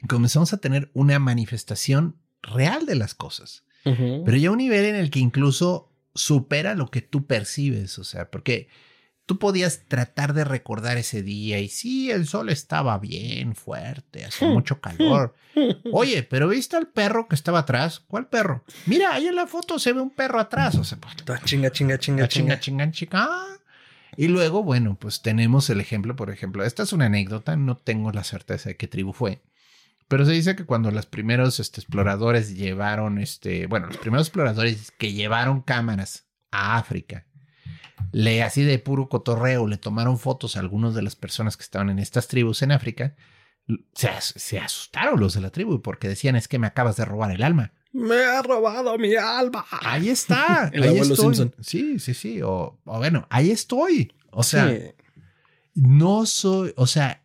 comenzamos 0.08 0.52
a 0.54 0.58
tener 0.58 0.90
una 0.94 1.20
manifestación 1.20 2.18
real 2.42 2.86
de 2.86 2.96
las 2.96 3.14
cosas. 3.16 3.64
Pero 3.84 4.38
ya 4.38 4.48
a 4.50 4.52
un 4.54 4.60
nivel 4.60 4.86
en 4.86 4.96
el 4.96 5.10
que 5.10 5.20
incluso 5.20 5.92
supera 6.16 6.74
lo 6.74 6.90
que 6.90 7.02
tú 7.02 7.26
percibes, 7.28 8.00
o 8.00 8.04
sea, 8.06 8.32
porque 8.32 8.70
tú 9.34 9.40
podías 9.40 9.84
tratar 9.88 10.34
de 10.34 10.44
recordar 10.44 10.98
ese 10.98 11.22
día 11.24 11.60
y 11.60 11.70
sí, 11.70 12.12
el 12.12 12.28
sol 12.28 12.50
estaba 12.50 12.98
bien 13.00 13.56
fuerte, 13.56 14.26
hacía 14.26 14.48
mucho 14.48 14.80
calor. 14.82 15.36
Oye, 15.92 16.24
pero 16.24 16.48
¿viste 16.48 16.76
al 16.78 16.88
perro 16.88 17.28
que 17.28 17.36
estaba 17.36 17.60
atrás? 17.60 18.00
¿Cuál 18.08 18.28
perro? 18.28 18.64
Mira, 18.86 19.14
ahí 19.14 19.28
en 19.28 19.36
la 19.36 19.48
foto 19.48 19.80
se 19.80 19.94
ve 19.94 20.02
un 20.02 20.10
perro 20.12 20.40
atrás, 20.40 20.76
o 20.76 20.84
sea, 20.84 20.98
pues, 21.00 21.16
Ta- 21.18 21.40
Chinga, 21.44 21.72
chinga, 21.72 21.98
chinga, 21.98 22.26
Ah, 22.26 22.28
chinga, 22.28 22.60
chinga. 22.60 22.90
chinga, 22.90 22.92
chinga. 22.92 23.28
Ah. 23.30 23.48
Y 24.16 24.28
luego, 24.28 24.62
bueno, 24.64 24.96
pues 25.00 25.22
tenemos 25.22 25.70
el 25.70 25.80
ejemplo, 25.82 26.16
por 26.16 26.30
ejemplo, 26.30 26.64
esta 26.64 26.84
es 26.84 26.94
una 26.94 27.06
anécdota, 27.08 27.56
no 27.56 27.78
tengo 27.78 28.12
la 28.12 28.24
certeza 28.24 28.70
de 28.70 28.78
qué 28.78 28.88
tribu 28.88 29.12
fue, 29.14 29.42
pero 30.08 30.26
se 30.26 30.32
dice 30.34 30.56
que 30.56 30.66
cuando 30.66 30.92
los 30.92 31.08
primeros 31.08 31.60
este, 31.60 31.80
exploradores 31.82 32.56
llevaron, 32.56 33.18
este, 33.18 33.66
bueno, 33.66 33.88
los 33.88 33.98
primeros 33.98 34.28
exploradores 34.28 34.92
que 34.92 35.14
llevaron 35.14 35.62
cámaras 35.62 36.28
a 36.52 36.78
África, 36.78 37.26
le 38.14 38.42
así 38.44 38.64
de 38.64 38.80
puro 38.80 39.10
cotorreo, 39.10 39.68
le 39.68 39.78
tomaron 39.78 40.18
fotos 40.18 40.56
a 40.56 40.62
algunas 40.62 40.94
de 40.96 41.02
las 41.02 41.18
personas 41.18 41.58
que 41.58 41.64
estaban 41.64 41.90
en 41.90 42.00
estas 42.00 42.30
tribus 42.30 42.62
en 42.62 42.72
África, 42.72 43.16
se, 43.94 44.08
as- 44.08 44.34
se 44.38 44.60
asustaron 44.60 45.20
los 45.20 45.34
de 45.34 45.42
la 45.42 45.50
tribu 45.50 45.82
porque 45.82 46.08
decían 46.08 46.36
es 46.38 46.48
que 46.48 46.60
me 46.60 46.68
acabas 46.68 46.96
de 46.96 47.04
robar 47.06 47.32
el 47.32 47.44
alma. 47.44 47.74
Me 47.92 48.16
ha 48.24 48.42
robado 48.42 48.98
mi 48.98 49.16
alma. 49.16 49.66
Ahí 49.82 50.10
está. 50.10 50.70
El 50.74 50.84
ahí 50.84 50.90
abuelo 50.90 51.14
estoy. 51.14 51.36
Simpson. 51.36 51.56
Sí, 51.62 52.00
sí, 52.00 52.14
sí. 52.16 52.42
O, 52.42 52.80
o 52.86 52.98
bueno, 52.98 53.28
ahí 53.30 53.52
estoy. 53.52 54.12
O 54.32 54.42
sea, 54.42 54.68
Sí. 54.70 54.80
no 55.76 56.26
soy, 56.26 56.74
o 56.76 56.88
sea, 56.88 57.24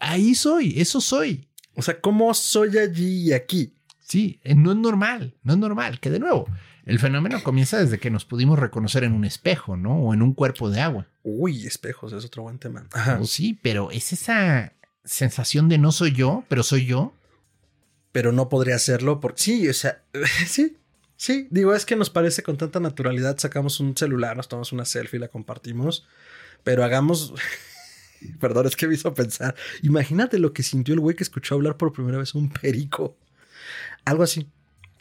ahí 0.00 0.34
soy, 0.34 0.74
eso 0.80 1.00
soy. 1.00 1.48
O 1.74 1.82
sea, 1.82 2.00
¿cómo 2.00 2.34
soy 2.34 2.76
allí 2.78 3.28
y 3.28 3.32
aquí? 3.32 3.74
Sí, 4.00 4.40
eh, 4.42 4.54
no 4.54 4.72
es 4.72 4.76
normal, 4.76 5.36
no 5.42 5.52
es 5.52 5.58
normal. 5.58 6.00
Que 6.00 6.10
de 6.10 6.18
nuevo, 6.18 6.46
el 6.88 6.98
fenómeno 6.98 7.42
comienza 7.42 7.78
desde 7.78 7.98
que 7.98 8.10
nos 8.10 8.24
pudimos 8.24 8.58
reconocer 8.58 9.04
en 9.04 9.12
un 9.12 9.26
espejo, 9.26 9.76
¿no? 9.76 9.94
O 9.98 10.14
en 10.14 10.22
un 10.22 10.32
cuerpo 10.32 10.70
de 10.70 10.80
agua. 10.80 11.06
Uy, 11.22 11.66
espejos, 11.66 12.14
es 12.14 12.24
otro 12.24 12.44
buen 12.44 12.58
tema. 12.58 12.86
Ajá. 12.92 13.18
O 13.20 13.26
sí, 13.26 13.58
pero 13.62 13.90
es 13.90 14.14
esa 14.14 14.72
sensación 15.04 15.68
de 15.68 15.76
no 15.76 15.92
soy 15.92 16.12
yo, 16.12 16.44
pero 16.48 16.62
soy 16.62 16.86
yo. 16.86 17.12
Pero 18.10 18.32
no 18.32 18.48
podría 18.48 18.76
hacerlo 18.76 19.20
porque 19.20 19.42
sí, 19.42 19.68
o 19.68 19.74
sea, 19.74 20.02
sí. 20.46 20.78
Sí, 21.18 21.46
digo, 21.50 21.74
es 21.74 21.84
que 21.84 21.94
nos 21.94 22.08
parece 22.08 22.42
con 22.42 22.56
tanta 22.56 22.80
naturalidad, 22.80 23.36
sacamos 23.36 23.80
un 23.80 23.94
celular, 23.94 24.36
nos 24.36 24.48
tomamos 24.48 24.72
una 24.72 24.86
selfie, 24.86 25.18
la 25.18 25.28
compartimos, 25.28 26.06
pero 26.62 26.84
hagamos, 26.84 27.34
perdón, 28.40 28.66
es 28.66 28.76
que 28.76 28.86
me 28.86 28.94
hizo 28.94 29.12
pensar, 29.12 29.56
imagínate 29.82 30.38
lo 30.38 30.52
que 30.52 30.62
sintió 30.62 30.94
el 30.94 31.00
güey 31.00 31.16
que 31.16 31.24
escuchó 31.24 31.56
hablar 31.56 31.76
por 31.76 31.92
primera 31.92 32.18
vez 32.18 32.36
un 32.36 32.48
perico, 32.50 33.16
algo 34.04 34.22
así, 34.22 34.48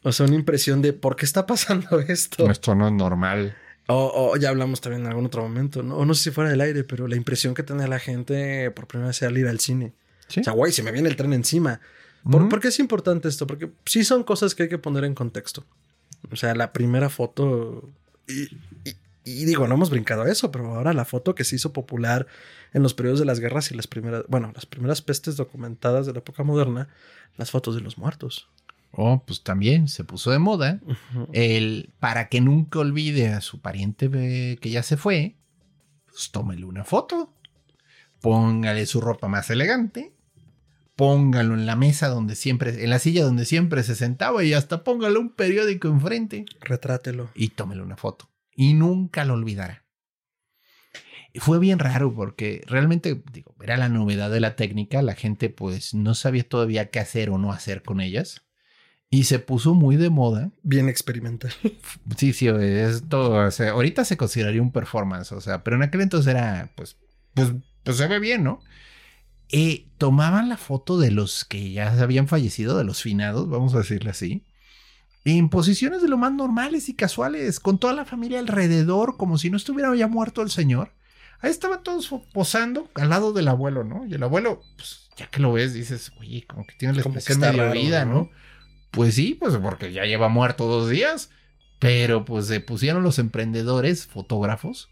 o 0.03 0.12
sea, 0.12 0.25
una 0.25 0.36
impresión 0.36 0.81
de, 0.81 0.93
¿por 0.93 1.15
qué 1.15 1.25
está 1.25 1.45
pasando 1.45 1.99
esto? 2.07 2.49
Esto 2.49 2.75
no 2.75 2.88
es 2.88 2.93
normal. 2.93 3.55
O, 3.89 4.36
ya 4.36 4.49
hablamos 4.49 4.81
también 4.81 5.03
en 5.03 5.07
algún 5.07 5.27
otro 5.27 5.41
momento, 5.41 5.81
¿no? 5.81 5.95
O 5.95 6.05
no 6.05 6.13
sé 6.13 6.25
si 6.25 6.31
fuera 6.31 6.49
del 6.49 6.60
aire, 6.60 6.83
pero 6.83 7.07
la 7.07 7.15
impresión 7.15 7.53
que 7.53 7.63
tenía 7.63 7.88
la 7.88 7.99
gente 7.99 8.69
por 8.71 8.86
primera 8.86 9.07
vez 9.07 9.23
al 9.23 9.38
ir 9.38 9.47
al 9.47 9.62
cine. 9.62 9.93
O 10.29 10.43
sea, 10.43 10.51
güey, 10.51 10.73
se 10.73 10.83
me 10.83 10.91
viene 10.91 11.07
el 11.07 11.15
tren 11.15 11.31
encima. 11.31 11.79
¿Por, 12.29 12.60
qué 12.60 12.67
es 12.67 12.79
importante 12.79 13.29
esto? 13.29 13.47
Porque 13.47 13.71
sí 13.86 14.03
son 14.03 14.23
cosas 14.23 14.55
que 14.55 14.63
hay 14.63 14.69
que 14.69 14.77
poner 14.77 15.05
en 15.05 15.15
contexto. 15.15 15.63
O 16.29 16.36
sea, 16.36 16.53
la 16.53 16.73
primera 16.73 17.10
foto. 17.10 17.89
Y, 18.27 19.45
digo, 19.45 19.67
no 19.67 19.75
hemos 19.75 19.89
brincado 19.89 20.23
a 20.23 20.29
eso, 20.29 20.51
pero 20.51 20.75
ahora 20.75 20.91
la 20.91 21.05
foto 21.05 21.36
que 21.36 21.45
se 21.45 21.55
hizo 21.55 21.71
popular 21.71 22.27
en 22.73 22.83
los 22.83 22.93
periodos 22.93 23.19
de 23.19 23.25
las 23.25 23.39
guerras 23.39 23.71
y 23.71 23.75
las 23.75 23.88
primeras. 23.88 24.25
Bueno, 24.27 24.51
las 24.53 24.65
primeras 24.65 25.01
pestes 25.01 25.38
documentadas 25.38 26.05
de 26.05 26.12
la 26.12 26.19
época 26.19 26.43
moderna, 26.43 26.89
las 27.38 27.51
fotos 27.51 27.75
de 27.75 27.81
los 27.81 27.97
muertos. 27.97 28.49
Oh, 28.91 29.23
pues 29.26 29.43
también 29.43 29.88
se 29.88 30.04
puso 30.04 30.32
de 30.32 30.39
moda. 30.39 30.80
El 31.34 31.93
para 32.00 32.30
que 32.30 32.41
nunca 32.41 32.80
olvide 32.80 33.30
a 33.30 33.41
su 33.41 33.62
pariente 33.62 34.10
que 34.60 34.69
ya 34.69 34.84
se 34.84 34.97
fue, 34.97 35.36
pues 36.08 36.32
tómele 36.32 36.65
una 36.65 36.84
foto. 36.84 37.34
Póngale 38.21 38.86
su 38.86 39.02
ropa 39.02 39.28
más 39.28 39.50
elegante 39.50 40.17
póngalo 40.97 41.54
en 41.54 41.65
la 41.67 41.78
mesa 41.78 42.10
donde 42.10 42.36
siempre, 42.36 42.84
en 42.84 42.89
la 42.89 43.00
silla 43.00 43.23
donde 43.23 43.45
siempre 43.45 43.84
se 43.84 43.95
sentaba 43.95 44.43
y 44.43 44.54
hasta 44.54 44.84
póngale 44.84 45.19
un 45.19 45.30
periódico 45.30 45.88
enfrente. 45.88 46.45
Retrátelo. 46.60 47.30
Y 47.36 47.50
tómele 47.50 47.84
una 47.84 47.95
foto. 47.95 48.30
Y 48.54 48.73
nunca 48.73 49.23
lo 49.23 49.36
olvidará. 49.36 49.86
fue 51.36 51.60
bien 51.60 51.78
raro 51.78 52.13
porque 52.13 52.63
realmente, 52.65 53.23
digo, 53.32 53.56
era 53.62 53.78
la 53.78 53.89
novedad 53.89 54.32
de 54.32 54.39
la 54.39 54.56
técnica. 54.56 55.04
La 55.04 55.13
gente 55.13 55.52
pues 55.52 55.93
no 55.93 56.15
sabía 56.15 56.50
todavía 56.50 56.89
qué 56.89 57.00
hacer 57.00 57.30
o 57.30 57.38
no 57.38 57.54
hacer 57.54 57.84
con 57.84 58.02
ellas. 58.02 58.46
Y 59.10 59.24
se 59.24 59.39
puso 59.39 59.74
muy 59.74 59.96
de 59.96 60.10
moda. 60.10 60.52
Bien 60.63 60.89
experimental. 60.89 61.54
Sí, 62.17 62.34
sí, 62.34 62.48
esto, 62.48 63.32
o 63.32 63.52
sea, 63.52 63.72
ahorita 63.72 64.04
se 64.04 64.17
consideraría 64.17 64.62
un 64.62 64.72
performance, 64.72 65.32
o 65.32 65.41
sea, 65.41 65.63
pero 65.63 65.78
en 65.78 65.84
aquel 65.84 66.02
entonces 66.02 66.34
era, 66.34 66.70
pues, 66.76 66.98
pues, 67.34 67.54
pues 67.84 67.98
se 67.98 68.08
ve 68.08 68.20
bien, 68.20 68.43
¿no? 68.43 68.62
eh, 69.50 69.88
tomaban 69.98 70.50
la 70.50 70.58
foto 70.58 70.98
de 70.98 71.12
los 71.12 71.46
que 71.46 71.72
ya 71.72 71.91
habían 72.02 72.28
fallecido, 72.28 72.78
de 72.78 72.84
los 72.84 73.02
finados, 73.02 73.50
vamos 73.50 73.74
a 73.76 73.80
decirle 73.80 74.10
así, 74.10 74.43
en 75.26 75.50
posiciones 75.50 76.02
de 76.02 76.08
lo 76.08 76.17
más 76.17 76.34
normales 76.34 76.89
y 76.89 76.93
casuales, 76.93 77.60
con 77.60 77.80
toda 77.80 77.93
la 77.93 78.06
familia 78.06 78.39
alrededor, 78.39 79.17
como 79.17 79.38
si 79.38 79.50
no 79.50 79.58
estuviera 79.58 79.93
ya 79.96 80.08
muerto 80.08 80.41
el 80.41 80.50
señor. 80.50 80.93
Ahí 81.39 81.52
estaban 81.52 81.84
todos 81.84 82.10
posando 82.34 82.89
al 82.96 83.10
lado 83.10 83.32
del 83.32 83.48
abuelo, 83.48 83.84
¿no? 83.84 84.06
Y 84.06 84.13
el 84.13 84.24
abuelo, 84.24 84.62
pues, 84.76 85.10
ya 85.17 85.28
que 85.28 85.39
lo 85.39 85.54
ves, 85.54 85.74
dices, 85.74 86.12
oye, 86.20 86.46
como 86.48 86.65
que 86.65 86.76
tiene 86.76 86.96
la 86.96 87.02
expresión 87.02 87.39
medio 87.39 87.72
vida, 87.72 88.06
¿no? 88.06 88.30
Pues 88.91 89.15
sí, 89.15 89.36
pues 89.39 89.56
porque 89.58 89.91
ya 89.91 90.06
lleva 90.06 90.28
muerto 90.28 90.67
dos 90.67 90.89
días. 90.89 91.30
Pero 91.80 92.26
pues 92.26 92.47
se 92.47 92.60
pusieron 92.60 93.04
los 93.04 93.19
emprendedores, 93.19 94.08
fotógrafos, 94.08 94.89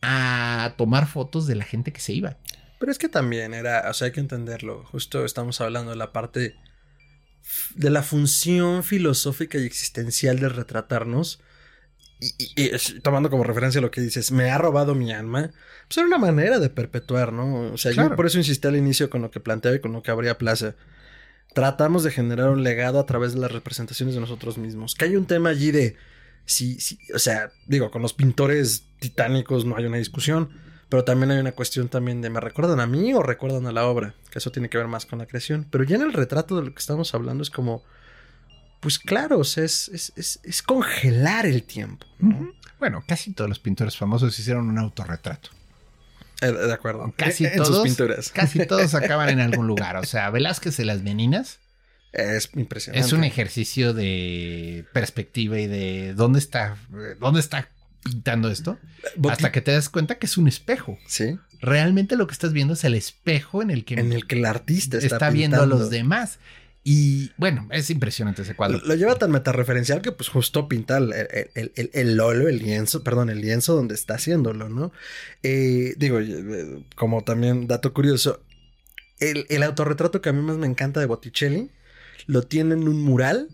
a 0.00 0.74
tomar 0.78 1.06
fotos 1.06 1.46
de 1.46 1.56
la 1.56 1.64
gente 1.64 1.92
que 1.92 2.00
se 2.00 2.14
iba. 2.14 2.38
Pero 2.78 2.92
es 2.92 2.98
que 2.98 3.08
también 3.08 3.54
era, 3.54 3.88
o 3.90 3.94
sea, 3.94 4.06
hay 4.06 4.12
que 4.12 4.20
entenderlo. 4.20 4.84
Justo 4.84 5.24
estamos 5.24 5.60
hablando 5.60 5.90
de 5.90 5.96
la 5.96 6.12
parte 6.12 6.56
de 7.74 7.90
la 7.90 8.02
función 8.02 8.82
filosófica 8.82 9.58
y 9.58 9.64
existencial 9.64 10.38
de 10.40 10.48
retratarnos. 10.48 11.40
Y, 12.18 12.70
tomando 13.02 13.28
como 13.28 13.44
referencia 13.44 13.82
lo 13.82 13.90
que 13.90 14.00
dices, 14.00 14.32
me 14.32 14.50
ha 14.50 14.56
robado 14.56 14.94
mi 14.94 15.12
alma, 15.12 15.50
pues 15.86 15.98
era 15.98 16.06
una 16.06 16.16
manera 16.16 16.58
de 16.58 16.70
perpetuar, 16.70 17.30
¿no? 17.30 17.72
O 17.72 17.76
sea, 17.76 17.92
yo 17.92 18.16
por 18.16 18.24
eso 18.24 18.38
insistí 18.38 18.66
al 18.66 18.76
inicio 18.76 19.10
con 19.10 19.20
lo 19.20 19.30
que 19.30 19.38
planteaba 19.38 19.76
y 19.76 19.80
con 19.80 19.92
lo 19.92 20.02
que 20.02 20.10
habría 20.10 20.38
plaza. 20.38 20.76
Tratamos 21.56 22.04
de 22.04 22.10
generar 22.10 22.50
un 22.50 22.62
legado 22.62 23.00
a 23.00 23.06
través 23.06 23.32
de 23.32 23.40
las 23.40 23.50
representaciones 23.50 24.14
de 24.14 24.20
nosotros 24.20 24.58
mismos. 24.58 24.94
Que 24.94 25.06
hay 25.06 25.16
un 25.16 25.24
tema 25.24 25.48
allí 25.48 25.70
de, 25.70 25.96
sí, 26.44 26.78
sí, 26.78 26.98
o 27.14 27.18
sea, 27.18 27.50
digo, 27.66 27.90
con 27.90 28.02
los 28.02 28.12
pintores 28.12 28.84
titánicos 29.00 29.64
no 29.64 29.74
hay 29.76 29.86
una 29.86 29.96
discusión 29.96 30.50
pero 30.88 31.04
también 31.04 31.32
hay 31.32 31.38
una 31.38 31.52
cuestión 31.52 31.88
también 31.88 32.22
de 32.22 32.30
me 32.30 32.40
recuerdan 32.40 32.80
a 32.80 32.86
mí 32.86 33.12
o 33.12 33.22
recuerdan 33.22 33.66
a 33.66 33.72
la 33.72 33.86
obra, 33.86 34.14
que 34.30 34.38
eso 34.38 34.52
tiene 34.52 34.68
que 34.68 34.78
ver 34.78 34.86
más 34.86 35.04
con 35.04 35.18
la 35.18 35.26
creación. 35.26 35.66
Pero 35.70 35.84
ya 35.84 35.96
en 35.96 36.02
el 36.02 36.12
retrato 36.12 36.56
de 36.56 36.62
lo 36.62 36.72
que 36.72 36.78
estamos 36.78 37.12
hablando 37.14 37.42
es 37.42 37.50
como, 37.50 37.82
pues 38.80 38.98
claro, 38.98 39.40
es, 39.40 39.56
es, 39.58 40.62
congelar 40.62 41.44
el 41.46 41.64
tiempo. 41.64 42.06
Bueno, 42.78 43.02
casi 43.06 43.32
todos 43.32 43.48
los 43.48 43.58
pintores 43.58 43.96
famosos 43.96 44.38
hicieron 44.38 44.68
un 44.68 44.78
autorretrato. 44.78 45.50
Eh, 46.42 46.52
de 46.52 46.72
acuerdo. 46.72 47.12
Casi 47.16 47.46
todos. 47.54 47.68
Sus 47.68 47.82
pinturas. 47.82 48.30
Casi 48.30 48.66
todos 48.66 48.94
acaban 48.94 49.28
en 49.30 49.40
algún 49.40 49.66
lugar. 49.66 49.96
O 49.96 50.04
sea, 50.04 50.30
Velázquez 50.30 50.76
de 50.76 50.84
las 50.84 51.02
Meninas. 51.02 51.60
Es 52.12 52.50
impresionante. 52.54 53.06
Es 53.06 53.12
un 53.12 53.24
ejercicio 53.24 53.92
de 53.92 54.86
perspectiva 54.92 55.58
y 55.58 55.66
de 55.66 56.14
dónde 56.14 56.38
está, 56.38 56.76
dónde 57.20 57.40
está 57.40 57.68
pintando 58.02 58.48
esto 58.50 58.78
hasta 59.28 59.52
que 59.52 59.60
te 59.60 59.72
das 59.72 59.88
cuenta 59.88 60.16
que 60.16 60.26
es 60.26 60.38
un 60.38 60.48
espejo. 60.48 60.98
Sí. 61.06 61.38
Realmente 61.60 62.16
lo 62.16 62.26
que 62.26 62.32
estás 62.32 62.52
viendo 62.52 62.74
es 62.74 62.84
el 62.84 62.94
espejo 62.94 63.62
en 63.62 63.70
el 63.70 63.84
que, 63.84 63.94
en 63.94 64.12
el, 64.12 64.26
que 64.26 64.36
el 64.36 64.44
artista 64.44 64.98
está, 64.98 65.30
viendo 65.30 65.60
a 65.60 65.66
los 65.66 65.90
demás. 65.90 66.38
Y 66.88 67.32
bueno, 67.36 67.66
es 67.72 67.90
impresionante 67.90 68.42
ese 68.42 68.54
cuadro. 68.54 68.80
Lo, 68.84 68.94
lleva 68.94 69.16
tan 69.16 69.32
metareferencial 69.32 70.02
que 70.02 70.12
pues 70.12 70.28
justo 70.28 70.68
pinta 70.68 70.98
el, 70.98 71.12
el, 71.12 71.72
el, 71.74 71.90
el, 71.92 72.20
óleo, 72.20 72.46
el 72.46 72.60
lienzo, 72.60 73.02
perdón, 73.02 73.28
el 73.28 73.40
lienzo 73.40 73.74
donde 73.74 73.96
está 73.96 74.14
haciéndolo, 74.14 74.68
¿no? 74.68 74.92
Eh, 75.42 75.94
digo, 75.96 76.20
eh, 76.20 76.84
como 76.94 77.24
también 77.24 77.66
dato 77.66 77.92
curioso, 77.92 78.40
el, 79.18 79.62
autorretrato 79.64 80.20
que 80.20 80.28
a 80.28 80.32
mí 80.32 80.40
más 80.42 80.58
me 80.58 80.68
encanta 80.68 81.00
de 81.00 81.06
Botticelli 81.06 81.72
lo 82.26 82.42
tiene 82.42 82.74
en 82.74 82.86
un 82.86 83.02
mural 83.02 83.48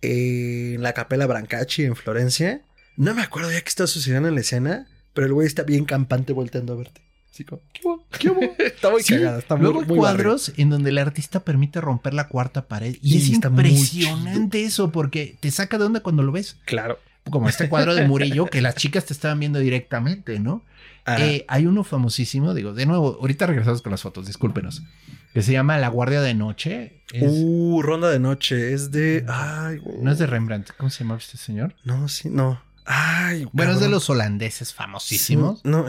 en 0.00 0.82
la 0.82 0.94
Capella 0.94 1.26
Brancacci 1.26 1.84
en 1.84 1.96
Florencia 1.96 2.62
no 2.96 3.12
me 3.12 3.22
acuerdo 3.22 3.50
ya 3.50 3.60
qué 3.60 3.68
está 3.68 3.86
sucediendo 3.86 4.28
en 4.28 4.36
la 4.36 4.40
escena, 4.40 4.86
pero 5.12 5.26
el 5.26 5.34
güey 5.34 5.46
está 5.46 5.64
bien 5.64 5.84
campante 5.84 6.32
volteando 6.32 6.72
a 6.72 6.76
verte. 6.76 7.03
Así 7.34 7.44
como, 7.44 7.62
¿qué 7.72 7.80
hubo? 7.84 8.06
¿Qué 8.16 8.30
hubo? 8.30 8.40
Está 8.58 8.92
muy 8.92 9.02
cagada. 9.02 9.40
Está 9.40 9.56
Luego 9.56 9.80
hay 9.80 9.86
cuadros 9.86 10.52
en 10.56 10.70
donde 10.70 10.90
el 10.90 10.98
artista 10.98 11.40
permite 11.40 11.80
romper 11.80 12.14
la 12.14 12.28
cuarta 12.28 12.68
pared. 12.68 12.96
Y, 13.02 13.16
es 13.16 13.28
impresionante 13.28 14.62
eso, 14.62 14.92
porque 14.92 15.36
te 15.40 15.50
saca 15.50 15.76
de 15.76 15.84
onda 15.84 15.98
cuando 15.98 16.22
lo 16.22 16.30
ves. 16.30 16.58
Claro. 16.64 17.00
Como 17.28 17.48
este 17.48 17.68
cuadro 17.68 17.96
de 17.96 18.04
Murillo, 18.06 18.46
que 18.46 18.62
las 18.62 18.76
chicas 18.76 19.06
te 19.06 19.12
estaban 19.12 19.40
viendo 19.40 19.58
directamente, 19.58 20.38
¿no? 20.38 20.62
Eh, 21.06 21.44
hay 21.48 21.66
uno 21.66 21.82
famosísimo, 21.82 22.54
digo, 22.54 22.72
de 22.72 22.86
nuevo, 22.86 23.18
ahorita 23.20 23.48
regresamos 23.48 23.82
con 23.82 23.90
las 23.90 24.02
fotos, 24.02 24.28
discúlpenos. 24.28 24.84
Que 25.32 25.42
se 25.42 25.50
llama 25.50 25.76
La 25.78 25.88
Guardia 25.88 26.20
de 26.20 26.34
Noche. 26.34 27.02
Uh, 27.20 27.82
Ronda 27.82 28.10
de 28.10 28.20
Noche. 28.20 28.72
Es 28.72 28.92
de. 28.92 29.24
Ay, 29.26 29.80
No 30.00 30.12
es 30.12 30.20
de 30.20 30.28
Rembrandt. 30.28 30.70
¿Cómo 30.76 30.88
se 30.88 31.02
llama 31.02 31.16
este 31.16 31.36
señor? 31.36 31.74
No, 31.82 32.06
sí, 32.06 32.28
no. 32.30 32.62
Ay, 32.84 33.48
bueno, 33.52 33.72
es 33.72 33.80
de 33.80 33.88
los 33.88 34.10
holandeses 34.10 34.74
famosísimos. 34.74 35.64
no, 35.64 35.86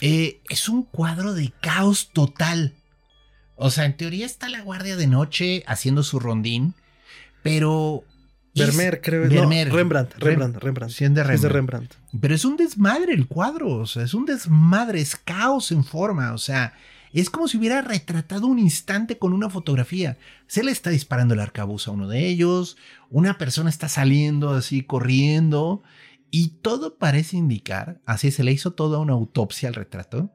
eh, 0.00 0.40
es 0.48 0.68
un 0.68 0.82
cuadro 0.82 1.34
de 1.34 1.52
caos 1.60 2.10
total. 2.12 2.74
O 3.56 3.70
sea, 3.70 3.84
en 3.84 3.96
teoría 3.96 4.26
está 4.26 4.48
la 4.48 4.60
guardia 4.60 4.96
de 4.96 5.06
noche 5.06 5.62
haciendo 5.66 6.02
su 6.02 6.18
rondín, 6.20 6.74
pero. 7.42 8.04
Vermeer, 8.54 9.02
creo. 9.02 9.28
Vermeer. 9.28 9.70
Rembrandt, 9.70 10.14
Rembrandt, 10.16 10.56
Rembrandt. 10.56 10.94
Sí, 10.94 11.04
es 11.04 11.14
de 11.14 11.22
Rembrandt. 11.22 11.34
Es 11.34 11.42
de 11.42 11.48
Rembrandt. 11.48 11.94
Pero 12.18 12.34
es 12.34 12.44
un 12.44 12.56
desmadre 12.56 13.12
el 13.12 13.26
cuadro. 13.26 13.68
O 13.68 13.86
sea, 13.86 14.02
es 14.02 14.14
un 14.14 14.24
desmadre, 14.24 15.00
es 15.00 15.16
caos 15.16 15.72
en 15.72 15.84
forma. 15.84 16.32
O 16.32 16.38
sea, 16.38 16.74
es 17.20 17.30
como 17.30 17.48
si 17.48 17.56
hubiera 17.56 17.80
retratado 17.82 18.46
un 18.46 18.58
instante 18.58 19.18
con 19.18 19.32
una 19.32 19.48
fotografía. 19.48 20.18
Se 20.46 20.62
le 20.62 20.70
está 20.70 20.90
disparando 20.90 21.34
el 21.34 21.40
arcabuz 21.40 21.88
a 21.88 21.92
uno 21.92 22.08
de 22.08 22.26
ellos, 22.26 22.76
una 23.10 23.38
persona 23.38 23.70
está 23.70 23.88
saliendo 23.88 24.50
así 24.50 24.82
corriendo 24.82 25.82
y 26.30 26.48
todo 26.60 26.98
parece 26.98 27.36
indicar, 27.36 28.00
así 28.04 28.30
se 28.30 28.44
le 28.44 28.52
hizo 28.52 28.72
toda 28.72 28.98
una 28.98 29.14
autopsia 29.14 29.68
al 29.68 29.74
retrato, 29.74 30.30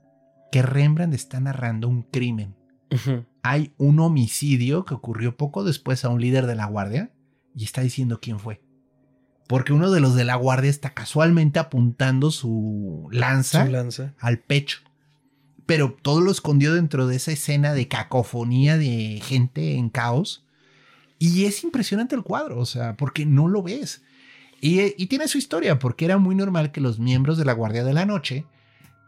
que 0.51 0.61
Rembrandt 0.61 1.13
está 1.13 1.39
narrando 1.39 1.87
un 1.87 2.03
crimen. 2.03 2.55
Hay 3.43 3.73
un 3.77 3.99
homicidio 3.99 4.83
que 4.83 4.93
ocurrió 4.93 5.37
poco 5.37 5.63
después 5.63 6.03
a 6.03 6.09
un 6.09 6.19
líder 6.19 6.45
de 6.45 6.55
la 6.55 6.65
guardia 6.65 7.11
y 7.55 7.63
está 7.63 7.81
diciendo 7.81 8.19
quién 8.19 8.39
fue. 8.39 8.61
Porque 9.47 9.73
uno 9.73 9.91
de 9.91 9.99
los 9.99 10.15
de 10.15 10.23
la 10.23 10.35
guardia 10.35 10.69
está 10.69 10.93
casualmente 10.93 11.59
apuntando 11.59 12.31
su 12.31 13.07
lanza, 13.11 13.65
lanza. 13.65 14.13
al 14.19 14.39
pecho. 14.39 14.79
Pero 15.71 15.95
todo 16.01 16.19
lo 16.19 16.31
escondió 16.31 16.73
dentro 16.73 17.07
de 17.07 17.15
esa 17.15 17.31
escena 17.31 17.73
de 17.73 17.87
cacofonía 17.87 18.77
de 18.77 19.21
gente 19.23 19.75
en 19.75 19.87
caos. 19.89 20.43
Y 21.17 21.45
es 21.45 21.63
impresionante 21.63 22.13
el 22.13 22.23
cuadro, 22.23 22.59
o 22.59 22.65
sea, 22.65 22.97
porque 22.97 23.25
no 23.25 23.47
lo 23.47 23.63
ves. 23.63 24.01
Y, 24.59 25.05
tiene 25.05 25.29
su 25.29 25.37
historia, 25.37 25.79
porque 25.79 26.03
era 26.03 26.17
muy 26.17 26.35
normal 26.35 26.73
que 26.73 26.81
los 26.81 26.99
miembros 26.99 27.37
de 27.37 27.45
la 27.45 27.53
Guardia 27.53 27.85
de 27.85 27.93
la 27.93 28.05
Noche 28.05 28.43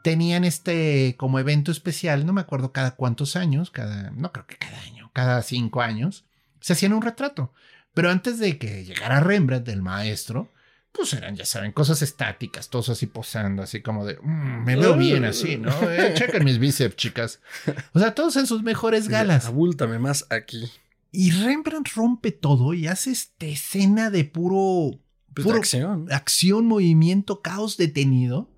tenían 0.05 0.45
este 0.45 1.15
como 1.17 1.37
evento 1.37 1.69
especial, 1.69 2.25
no 2.25 2.31
me 2.31 2.39
acuerdo 2.39 2.71
cada 2.71 2.91
cuántos 2.91 3.35
años, 3.35 3.69
cada, 3.69 4.11
no 4.11 4.31
creo 4.31 4.47
que 4.47 4.55
cada 4.55 4.79
año, 4.83 5.11
cada 5.11 5.41
cinco 5.41 5.81
años, 5.81 6.23
se 6.61 6.71
hacían 6.71 6.93
un 6.93 7.01
retrato. 7.01 7.51
Pero 7.93 8.09
antes 8.09 8.39
de 8.39 8.57
que 8.57 8.85
llegara 8.85 9.19
Rembrandt, 9.19 9.67
el 9.67 9.81
maestro, 9.81 10.49
pues 10.93 11.11
eran, 11.13 11.35
ya 11.35 11.43
saben, 11.45 11.71
cosas 11.71 12.01
estáticas, 12.01 12.69
todos 12.69 12.89
así 12.89 13.07
posando, 13.07 13.63
así 13.63 13.81
como 13.81 14.05
de, 14.05 14.17
mm, 14.21 14.63
me 14.63 14.75
veo 14.75 14.95
bien 14.95 15.25
así, 15.25 15.57
¿no? 15.57 15.71
Eh, 15.89 16.13
chequen 16.15 16.45
mis 16.45 16.59
bíceps, 16.59 16.95
chicas. 16.95 17.41
O 17.93 17.99
sea, 17.99 18.13
todos 18.13 18.35
en 18.37 18.45
sus 18.47 18.63
mejores 18.63 19.07
galas. 19.09 19.45
Abúltame 19.47 19.99
más 19.99 20.27
aquí. 20.29 20.71
Y 21.11 21.31
Rembrandt 21.31 21.89
rompe 21.95 22.31
todo 22.31 22.73
y 22.73 22.87
hace 22.87 23.11
esta 23.11 23.45
escena 23.45 24.09
de 24.09 24.23
puro 24.25 24.99
Pues 25.33 25.47
de 25.47 25.53
acción. 25.53 26.07
acción, 26.11 26.65
movimiento, 26.65 27.41
caos 27.41 27.77
detenido. 27.77 28.49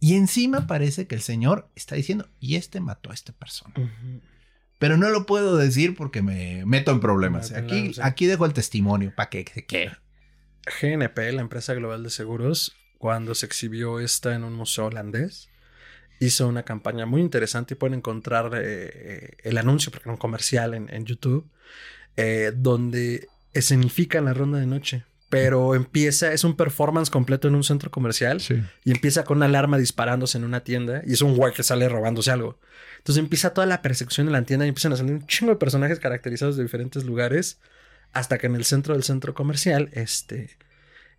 Y 0.00 0.14
encima 0.14 0.66
parece 0.66 1.06
que 1.06 1.14
el 1.14 1.22
señor 1.22 1.70
está 1.74 1.94
diciendo, 1.94 2.28
y 2.38 2.56
este 2.56 2.80
mató 2.80 3.10
a 3.10 3.14
esta 3.14 3.32
persona. 3.32 3.74
Pero 4.78 4.98
no 4.98 5.08
lo 5.08 5.24
puedo 5.24 5.56
decir 5.56 5.94
porque 5.96 6.20
me 6.22 6.64
meto 6.66 6.90
en 6.92 7.00
problemas. 7.00 7.52
Aquí, 7.52 7.92
aquí 8.02 8.26
dejo 8.26 8.44
el 8.44 8.52
testimonio 8.52 9.12
para 9.16 9.30
que 9.30 9.44
se 9.52 9.64
quede. 9.64 9.96
GNP, 10.80 11.32
la 11.32 11.42
empresa 11.42 11.74
global 11.74 12.02
de 12.02 12.10
seguros, 12.10 12.76
cuando 12.98 13.34
se 13.34 13.46
exhibió 13.46 14.00
esta 14.00 14.34
en 14.34 14.44
un 14.44 14.54
museo 14.54 14.86
holandés, 14.86 15.48
hizo 16.18 16.48
una 16.48 16.62
campaña 16.64 17.06
muy 17.06 17.20
interesante 17.20 17.74
y 17.74 17.76
pueden 17.76 17.94
encontrar 17.98 18.52
eh, 18.54 18.60
eh, 18.64 19.30
el 19.44 19.58
anuncio, 19.58 19.90
porque 19.92 20.04
era 20.08 20.12
un 20.12 20.18
comercial 20.18 20.74
en, 20.74 20.88
en 20.92 21.04
YouTube, 21.04 21.46
eh, 22.16 22.52
donde 22.56 23.28
escenifican 23.52 24.24
la 24.24 24.34
ronda 24.34 24.58
de 24.58 24.66
noche. 24.66 25.04
Pero 25.28 25.74
empieza, 25.74 26.32
es 26.32 26.44
un 26.44 26.54
performance 26.56 27.10
completo 27.10 27.48
en 27.48 27.56
un 27.56 27.64
centro 27.64 27.90
comercial 27.90 28.40
Sí. 28.40 28.62
y 28.84 28.92
empieza 28.92 29.24
con 29.24 29.38
una 29.38 29.46
alarma 29.46 29.76
disparándose 29.76 30.38
en 30.38 30.44
una 30.44 30.60
tienda 30.62 31.02
y 31.04 31.14
es 31.14 31.20
un 31.20 31.36
güey 31.36 31.52
que 31.52 31.64
sale 31.64 31.88
robándose 31.88 32.30
algo. 32.30 32.60
Entonces 32.98 33.20
empieza 33.22 33.52
toda 33.52 33.66
la 33.66 33.82
persecución 33.82 34.28
en 34.28 34.34
la 34.34 34.42
tienda 34.42 34.66
y 34.66 34.68
empiezan 34.68 34.92
a 34.92 34.96
salir 34.96 35.14
un 35.14 35.26
chingo 35.26 35.52
de 35.52 35.58
personajes 35.58 35.98
caracterizados 35.98 36.56
de 36.56 36.62
diferentes 36.62 37.04
lugares 37.04 37.58
hasta 38.18 38.38
que 38.38 38.46
en 38.46 38.54
el 38.54 38.64
centro 38.64 38.94
del 38.94 39.02
centro 39.02 39.34
comercial 39.34 39.90
este, 39.92 40.56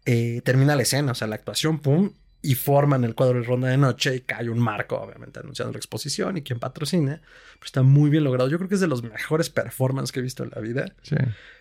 eh, 0.05 0.41
termina 0.43 0.75
la 0.75 0.81
escena, 0.83 1.11
o 1.11 1.15
sea, 1.15 1.27
la 1.27 1.35
actuación, 1.35 1.79
pum, 1.79 2.11
y 2.41 2.55
forman 2.55 3.03
el 3.03 3.13
cuadro 3.15 3.39
de 3.39 3.45
ronda 3.45 3.67
de 3.67 3.77
noche 3.77 4.15
y 4.15 4.21
cae 4.21 4.49
un 4.49 4.59
marco, 4.59 4.95
obviamente, 4.97 5.39
anunciando 5.39 5.73
la 5.73 5.79
exposición 5.79 6.37
y 6.37 6.43
quién 6.43 6.59
patrocina. 6.59 7.21
Pero 7.53 7.65
está 7.65 7.81
muy 7.83 8.09
bien 8.09 8.23
logrado. 8.23 8.49
Yo 8.49 8.57
creo 8.57 8.69
que 8.69 8.75
es 8.75 8.81
de 8.81 8.87
los 8.87 9.03
mejores 9.03 9.49
performances 9.49 10.11
que 10.11 10.19
he 10.19 10.23
visto 10.23 10.43
en 10.43 10.51
la 10.55 10.61
vida 10.61 10.93
Sí. 11.01 11.15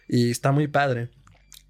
y 0.08 0.30
está 0.30 0.52
muy 0.52 0.68
padre. 0.68 1.08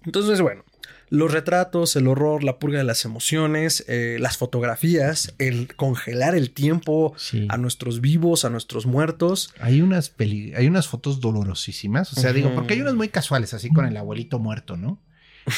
Entonces, 0.05 0.39
bueno, 0.41 0.63
los 1.09 1.31
retratos, 1.31 1.95
el 1.95 2.07
horror, 2.07 2.43
la 2.43 2.59
purga 2.59 2.79
de 2.79 2.83
las 2.83 3.05
emociones, 3.05 3.85
eh, 3.87 4.17
las 4.19 4.37
fotografías, 4.37 5.33
el 5.37 5.73
congelar 5.75 6.35
el 6.35 6.51
tiempo 6.51 7.13
Sí. 7.17 7.47
a 7.49 7.57
nuestros 7.57 8.01
vivos, 8.01 8.43
a 8.45 8.49
nuestros 8.49 8.85
muertos. 8.85 9.53
Hay 9.61 9.81
unas 9.81 10.09
peli 10.09 10.53
hay 10.55 10.67
unas 10.67 10.87
fotos 10.87 11.21
dolorosísimas. 11.21 12.11
O 12.13 12.19
sea, 12.19 12.33
digo, 12.33 12.53
porque 12.53 12.73
hay 12.73 12.81
unas 12.81 12.95
muy 12.95 13.09
casuales, 13.09 13.53
así 13.53 13.69
con 13.69 13.85
el 13.85 13.95
abuelito 13.97 14.39
muerto, 14.39 14.75
¿no? 14.77 14.99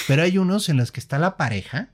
Pero 0.07 0.21
hay 0.21 0.37
unos 0.37 0.69
en 0.69 0.77
los 0.77 0.91
que 0.91 0.99
está 0.99 1.17
la 1.17 1.35
pareja 1.35 1.89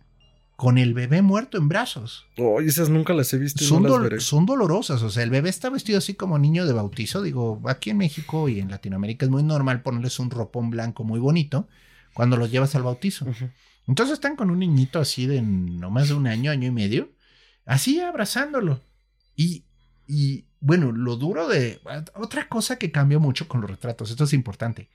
con 0.57 0.77
el 0.77 0.93
bebé 0.93 1.21
muerto 1.21 1.57
en 1.57 1.67
brazos. 1.69 2.25
Oh, 2.37 2.59
esas 2.61 2.89
nunca 2.89 3.13
las 3.13 3.33
he 3.33 3.37
visto 3.37 3.63
Son, 3.63 3.83
no 3.83 3.89
las 3.89 4.01
veré. 4.03 4.19
son 4.21 4.45
dolorosas. 4.45 5.01
O 5.01 5.09
sea, 5.09 5.23
el 5.23 5.29
bebé 5.29 5.49
está 5.49 5.69
vestido 5.69 5.97
así 5.97 6.13
como 6.13 6.37
niño 6.39 6.65
de 6.65 6.73
bautizo. 6.73 7.21
Digo, 7.21 7.61
aquí 7.65 7.89
en 7.89 7.97
México 7.97 8.47
y 8.49 8.59
en 8.59 8.69
Latinoamérica 8.71 9.25
es 9.25 9.31
muy 9.31 9.43
normal 9.43 9.81
ponerles 9.81 10.19
un 10.19 10.29
ropón 10.29 10.69
blanco 10.69 11.03
muy 11.03 11.19
bonito 11.19 11.67
cuando 12.15 12.37
los 12.37 12.49
llevas 12.49 12.73
al 12.75 12.83
bautizo. 12.83 13.27
Entonces 13.87 14.13
están 14.13 14.35
con 14.35 14.49
un 14.49 14.59
niñito 14.59 14.99
así 14.99 15.27
de 15.27 15.41
no 15.41 15.91
más 15.91 16.07
de 16.07 16.15
un 16.15 16.25
año, 16.25 16.49
año 16.49 16.67
y 16.67 16.71
medio, 16.71 17.11
así 17.65 17.99
abrazándolo. 17.99 18.81
Y, 19.35 19.65
y 20.07 20.45
bueno, 20.59 20.91
lo 20.91 21.17
duro 21.17 21.47
de... 21.47 21.81
Otra 22.15 22.47
cosa 22.47 22.77
que 22.77 22.91
cambió 22.91 23.19
mucho 23.19 23.47
con 23.47 23.61
los 23.61 23.69
retratos, 23.69 24.09
esto 24.09 24.23
es 24.23 24.33
importante, 24.33 24.89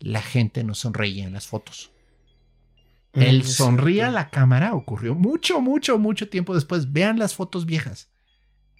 la 0.00 0.22
gente 0.22 0.64
no 0.64 0.74
sonreía 0.74 1.24
en 1.24 1.34
las 1.34 1.46
fotos. 1.46 1.92
El 3.12 3.38
Mm, 3.38 3.40
es 3.42 3.54
sonríe 3.54 4.02
a 4.02 4.10
la 4.10 4.30
cámara 4.30 4.74
ocurrió 4.74 5.14
mucho, 5.14 5.60
mucho, 5.60 5.98
mucho 5.98 6.30
tiempo 6.30 6.54
después. 6.54 6.90
Vean 6.90 7.18
las 7.18 7.34
fotos 7.34 7.66
viejas. 7.66 8.08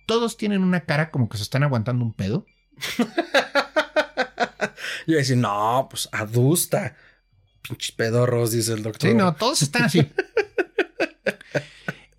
Todos 0.07 0.38
tienen 0.38 0.62
una 0.62 0.80
cara 0.80 1.11
como 1.11 1.28
que 1.28 1.36
se 1.36 1.43
están 1.43 1.62
aguantando 1.62 2.05
un 2.05 2.14
pedo. 2.14 2.47
Yo 5.07 5.12
iba 5.12 5.18
a 5.18 5.18
decir, 5.18 5.36
no, 5.36 5.86
pues 5.90 6.09
adusta. 6.12 6.97
Pinches 7.62 7.92
pedorros, 7.92 8.50
dice 8.52 8.72
el 8.74 8.82
doctor. 8.82 9.10
Sí, 9.10 9.16
no, 9.16 9.34
todos 9.34 9.62
están 9.62 9.84
así. 9.84 10.06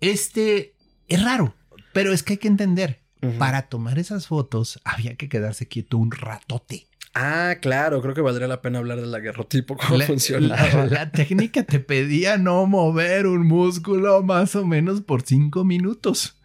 Este 0.00 0.74
es 1.08 1.22
raro, 1.22 1.54
pero 1.92 2.12
es 2.12 2.22
que 2.22 2.34
hay 2.34 2.38
que 2.38 2.48
entender. 2.48 3.00
Para 3.38 3.62
tomar 3.62 3.98
esas 3.98 4.26
fotos 4.26 4.78
había 4.84 5.14
que 5.16 5.30
quedarse 5.30 5.66
quieto 5.66 5.96
un 5.96 6.10
ratote. 6.10 6.86
Ah, 7.14 7.54
claro, 7.62 8.02
creo 8.02 8.12
que 8.12 8.20
valdría 8.20 8.48
la 8.48 8.60
pena 8.60 8.80
hablar 8.80 9.00
del 9.00 9.14
aguerrotipo, 9.14 9.78
cómo 9.78 9.96
La, 9.96 10.06
funcionaba. 10.06 10.68
la- 10.68 10.86
la 10.86 11.10
técnica 11.10 11.62
te 11.62 11.80
pedía 11.80 12.36
no 12.36 12.66
mover 12.66 13.26
un 13.26 13.46
músculo 13.46 14.22
más 14.22 14.54
o 14.56 14.66
menos 14.66 15.00
por 15.00 15.22
cinco 15.22 15.64
minutos. 15.64 16.36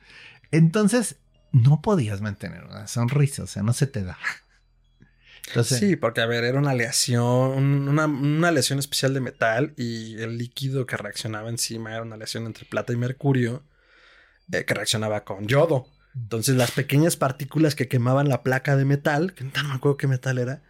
Entonces, 0.52 1.18
no 1.52 1.82
podías 1.82 2.22
mantener 2.22 2.64
una 2.64 2.88
sonrisa, 2.88 3.44
o 3.44 3.48
sea, 3.48 3.62
no 3.62 3.74
se 3.74 3.88
te 3.88 4.04
da. 4.06 4.18
Entonces, 5.50 5.80
Sí, 5.80 5.96
porque 5.96 6.22
a 6.22 6.26
ver, 6.26 6.44
era 6.44 6.60
una 6.60 6.72
aleación, 6.72 7.88
una, 7.88 8.06
una 8.06 8.48
aleación 8.48 8.80
especial 8.80 9.14
de 9.14 9.22
metal 9.22 9.74
y 9.78 10.20
el 10.22 10.38
líquido 10.38 10.86
que 10.86 10.98
reaccionaba 10.98 11.50
encima 11.50 11.92
era 11.92 12.02
una 12.02 12.16
aleación 12.16 12.46
entre 12.46 12.66
plata 12.66 12.94
y 12.94 12.96
mercurio 12.96 13.64
eh, 14.52 14.66
que 14.66 14.74
reaccionaba 14.74 15.24
con 15.24 15.48
yodo. 15.48 15.88
Entonces 16.16 16.56
las 16.56 16.72
pequeñas 16.72 17.16
partículas 17.16 17.76
que 17.76 17.88
quemaban 17.88 18.30
la 18.30 18.44
placa 18.44 18.76
de 18.76 18.86
metal, 18.86 19.34
que 19.34 19.44
no 19.44 19.64
me 19.64 19.74
acuerdo 19.74 19.98
qué 19.98 20.08
metal 20.08 20.38
era, 20.38 20.62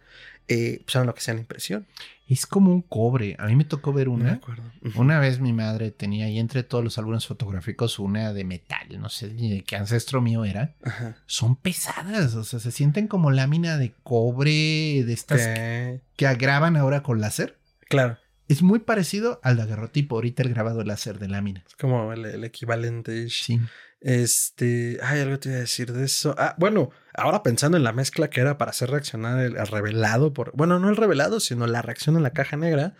eh, 0.50 0.82
pues 0.84 1.06
lo 1.06 1.14
que 1.14 1.18
hacía 1.20 1.34
la 1.34 1.40
impresión. 1.40 1.86
es 2.26 2.46
como 2.46 2.70
un 2.72 2.82
cobre. 2.82 3.36
A 3.38 3.46
mí 3.46 3.56
me 3.56 3.64
tocó 3.64 3.92
ver 3.92 4.08
No 4.08 4.16
me 4.16 4.24
una. 4.24 4.32
acuerdo. 4.34 4.62
Una 4.96 5.18
vez 5.18 5.40
mi 5.40 5.52
madre 5.52 5.90
tenía 5.90 6.26
ahí 6.26 6.38
entre 6.38 6.62
todos 6.62 6.82
los 6.84 6.98
álbumes 6.98 7.26
fotográficos 7.26 7.98
una 7.98 8.32
de 8.32 8.44
metal, 8.44 9.00
no 9.00 9.08
sé 9.08 9.32
ni 9.32 9.50
de 9.50 9.62
qué 9.64 9.76
ancestro 9.76 10.20
mío 10.20 10.44
era. 10.44 10.74
Ajá. 10.84 11.16
Son 11.26 11.56
pesadas, 11.56 12.34
o 12.34 12.44
sea, 12.44 12.60
se 12.60 12.70
sienten 12.70 13.08
como 13.08 13.30
lámina 13.30 13.78
de 13.78 13.92
cobre 14.02 15.04
de 15.04 15.12
estas 15.12 15.40
Ok. 15.42 16.02
que 16.16 16.26
agravan 16.26 16.76
ahora 16.76 17.02
con 17.02 17.20
láser. 17.20 17.58
Claro, 17.88 18.18
Es 18.48 18.62
muy 18.62 18.80
parecido 18.80 19.38
al 19.44 19.56
daguerrotipo, 19.56 20.16
ahorita 20.16 20.42
el 20.42 20.48
grabado 20.50 20.82
láser 20.84 21.18
de 21.20 21.28
lámina. 21.28 21.62
es 21.66 21.74
como 21.76 22.12
el, 22.12 22.24
el 22.24 22.44
equivalente. 22.44 23.28
Sí. 23.30 23.60
Este, 24.00 24.98
ay, 25.02 25.20
algo 25.20 25.38
te 25.38 25.50
iba 25.50 25.58
a 25.58 25.60
decir 25.60 25.92
de 25.92 26.04
eso. 26.04 26.34
Ah, 26.38 26.54
bueno, 26.58 26.90
ahora 27.14 27.42
pensando 27.42 27.76
en 27.76 27.84
la 27.84 27.92
mezcla 27.92 28.30
que 28.30 28.40
era 28.40 28.56
para 28.56 28.70
hacer 28.70 28.90
reaccionar 28.90 29.40
el, 29.40 29.56
el 29.56 29.66
revelado 29.66 30.32
por, 30.32 30.52
bueno, 30.56 30.78
no 30.78 30.88
el 30.88 30.96
revelado, 30.96 31.38
sino 31.40 31.66
la 31.66 31.82
reacción 31.82 32.16
en 32.16 32.22
la 32.22 32.30
caja 32.30 32.56
negra, 32.56 32.94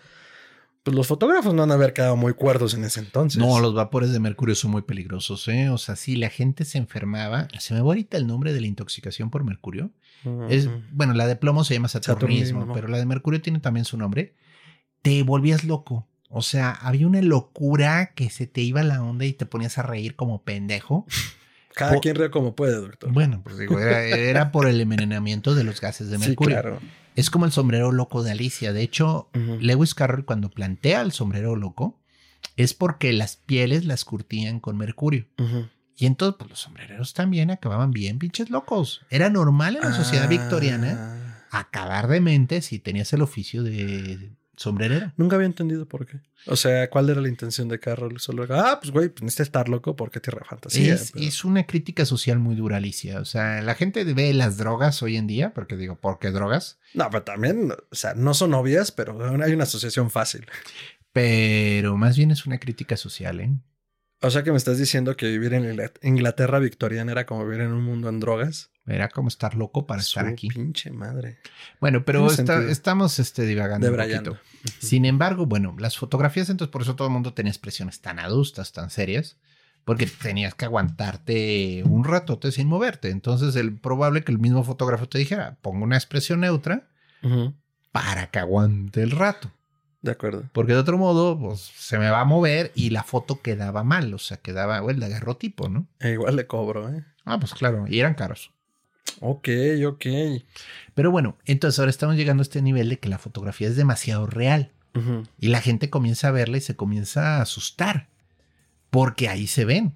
pues 0.83 0.97
los 0.97 1.07
fotógrafos 1.07 1.53
no 1.55 1.63
han 1.63 1.69
de 1.69 1.75
haber 1.75 1.93
quedado 1.93 2.17
muy 2.17 2.33
cuerdos 2.35 2.75
en 2.75 2.85
ese 2.85 3.01
entonces. 3.01 3.39
No, 3.39 3.61
los 3.61 3.75
vapores 3.75 4.13
de 4.13 4.21
mercurio 4.21 4.55
son 4.55 4.71
muy 4.71 4.83
peligrosos, 4.83 5.47
¿eh? 5.49 5.69
O 5.71 5.79
sea, 5.79 5.97
si 5.97 6.17
la 6.17 6.31
gente 6.31 6.65
se 6.65 6.79
enfermaba, 6.79 7.49
se 7.59 7.75
me 7.75 7.81
va 7.81 7.87
ahorita 7.87 8.17
el 8.17 8.27
nombre 8.27 8.53
de 8.53 8.61
la 8.61 8.67
intoxicación 8.67 9.31
por 9.31 9.45
mercurio. 9.45 9.91
Es, 10.51 10.69
bueno, 10.93 11.15
la 11.15 11.27
de 11.27 11.37
plomo 11.37 11.65
se 11.65 11.75
llama 11.75 11.89
saturnismo, 11.89 12.61
Saturnismo. 12.61 12.75
pero 12.75 12.89
la 12.89 12.99
de 12.99 13.07
mercurio 13.07 13.41
tiene 13.41 13.61
también 13.61 13.85
su 13.87 13.97
nombre. 13.97 14.35
Te 15.01 15.23
volvías 15.23 15.65
loco. 15.65 16.07
O 16.33 16.43
sea, 16.43 16.71
había 16.71 17.07
una 17.07 17.21
locura 17.23 18.13
que 18.15 18.31
se 18.31 18.47
te 18.47 18.61
iba 18.61 18.83
la 18.85 19.03
onda 19.03 19.25
y 19.25 19.33
te 19.33 19.47
ponías 19.47 19.77
a 19.79 19.83
reír 19.83 20.15
como 20.17 20.43
pendejo. 20.43 21.07
Cada 21.75 21.99
quien 22.01 22.15
ríe 22.17 22.31
como 22.31 22.55
puede, 22.55 22.75
doctor. 22.77 23.13
Bueno, 23.13 23.43
pues 23.45 23.59
digo, 23.59 23.79
era, 23.79 24.05
era 24.05 24.53
por 24.53 24.67
el 24.69 24.81
envenenamiento 24.81 25.55
de 25.55 25.65
los 25.65 25.81
gases 25.81 26.09
de 26.11 26.19
sí, 26.19 26.29
mercurio. 26.29 26.61
claro. 26.61 26.81
Es 27.17 27.31
como 27.31 27.47
el 27.47 27.53
sombrero 27.53 27.91
loco 27.93 28.23
de 28.23 28.31
Alicia. 28.33 28.73
De 28.73 28.83
hecho. 28.83 29.29
Lewis 29.35 29.95
Carroll 29.95 30.25
cuando 30.25 30.51
plantea 30.51 31.01
el 31.03 31.13
sombrero 31.13 31.57
loco 31.57 32.01
es 32.57 32.75
porque 32.75 33.13
las 33.13 33.37
pieles 33.37 33.85
las 33.85 34.05
curtían 34.05 34.61
con 34.61 34.77
mercurio. 34.77 35.27
Y 35.97 36.07
entonces, 36.07 36.37
pues 36.39 36.51
los 36.51 36.61
sombrereros 36.61 37.13
también 37.15 37.51
acababan 37.51 37.91
bien 37.91 38.19
pinches 38.19 38.51
locos. 38.51 39.03
Era 39.11 39.29
normal 39.31 39.77
en 39.77 39.83
la 39.83 39.93
sociedad 39.93 40.25
Ah. 40.27 40.29
victoriana 40.29 41.47
acabar 41.51 42.07
de 42.09 42.21
mente 42.21 42.63
si 42.63 42.79
tenías 42.79 43.13
el 43.13 43.23
oficio 43.23 43.63
de 43.63 44.31
sombrerero. 44.61 45.13
Nunca 45.17 45.37
había 45.37 45.47
entendido 45.47 45.87
por 45.87 46.07
qué. 46.07 46.21
O 46.47 46.55
sea, 46.55 46.91
¿cuál 46.91 47.09
era 47.09 47.21
la 47.21 47.29
intención 47.29 47.69
de 47.69 47.81
Carroll? 47.81 48.21
Solo, 48.21 48.47
ah, 48.51 48.79
pues 48.81 48.93
güey, 48.93 49.09
pues 49.09 49.23
necesitas 49.23 49.47
estar 49.49 49.69
loco 49.69 49.97
porque 49.97 50.21
tierra 50.21 50.45
fantasía. 50.45 50.95
es, 50.95 51.13
pero- 51.13 51.25
es 51.25 51.45
una 51.45 51.65
crítica 51.67 52.05
social 52.05 52.39
muy 52.39 52.55
dura, 52.55 52.77
Alicia. 52.77 53.21
O 53.21 53.25
sea, 53.25 53.63
la 53.63 53.75
gente 53.75 54.05
ve 54.05 54.35
las 54.35 54.59
drogas 54.59 55.03
hoy 55.03 55.17
en 55.17 55.27
día, 55.27 55.55
porque 55.55 55.77
digo, 55.77 55.97
¿por 55.99 56.19
qué 56.19 56.31
drogas? 56.31 56.79
No, 56.95 57.09
pero 57.11 57.23
también, 57.23 57.73
o 57.73 57.95
sea, 57.95 58.15
no 58.15 58.35
son 58.35 58.53
obvias, 58.55 58.93
pero 58.93 59.19
hay 59.43 59.53
una 59.53 59.65
asociación 59.65 60.11
fácil. 60.11 60.47
Pero 61.13 61.97
más 61.97 62.17
bien 62.17 62.31
es 62.31 62.47
una 62.47 62.59
crítica 62.59 62.97
social, 62.97 63.41
¿eh? 63.41 63.51
O 64.23 64.31
sea 64.31 64.43
que 64.43 64.51
me 64.51 64.59
estás 64.59 64.77
diciendo 64.79 65.17
que 65.17 65.27
vivir 65.29 65.55
en 65.55 65.65
Ingla- 65.65 65.93
Inglaterra 66.03 66.59
victoriana 66.59 67.13
era 67.13 67.25
como 67.27 67.45
vivir 67.47 67.63
en 67.63 67.73
un 67.73 67.83
mundo 67.83 68.09
en 68.09 68.21
drogas. 68.21 68.71
Era 68.87 69.09
como 69.09 69.29
estar 69.29 69.55
loco 69.55 69.87
para 69.87 70.01
estar 70.01 70.27
aquí. 70.33 70.49
Pinche 70.49 70.91
madre. 70.91 71.39
Bueno, 71.81 72.05
pero 72.05 72.21
está- 72.43 72.59
estamos 72.73 73.19
este, 73.19 73.43
divagando 73.47 73.87
un. 73.87 74.39
Sin 74.81 75.05
embargo, 75.05 75.47
bueno, 75.47 75.75
las 75.79 75.97
fotografías, 75.97 76.51
entonces 76.51 76.71
por 76.73 76.83
eso 76.83 76.97
todo 76.97 77.09
el 77.09 77.13
mundo 77.15 77.33
tenía 77.33 77.51
expresiones 77.53 78.01
tan 78.01 78.19
adustas, 78.19 78.73
tan 78.73 78.91
serias, 78.91 79.39
porque 79.85 80.07
tenías 80.07 80.55
que 80.55 80.65
aguantarte 80.67 81.83
un 81.87 82.05
ratote 82.05 82.53
sin 82.53 82.67
moverte. 82.69 83.11
Entonces, 83.11 83.55
el 83.57 83.79
probable 83.79 84.23
que 84.23 84.33
el 84.33 84.39
mismo 84.39 84.65
fotógrafo 84.65 85.09
te 85.09 85.19
dijera, 85.19 85.57
pongo 85.63 85.85
una 85.85 85.97
expresión 85.97 86.41
neutra 86.41 86.89
para 87.93 88.27
que 88.31 88.39
aguante 88.39 89.03
el 89.03 89.13
rato. 89.13 89.53
De 90.03 90.13
acuerdo. 90.13 90.45
Porque 90.53 90.73
de 90.73 90.79
otro 90.79 90.97
modo, 90.97 91.39
pues 91.39 91.61
se 91.61 91.99
me 91.99 92.09
va 92.09 92.21
a 92.21 92.25
mover 92.25 92.73
y 92.75 92.91
la 92.91 93.03
foto 93.03 93.43
quedaba 93.43 93.85
mal, 93.85 94.13
o 94.15 94.19
sea, 94.19 94.39
quedaba 94.39 94.83
o 94.83 94.91
el 94.91 94.99
daguerrotipo, 95.01 95.69
¿no? 95.69 95.87
E 95.99 96.13
igual 96.13 96.37
le 96.37 96.47
cobro, 96.47 96.89
¿eh? 96.89 97.05
Ah, 97.25 97.39
pues 97.39 97.53
claro, 97.53 97.85
y 97.87 98.01
eran 98.01 98.15
caros. 98.15 98.51
Ok, 99.21 99.49
ok. 99.87 100.07
Pero 100.95 101.11
bueno, 101.11 101.37
entonces 101.45 101.79
ahora 101.79 101.91
estamos 101.91 102.17
llegando 102.17 102.41
a 102.41 102.45
este 102.45 102.63
nivel 102.63 102.89
de 102.89 102.99
que 102.99 103.09
la 103.09 103.19
fotografía 103.19 103.69
es 103.69 103.77
demasiado 103.77 104.27
real. 104.27 104.73
Y 105.39 105.49
la 105.49 105.61
gente 105.61 105.89
comienza 105.89 106.29
a 106.29 106.33
verla 106.33 106.57
y 106.57 106.61
se 106.61 106.75
comienza 106.75 107.37
a 107.37 107.43
asustar. 107.43 108.09
Porque 108.91 109.29
ahí 109.29 109.47
se 109.47 109.65
ven. 109.65 109.95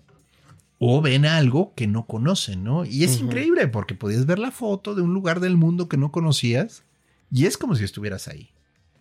O 0.78 1.00
ven 1.00 1.26
algo 1.26 1.74
que 1.74 1.86
no 1.88 2.06
conocen, 2.06 2.62
¿no? 2.62 2.84
Y 2.84 3.04
es 3.04 3.18
increíble 3.18 3.66
porque 3.66 3.94
podías 3.94 4.26
ver 4.26 4.38
la 4.38 4.50
foto 4.50 4.94
de 4.94 5.02
un 5.02 5.12
lugar 5.12 5.40
del 5.40 5.56
mundo 5.56 5.88
que 5.88 5.96
no 5.96 6.12
conocías 6.12 6.84
y 7.32 7.46
es 7.46 7.56
como 7.56 7.74
si 7.74 7.84
estuvieras 7.84 8.28
ahí. 8.28 8.50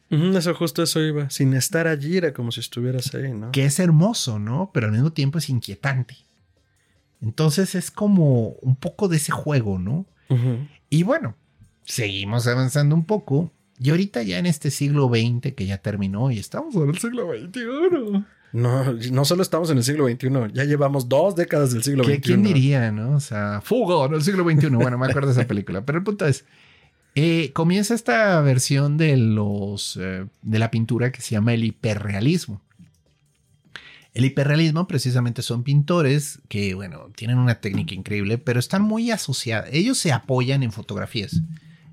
Eso 0.10 0.54
justo 0.54 0.84
eso 0.84 1.02
iba. 1.02 1.30
Sin 1.30 1.54
estar 1.54 1.88
allí 1.88 2.18
era 2.18 2.34
como 2.34 2.52
si 2.52 2.60
estuvieras 2.60 3.14
ahí, 3.16 3.34
¿no? 3.34 3.52
Que 3.52 3.66
es 3.66 3.80
hermoso, 3.80 4.40
¿no? 4.40 4.72
Pero 4.74 4.88
al 4.88 4.92
mismo 4.92 5.12
tiempo 5.12 5.40
es 5.40 5.50
inquietante. 5.50 6.18
Entonces 7.22 7.74
es 7.76 7.90
como 7.90 8.50
un 8.62 8.76
poco 8.76 9.08
de 9.08 9.18
ese 9.18 9.32
juego, 9.32 9.80
¿no? 9.80 10.06
Y 10.90 11.04
bueno, 11.04 11.36
seguimos 11.84 12.48
avanzando 12.48 12.96
un 12.96 13.06
poco. 13.06 13.52
Y 13.80 13.90
ahorita 13.90 14.22
ya 14.24 14.38
en 14.40 14.46
este 14.46 14.72
siglo 14.72 15.10
XX 15.10 15.54
que 15.54 15.66
ya 15.66 15.78
terminó 15.80 16.32
y 16.32 16.40
estamos 16.40 16.76
en 16.76 16.90
el 16.90 16.98
siglo 16.98 17.32
XXI. 17.32 18.24
No, 18.54 18.94
no 18.94 19.26
solo 19.26 19.42
estamos 19.42 19.72
en 19.72 19.80
el 19.80 19.84
siglo 19.84 20.08
XXI, 20.08 20.30
ya 20.54 20.64
llevamos 20.64 21.10
dos 21.10 21.36
décadas 21.36 21.74
del 21.74 21.84
siglo 21.84 22.04
XXI. 22.04 22.22
¿Quién 22.22 22.44
diría, 22.44 22.92
no? 22.92 23.16
O 23.16 23.20
sea, 23.20 23.62
fugo 23.62 24.06
en 24.06 24.14
el 24.14 24.22
siglo 24.22 24.44
XXI. 24.44 24.70
Bueno, 24.70 25.00
me 25.00 25.08
acuerdo 25.08 25.34
de 25.34 25.40
esa 25.40 25.48
película. 25.48 25.84
Pero 25.84 25.98
el 25.98 26.04
punto 26.04 26.28
es, 26.28 26.46
eh, 27.16 27.52
comienza 27.54 27.94
esta 27.94 28.40
versión 28.42 28.98
de 28.98 29.18
los 29.18 29.98
eh, 30.02 30.26
de 30.42 30.60
la 30.60 30.72
pintura 30.72 31.12
que 31.12 31.22
se 31.22 31.32
llama 31.32 31.54
el 31.54 31.64
hiperrealismo. 31.64 32.62
El 34.14 34.26
hiperrealismo 34.26 34.88
precisamente 34.88 35.42
son 35.42 35.64
pintores 35.64 36.40
que, 36.48 36.76
bueno, 36.76 37.12
tienen 37.16 37.40
una 37.40 37.62
técnica 37.62 37.96
increíble, 37.96 38.38
pero 38.38 38.60
están 38.60 38.84
muy 38.84 39.10
asociados. 39.10 39.70
Ellos 39.72 39.98
se 39.98 40.12
apoyan 40.12 40.62
en 40.62 40.72
fotografías. 40.72 41.42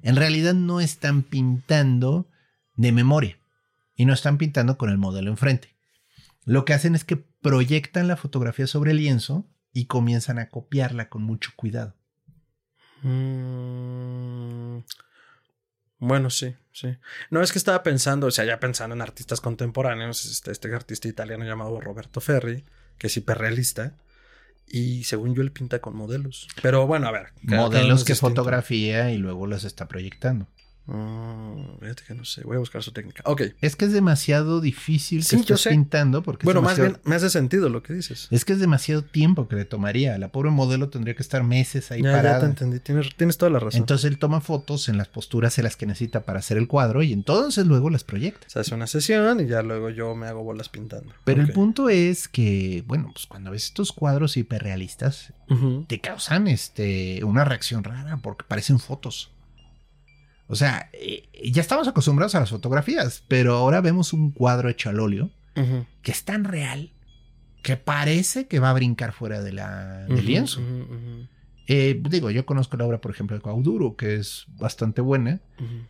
En 0.02 0.16
realidad 0.16 0.54
no 0.54 0.80
están 0.80 1.22
pintando 1.22 2.28
de 2.76 2.92
memoria 2.92 3.38
y 3.94 4.04
no 4.04 4.12
están 4.12 4.38
pintando 4.38 4.76
con 4.76 4.90
el 4.90 4.98
modelo 4.98 5.30
enfrente. 5.30 5.76
Lo 6.44 6.64
que 6.64 6.74
hacen 6.74 6.94
es 6.94 7.04
que 7.04 7.16
proyectan 7.16 8.08
la 8.08 8.16
fotografía 8.16 8.66
sobre 8.66 8.90
el 8.92 8.98
lienzo 8.98 9.46
y 9.72 9.86
comienzan 9.86 10.38
a 10.38 10.48
copiarla 10.48 11.08
con 11.08 11.22
mucho 11.22 11.52
cuidado. 11.56 11.94
Mm, 13.02 13.99
bueno, 16.00 16.30
sí, 16.30 16.56
sí. 16.72 16.96
No 17.30 17.42
es 17.42 17.52
que 17.52 17.58
estaba 17.58 17.82
pensando, 17.82 18.26
o 18.26 18.30
sea, 18.30 18.44
ya 18.46 18.58
pensando 18.58 18.94
en 18.94 19.02
artistas 19.02 19.40
contemporáneos, 19.40 20.24
este, 20.24 20.50
este 20.50 20.74
artista 20.74 21.08
italiano 21.08 21.44
llamado 21.44 21.80
Roberto 21.80 22.20
Ferri, 22.20 22.64
que 22.98 23.06
es 23.08 23.16
hiperrealista, 23.16 23.94
y 24.66 25.04
según 25.04 25.34
yo 25.34 25.42
él 25.42 25.52
pinta 25.52 25.80
con 25.80 25.94
modelos. 25.94 26.48
Pero 26.62 26.86
bueno, 26.86 27.08
a 27.08 27.12
ver. 27.12 27.28
Modelos 27.42 28.04
que 28.04 28.14
fotografía 28.14 29.12
y 29.12 29.18
luego 29.18 29.46
los 29.46 29.64
está 29.64 29.88
proyectando. 29.88 30.48
Mm, 30.86 31.78
fíjate 31.80 32.02
que 32.06 32.14
no 32.14 32.24
sé, 32.24 32.42
voy 32.42 32.56
a 32.56 32.58
buscar 32.58 32.82
su 32.82 32.92
técnica. 32.92 33.22
Ok. 33.26 33.42
Es 33.60 33.76
que 33.76 33.84
es 33.84 33.92
demasiado 33.92 34.60
difícil 34.60 35.24
que 35.26 35.36
estés 35.36 35.68
pintando 35.68 36.22
porque... 36.22 36.44
Bueno, 36.44 36.62
más 36.62 36.78
bien 36.78 36.98
me 37.04 37.14
hace 37.14 37.30
sentido 37.30 37.68
lo 37.68 37.82
que 37.82 37.92
dices. 37.92 38.28
Es 38.30 38.44
que 38.44 38.54
es 38.54 38.58
demasiado 38.58 39.02
tiempo 39.02 39.46
que 39.46 39.56
le 39.56 39.64
tomaría. 39.64 40.18
La 40.18 40.32
pobre 40.32 40.50
modelo 40.50 40.88
tendría 40.88 41.14
que 41.14 41.22
estar 41.22 41.44
meses 41.44 41.92
ahí 41.92 42.02
parada. 42.02 42.32
Ya 42.32 42.40
te 42.40 42.46
entendí, 42.46 42.80
tienes, 42.80 43.14
tienes, 43.16 43.38
toda 43.38 43.50
la 43.50 43.60
razón. 43.60 43.80
Entonces 43.80 44.10
él 44.10 44.18
toma 44.18 44.40
fotos 44.40 44.88
en 44.88 44.98
las 44.98 45.08
posturas 45.08 45.58
en 45.58 45.64
las 45.64 45.76
que 45.76 45.86
necesita 45.86 46.24
para 46.24 46.40
hacer 46.40 46.56
el 46.56 46.66
cuadro 46.66 47.02
y 47.02 47.12
entonces 47.12 47.66
luego 47.66 47.90
las 47.90 48.02
proyecta. 48.02 48.48
Se 48.48 48.58
hace 48.58 48.74
una 48.74 48.86
sesión 48.86 49.40
y 49.40 49.46
ya 49.46 49.62
luego 49.62 49.90
yo 49.90 50.14
me 50.16 50.26
hago 50.26 50.42
bolas 50.42 50.68
pintando. 50.68 51.12
Pero 51.24 51.40
el 51.40 51.52
punto 51.52 51.88
es 51.88 52.26
que, 52.26 52.82
bueno, 52.86 53.10
pues 53.12 53.26
cuando 53.26 53.52
ves 53.52 53.66
estos 53.66 53.92
cuadros 53.92 54.36
hiperrealistas, 54.36 55.32
te 55.86 56.00
causan 56.00 56.48
este, 56.48 57.22
una 57.24 57.44
reacción 57.44 57.84
rara 57.84 58.16
porque 58.16 58.44
parecen 58.46 58.78
fotos. 58.78 59.30
O 60.50 60.56
sea, 60.56 60.90
eh, 60.92 61.28
ya 61.52 61.62
estamos 61.62 61.86
acostumbrados 61.86 62.34
a 62.34 62.40
las 62.40 62.50
fotografías, 62.50 63.22
pero 63.28 63.54
ahora 63.54 63.80
vemos 63.80 64.12
un 64.12 64.32
cuadro 64.32 64.68
hecho 64.68 64.90
al 64.90 64.98
óleo 64.98 65.30
que 66.02 66.10
es 66.10 66.24
tan 66.24 66.44
real 66.44 66.92
que 67.62 67.76
parece 67.76 68.46
que 68.46 68.58
va 68.58 68.70
a 68.70 68.72
brincar 68.72 69.12
fuera 69.12 69.42
de 69.42 69.52
la, 69.52 70.06
del 70.06 70.24
lienzo. 70.24 70.60
Eh, 71.68 72.02
digo, 72.10 72.32
yo 72.32 72.44
conozco 72.46 72.76
la 72.76 72.84
obra, 72.84 73.00
por 73.00 73.12
ejemplo, 73.12 73.36
de 73.36 73.42
Cauduro, 73.42 73.94
que 73.94 74.16
es 74.16 74.46
bastante 74.48 75.00
buena. 75.00 75.40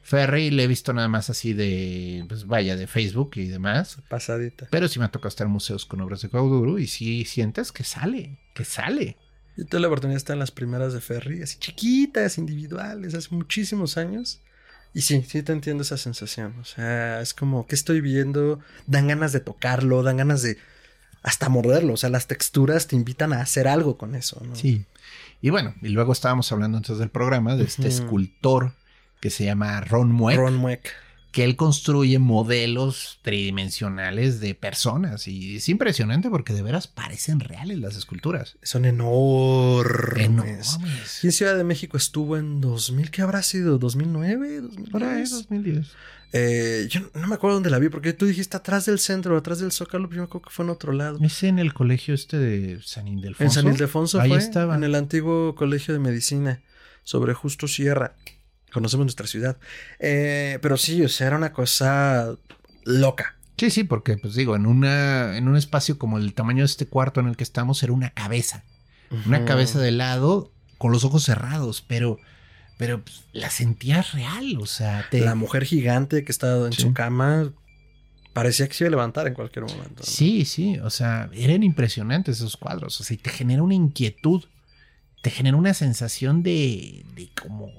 Ferry 0.03 0.51
le 0.51 0.65
he 0.65 0.67
visto 0.67 0.93
nada 0.93 1.09
más 1.09 1.31
así 1.31 1.55
de, 1.55 2.27
pues 2.29 2.47
vaya, 2.47 2.77
de 2.77 2.87
Facebook 2.87 3.31
y 3.37 3.47
demás. 3.47 3.99
Pasadita. 4.11 4.67
Pero 4.71 4.89
sí 4.89 4.99
me 4.99 5.07
ha 5.07 5.11
tocado 5.11 5.29
estar 5.29 5.47
en 5.47 5.55
museos 5.55 5.87
con 5.87 6.03
obras 6.03 6.21
de 6.21 6.29
Cauduro 6.29 6.79
y 6.79 6.87
sí 6.87 7.25
sientes 7.25 7.73
que 7.73 7.85
sale, 7.85 8.39
que 8.55 8.67
sale. 8.67 9.17
Yo 9.57 9.65
tuve 9.65 9.81
la 9.81 9.87
oportunidad 9.87 10.17
de 10.17 10.19
estar 10.19 10.35
en 10.35 10.41
las 10.41 10.51
primeras 10.51 10.93
de 10.93 11.01
Ferry, 11.01 11.43
así 11.43 11.59
chiquitas, 11.59 12.37
individuales, 12.37 13.15
hace 13.15 13.35
muchísimos 13.35 13.97
años. 13.97 14.43
Y 14.93 15.03
sí, 15.03 15.23
sí 15.27 15.43
te 15.43 15.53
entiendo 15.53 15.83
esa 15.83 15.97
sensación. 15.97 16.55
O 16.61 16.65
sea, 16.65 17.21
es 17.21 17.33
como 17.35 17.67
que 17.67 17.75
estoy 17.75 18.01
viendo, 18.01 18.59
dan 18.87 19.09
ganas 19.09 19.33
de 19.33 19.41
tocarlo, 19.41 20.03
dan 20.03 20.17
ganas 20.17 20.43
de 20.43 20.59
hasta 21.23 21.49
morderlo. 21.49 21.95
O 21.95 21.97
sea, 21.97 22.11
las 22.11 22.27
texturas 22.27 22.89
te 22.89 22.97
invitan 22.97 23.33
a 23.33 23.41
hacer 23.41 23.69
algo 23.69 23.97
con 23.97 24.15
eso. 24.15 24.43
¿no? 24.45 24.57
Sí. 24.57 24.85
Y 25.41 25.51
bueno, 25.51 25.75
y 25.81 25.89
luego 25.89 26.13
estábamos 26.13 26.51
hablando 26.53 26.79
entonces 26.79 26.99
del 26.99 27.11
programa 27.11 27.57
de 27.57 27.65
este 27.65 27.89
escultor 27.89 28.73
que 29.21 29.31
se 29.31 29.45
llama 29.45 29.81
Ron 29.81 30.11
Mueck. 30.11 30.39
Ron 30.39 30.57
Mueck 30.57 30.93
que 31.31 31.45
él 31.45 31.57
construye 31.57 32.19
modelos 32.19 33.21
tridimensionales 33.23 34.41
de 34.41 34.55
personas 34.55 35.29
y 35.29 35.57
es 35.57 35.69
impresionante 35.69 36.29
porque 36.29 36.53
de 36.53 36.63
veras 36.63 36.89
parecen 36.89 37.41
reales 37.41 37.79
las 37.79 37.97
esculturas. 37.97 38.57
Son 38.63 38.85
enormes. 38.85 40.25
Enormes. 40.25 41.21
Y 41.23 41.29
en 41.29 41.33
Ciudad 41.33 41.57
de 41.57 41.65
México 41.65 41.97
estuvo 41.97 42.37
en 42.37 42.61
2000, 42.61 43.11
¿qué 43.11 43.23
habrá 43.23 43.43
sido? 43.43 43.79
¿2009? 43.79 44.71
¿2010? 44.71 44.91
Por 44.91 45.05
ahí, 45.05 45.25
2010. 45.25 45.87
Eh, 46.33 46.87
yo 46.89 47.01
no 47.15 47.27
me 47.27 47.35
acuerdo 47.35 47.55
dónde 47.55 47.71
la 47.71 47.79
vi 47.79 47.89
porque 47.89 48.13
tú 48.13 48.27
dijiste 48.27 48.57
atrás 48.57 48.87
del 48.87 48.99
centro, 48.99 49.37
atrás 49.37 49.59
del 49.59 49.73
Zócalo, 49.73 50.09
yo 50.11 50.17
me 50.19 50.23
acuerdo 50.25 50.47
que 50.47 50.51
fue 50.51 50.65
en 50.65 50.71
otro 50.71 50.93
lado. 50.93 51.19
Es 51.23 51.43
en 51.43 51.59
el 51.59 51.75
colegio 51.75 52.15
este 52.15 52.39
de 52.39 52.81
San 52.83 53.09
Ildefonso. 53.09 53.45
En 53.45 53.51
San 53.51 53.73
Ildefonso 53.73 54.21
Ahí 54.21 54.33
estaba. 54.33 54.77
En 54.77 54.85
el 54.85 54.95
antiguo 54.95 55.55
colegio 55.55 55.95
de 55.95 56.01
medicina 56.01 56.63
sobre 57.03 57.35
Justo 57.35 57.67
Sierra 57.67 58.15
conocemos 58.73 59.07
nuestra 59.07 59.27
ciudad. 59.27 59.59
Eh, 59.99 60.59
pero 60.63 60.77
sí, 60.77 61.03
o 61.03 61.09
sea, 61.09 61.29
era 61.29 61.37
una 61.37 61.53
cosa 61.53 62.37
loca. 62.85 63.37
Sí, 63.57 63.71
sí, 63.71 63.85
porque 63.85 64.17
pues 64.17 64.35
digo, 64.35 64.57
en 64.57 64.65
una 64.65 65.37
en 65.37 65.47
un 65.47 65.57
espacio 65.57 65.99
como 65.99 66.17
el 66.17 66.33
tamaño 66.33 66.61
de 66.61 66.67
este 66.67 66.87
cuarto 66.87 67.21
en 67.21 67.29
el 67.29 67.37
que 67.37 67.45
estamos 67.45 67.83
era 67.83 67.93
una 67.93 68.11
cabeza. 68.11 68.65
Una 69.27 69.45
cabeza 69.45 69.81
de 69.81 69.91
lado 69.91 70.53
con 70.79 70.93
los 70.93 71.05
ojos 71.05 71.25
cerrados, 71.25 71.85
pero 71.87 72.19
pero 72.79 73.05
pues, 73.05 73.25
la 73.33 73.51
sentías 73.51 74.13
real, 74.13 74.57
o 74.59 74.65
sea, 74.65 75.07
la 75.13 75.35
mujer 75.35 75.67
gigante 75.67 76.25
que 76.25 76.33
estaba 76.33 76.67
en 76.67 76.73
su 76.73 76.95
cama 76.95 77.53
parecía 78.33 78.67
que 78.69 78.73
se 78.73 78.85
iba 78.85 78.89
a 78.89 78.93
levantar 78.93 79.27
en 79.27 79.35
cualquier 79.35 79.67
momento. 79.67 80.03
Sí, 80.03 80.47
sí, 80.47 80.79
o 80.79 80.89
sea, 80.89 81.29
eran 81.35 81.63
impresionantes 81.63 82.39
esos 82.39 82.57
cuadros, 82.57 82.99
o 82.99 83.05
sea, 83.05 83.15
y 83.15 83.19
te 83.19 83.29
genera 83.29 83.63
una 83.63 83.75
inquietud, 83.75 84.45
te 85.21 85.31
genera 85.31 85.59
una 85.59 85.75
sensación 85.75 86.43
de, 86.43 87.05
de 87.15 87.29
como 87.39 87.71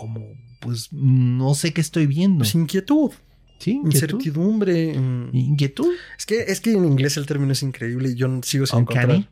como, 0.00 0.34
pues, 0.60 0.90
no 0.92 1.54
sé 1.54 1.74
qué 1.74 1.82
estoy 1.82 2.06
viendo. 2.06 2.38
Pues 2.38 2.54
inquietud. 2.54 3.12
Sí, 3.58 3.78
incertidumbre. 3.84 4.98
Mm. 4.98 5.28
Inquietud. 5.34 5.92
Es 6.18 6.24
que, 6.24 6.40
es 6.40 6.62
que 6.62 6.72
en 6.72 6.86
inglés 6.86 7.18
el 7.18 7.26
término 7.26 7.52
es 7.52 7.62
increíble 7.62 8.08
y 8.08 8.14
yo 8.14 8.26
sigo 8.42 8.64
sin 8.64 8.80
encontrar 8.80 9.28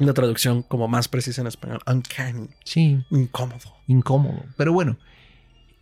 una 0.00 0.12
traducción 0.12 0.64
como 0.64 0.88
más 0.88 1.06
precisa 1.06 1.42
en 1.42 1.46
español. 1.46 1.78
Uncanny. 1.86 2.48
Sí. 2.64 3.04
Incómodo. 3.10 3.76
Incómodo. 3.86 4.44
Pero 4.56 4.72
bueno. 4.72 4.98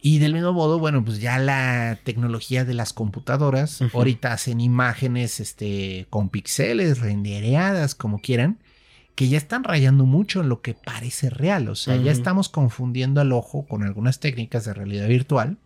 Y 0.03 0.19
del 0.19 0.35
mismo 0.35 0.53
modo, 0.53 0.79
bueno, 0.79 1.03
pues 1.05 1.21
ya 1.21 1.39
la 1.39 1.99
tecnología 2.05 2.65
de 2.65 2.75
las 2.75 2.93
computadoras 2.93 3.83
ahorita 3.93 4.33
hacen 4.33 4.61
imágenes 4.61 5.41
este, 5.41 6.07
con 6.09 6.31
píxeles 6.31 7.01
rendereadas, 7.01 7.95
como 7.95 8.19
quieran 8.21 8.59
que 9.21 9.29
ya 9.29 9.37
están 9.37 9.65
rayando 9.65 10.07
mucho 10.07 10.41
en 10.41 10.49
lo 10.49 10.63
que 10.63 10.73
parece 10.73 11.29
real. 11.29 11.69
O 11.69 11.75
sea, 11.75 11.95
ya 11.97 12.11
estamos 12.11 12.49
confundiendo 12.49 13.21
al 13.21 13.33
ojo 13.33 13.67
con 13.67 13.83
algunas 13.83 14.19
técnicas 14.19 14.65
de 14.65 14.73
realidad 14.73 15.09
virtual 15.09 15.59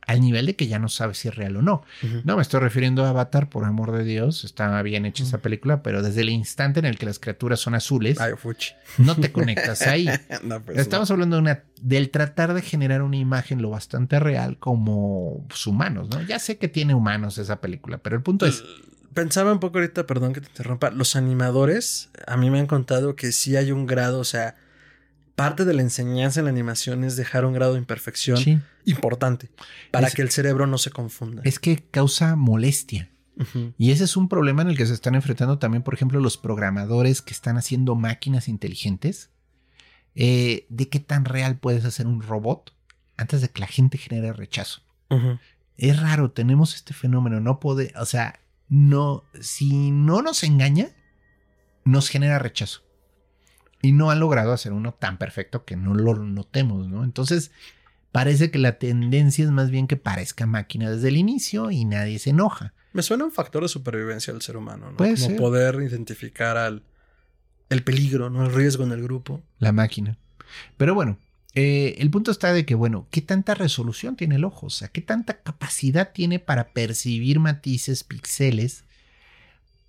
al 0.00 0.20
nivel 0.20 0.46
de 0.46 0.56
que 0.56 0.66
ya 0.66 0.80
no 0.80 0.88
sabes 0.88 1.18
si 1.18 1.28
es 1.28 1.36
real 1.36 1.58
o 1.58 1.62
no. 1.62 1.84
No 2.24 2.34
me 2.34 2.42
estoy 2.42 2.58
refiriendo 2.58 3.04
a 3.04 3.10
Avatar, 3.10 3.48
por 3.48 3.64
amor 3.66 3.92
de 3.92 4.02
Dios, 4.02 4.42
está 4.42 4.82
bien 4.82 5.06
hecha 5.06 5.22
esa 5.22 5.38
película, 5.38 5.80
pero 5.84 6.02
desde 6.02 6.22
el 6.22 6.30
instante 6.30 6.80
en 6.80 6.86
el 6.86 6.98
que 6.98 7.06
las 7.06 7.20
criaturas 7.20 7.60
son 7.60 7.76
azules, 7.76 8.18
no 8.96 9.14
te 9.14 9.30
conectas 9.30 9.82
ahí. 9.82 10.08
Pues 10.66 10.78
estamos 10.78 11.08
hablando 11.12 11.36
de 11.36 11.42
una, 11.42 11.62
del 11.80 12.10
tratar 12.10 12.52
de 12.52 12.62
generar 12.62 13.02
una 13.02 13.16
imagen 13.16 13.62
lo 13.62 13.70
bastante 13.70 14.18
real 14.18 14.58
como 14.58 15.44
pues, 15.46 15.64
humanos, 15.68 16.08
¿no? 16.08 16.20
Ya 16.22 16.40
sé 16.40 16.58
que 16.58 16.66
tiene 16.66 16.94
humanos 16.94 17.38
esa 17.38 17.60
película, 17.60 17.98
pero 17.98 18.16
el 18.16 18.22
punto 18.22 18.44
es 18.44 18.64
pensaba 19.18 19.52
un 19.52 19.58
poco 19.58 19.78
ahorita, 19.78 20.06
perdón 20.06 20.32
que 20.32 20.40
te 20.40 20.46
interrumpa, 20.46 20.90
los 20.90 21.16
animadores, 21.16 22.08
a 22.28 22.36
mí 22.36 22.50
me 22.50 22.60
han 22.60 22.68
contado 22.68 23.16
que 23.16 23.32
sí 23.32 23.56
hay 23.56 23.72
un 23.72 23.84
grado, 23.84 24.20
o 24.20 24.24
sea, 24.24 24.54
parte 25.34 25.64
de 25.64 25.74
la 25.74 25.82
enseñanza 25.82 26.38
en 26.38 26.44
la 26.44 26.50
animación 26.50 27.02
es 27.02 27.16
dejar 27.16 27.44
un 27.44 27.52
grado 27.52 27.72
de 27.72 27.80
imperfección 27.80 28.62
importante 28.84 29.50
para 29.90 30.08
que 30.12 30.22
el 30.22 30.30
cerebro 30.30 30.68
no 30.68 30.78
se 30.78 30.90
confunda. 30.90 31.42
Es 31.44 31.58
que 31.58 31.82
causa 31.90 32.36
molestia. 32.36 33.10
Y 33.76 33.90
ese 33.90 34.04
es 34.04 34.16
un 34.16 34.28
problema 34.28 34.62
en 34.62 34.68
el 34.68 34.76
que 34.76 34.86
se 34.86 34.94
están 34.94 35.16
enfrentando 35.16 35.58
también, 35.58 35.82
por 35.82 35.94
ejemplo, 35.94 36.20
los 36.20 36.36
programadores 36.36 37.20
que 37.20 37.32
están 37.32 37.56
haciendo 37.56 37.96
máquinas 37.96 38.48
inteligentes. 38.48 39.30
Eh, 40.14 40.66
de 40.68 40.88
qué 40.88 40.98
tan 40.98 41.24
real 41.24 41.58
puedes 41.58 41.84
hacer 41.84 42.06
un 42.06 42.22
robot 42.22 42.72
antes 43.16 43.40
de 43.40 43.48
que 43.48 43.60
la 43.60 43.68
gente 43.68 43.98
genere 43.98 44.32
rechazo. 44.32 44.82
es 45.76 46.00
raro, 46.00 46.30
tenemos 46.30 46.76
este 46.76 46.94
fenómeno, 46.94 47.40
no 47.40 47.60
puede, 47.60 47.92
o 47.96 48.04
sea, 48.04 48.40
no, 48.68 49.24
si 49.40 49.90
no 49.90 50.22
nos 50.22 50.42
engaña, 50.42 50.88
nos 51.84 52.08
genera 52.08 52.38
rechazo. 52.38 52.82
Y 53.80 53.92
no 53.92 54.10
han 54.10 54.20
logrado 54.20 54.52
hacer 54.52 54.72
uno 54.72 54.92
tan 54.92 55.18
perfecto 55.18 55.64
que 55.64 55.76
no 55.76 55.94
lo 55.94 56.14
notemos, 56.16 56.88
¿no? 56.88 57.04
Entonces, 57.04 57.52
parece 58.10 58.50
que 58.50 58.58
la 58.58 58.78
tendencia 58.78 59.44
es 59.44 59.50
más 59.50 59.70
bien 59.70 59.86
que 59.86 59.96
parezca 59.96 60.46
máquina 60.46 60.90
desde 60.90 61.08
el 61.08 61.16
inicio 61.16 61.70
y 61.70 61.84
nadie 61.84 62.18
se 62.18 62.30
enoja. 62.30 62.74
Me 62.92 63.02
suena 63.02 63.24
un 63.24 63.32
factor 63.32 63.62
de 63.62 63.68
supervivencia 63.68 64.32
del 64.32 64.42
ser 64.42 64.56
humano, 64.56 64.90
¿no? 64.90 64.96
Puede 64.96 65.14
Como 65.14 65.26
ser. 65.28 65.36
poder 65.36 65.74
identificar 65.76 66.56
al 66.56 66.82
el 67.70 67.84
peligro, 67.84 68.30
¿no? 68.30 68.46
El 68.46 68.52
riesgo 68.52 68.84
en 68.84 68.92
el 68.92 69.02
grupo. 69.02 69.42
La 69.58 69.72
máquina. 69.72 70.16
Pero 70.76 70.94
bueno, 70.94 71.18
eh, 71.54 71.96
el 71.98 72.10
punto 72.10 72.30
está 72.30 72.52
de 72.52 72.66
que, 72.66 72.74
bueno, 72.74 73.08
¿qué 73.10 73.22
tanta 73.22 73.54
resolución 73.54 74.16
tiene 74.16 74.36
el 74.36 74.44
ojo? 74.44 74.66
O 74.66 74.70
sea, 74.70 74.88
¿qué 74.88 75.00
tanta 75.00 75.40
capacidad 75.42 76.12
tiene 76.12 76.38
para 76.38 76.72
percibir 76.72 77.40
matices, 77.40 78.04
píxeles? 78.04 78.84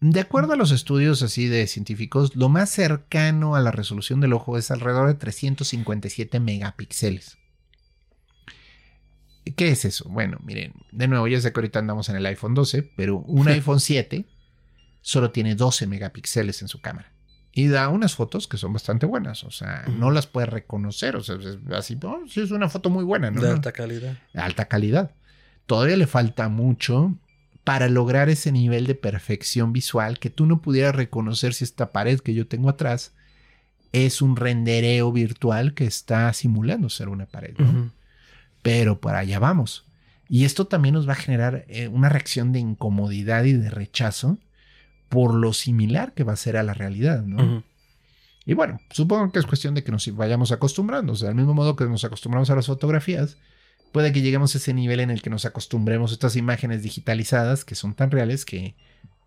De 0.01 0.21
acuerdo 0.21 0.53
a 0.53 0.55
los 0.55 0.71
estudios 0.71 1.21
así 1.21 1.47
de 1.47 1.67
científicos, 1.67 2.35
lo 2.35 2.47
más 2.47 2.69
cercano 2.69 3.55
a 3.55 3.61
la 3.61 3.71
resolución 3.71 4.21
del 4.21 4.31
ojo 4.31 4.57
es 4.57 4.71
alrededor 4.71 5.07
de 5.09 5.15
357 5.15 6.39
megapíxeles. 6.39 7.37
¿Qué 9.57 9.69
es 9.69 9.83
eso? 9.83 10.07
Bueno, 10.09 10.37
miren, 10.43 10.73
de 10.91 11.07
nuevo, 11.07 11.27
ya 11.27 11.41
sé 11.41 11.51
que 11.51 11.59
ahorita 11.59 11.79
andamos 11.79 12.07
en 12.07 12.15
el 12.15 12.25
iPhone 12.25 12.53
12, 12.53 12.83
pero 12.95 13.17
un 13.17 13.47
iPhone 13.49 13.81
7 13.81 14.25
solo 15.01 15.31
tiene 15.31 15.55
12 15.55 15.87
megapíxeles 15.87 16.61
en 16.61 16.69
su 16.69 16.79
cámara. 16.79 17.11
Y 17.51 17.67
da 17.67 17.89
unas 17.89 18.15
fotos 18.15 18.47
que 18.47 18.57
son 18.57 18.73
bastante 18.73 19.05
buenas, 19.05 19.43
o 19.43 19.51
sea, 19.51 19.85
no 19.87 20.11
las 20.11 20.27
puedes 20.27 20.49
reconocer, 20.49 21.15
o 21.15 21.23
sea, 21.23 21.35
es 21.35 21.57
así, 21.73 21.97
oh, 22.03 22.21
sí 22.29 22.41
es 22.41 22.51
una 22.51 22.69
foto 22.69 22.89
muy 22.89 23.03
buena, 23.03 23.31
¿no? 23.31 23.41
de 23.41 23.49
alta 23.49 23.71
calidad. 23.71 24.17
alta 24.35 24.65
calidad. 24.65 25.11
Todavía 25.65 25.97
le 25.97 26.07
falta 26.07 26.47
mucho 26.47 27.15
para 27.63 27.89
lograr 27.89 28.29
ese 28.29 28.51
nivel 28.51 28.87
de 28.87 28.95
perfección 28.95 29.73
visual 29.73 30.19
que 30.19 30.29
tú 30.29 30.45
no 30.45 30.61
pudieras 30.61 30.95
reconocer 30.95 31.53
si 31.53 31.63
esta 31.63 31.91
pared 31.91 32.19
que 32.19 32.33
yo 32.33 32.47
tengo 32.47 32.69
atrás 32.69 33.13
es 33.91 34.21
un 34.21 34.35
rendereo 34.35 35.11
virtual 35.11 35.73
que 35.73 35.85
está 35.85 36.31
simulando 36.33 36.89
ser 36.89 37.09
una 37.09 37.25
pared. 37.25 37.55
Pero 38.61 38.99
para 38.99 39.19
allá 39.19 39.39
vamos. 39.39 39.85
Y 40.27 40.45
esto 40.45 40.67
también 40.67 40.93
nos 40.93 41.07
va 41.07 41.13
a 41.13 41.17
generar 41.17 41.65
eh, 41.67 41.87
una 41.87 42.09
reacción 42.09 42.51
de 42.53 42.59
incomodidad 42.59 43.43
y 43.45 43.53
de 43.53 43.69
rechazo 43.69 44.37
por 45.09 45.33
lo 45.33 45.53
similar 45.53 46.13
que 46.13 46.23
va 46.23 46.33
a 46.33 46.37
ser 46.37 46.57
a 46.57 46.63
la 46.63 46.73
realidad, 46.73 47.23
¿no? 47.23 47.63
Y 48.45 48.53
bueno, 48.53 48.79
supongo 48.91 49.31
que 49.31 49.39
es 49.39 49.45
cuestión 49.45 49.75
de 49.75 49.83
que 49.83 49.91
nos 49.91 50.15
vayamos 50.15 50.51
acostumbrando. 50.51 51.13
O 51.13 51.15
sea, 51.15 51.29
al 51.29 51.35
mismo 51.35 51.53
modo 51.53 51.75
que 51.75 51.85
nos 51.85 52.03
acostumbramos 52.03 52.49
a 52.49 52.55
las 52.55 52.67
fotografías, 52.67 53.37
puede 53.91 54.11
que 54.11 54.21
lleguemos 54.21 54.55
a 54.55 54.57
ese 54.57 54.73
nivel 54.73 54.99
en 55.01 55.11
el 55.11 55.21
que 55.21 55.29
nos 55.29 55.45
acostumbremos 55.45 56.11
a 56.11 56.13
estas 56.13 56.35
imágenes 56.35 56.81
digitalizadas 56.81 57.65
que 57.65 57.75
son 57.75 57.93
tan 57.93 58.11
reales 58.11 58.45
que, 58.45 58.75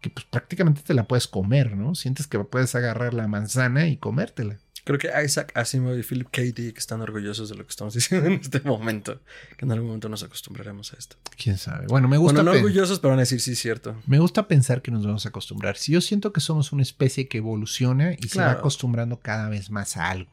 que 0.01 0.11
pues, 0.11 0.27
prácticamente 0.27 0.83
te 0.83 0.95
la 0.95 1.05
puedes 1.05 1.29
comer, 1.29 1.77
¿no? 1.77 1.95
Sientes 1.95 2.27
que 2.27 2.39
puedes 2.41 2.75
agarrar 2.75 3.15
la 3.15 3.29
manzana 3.29 3.87
y 3.87 3.97
comértela. 3.97 4.59
Creo 4.85 4.99
que 4.99 5.11
Isaac 5.25 5.53
Asimov 5.55 5.97
y 5.97 6.03
Philip 6.03 6.29
K. 6.31 6.43
Dick 6.43 6.77
están 6.77 7.01
orgullosos 7.01 7.49
de 7.49 7.55
lo 7.55 7.65
que 7.65 7.71
estamos 7.71 7.95
diciendo 7.95 8.27
en 8.27 8.35
este 8.35 8.61
momento. 8.61 9.21
Que 9.57 9.65
en 9.65 9.73
algún 9.73 9.89
momento 9.89 10.09
nos 10.09 10.23
acostumbraremos 10.23 10.93
a 10.93 10.97
esto. 10.97 11.17
¿Quién 11.37 11.57
sabe? 11.59 11.87
Bueno, 11.87 12.09
me 12.09 12.17
gusta, 12.17 12.43
Bueno, 12.43 12.53
no 12.53 12.57
orgullosos, 12.57 12.99
pero 12.99 13.11
van 13.11 13.21
a 13.21 13.23
decir 13.23 13.41
sí, 13.41 13.55
cierto. 13.55 14.01
me 14.07 14.19
gusta 14.19 14.49
pensar 14.49 14.83
que 14.83 14.91
nos 14.91 15.07
vamos 15.07 15.25
a 15.27 15.29
acostumbrar. 15.29 15.77
Si 15.77 15.93
yo 15.93 16.01
siento 16.01 16.33
que 16.33 16.41
somos 16.41 16.73
una 16.73 16.83
especie 16.83 17.29
que 17.29 17.39
evoluciona 17.39 18.15
y 18.15 18.29
se 18.29 18.41
va 18.41 18.51
acostumbrando 18.51 19.21
cada 19.21 19.49
vez 19.49 19.71
más 19.71 19.97
a 19.97 20.11
algo. 20.11 20.31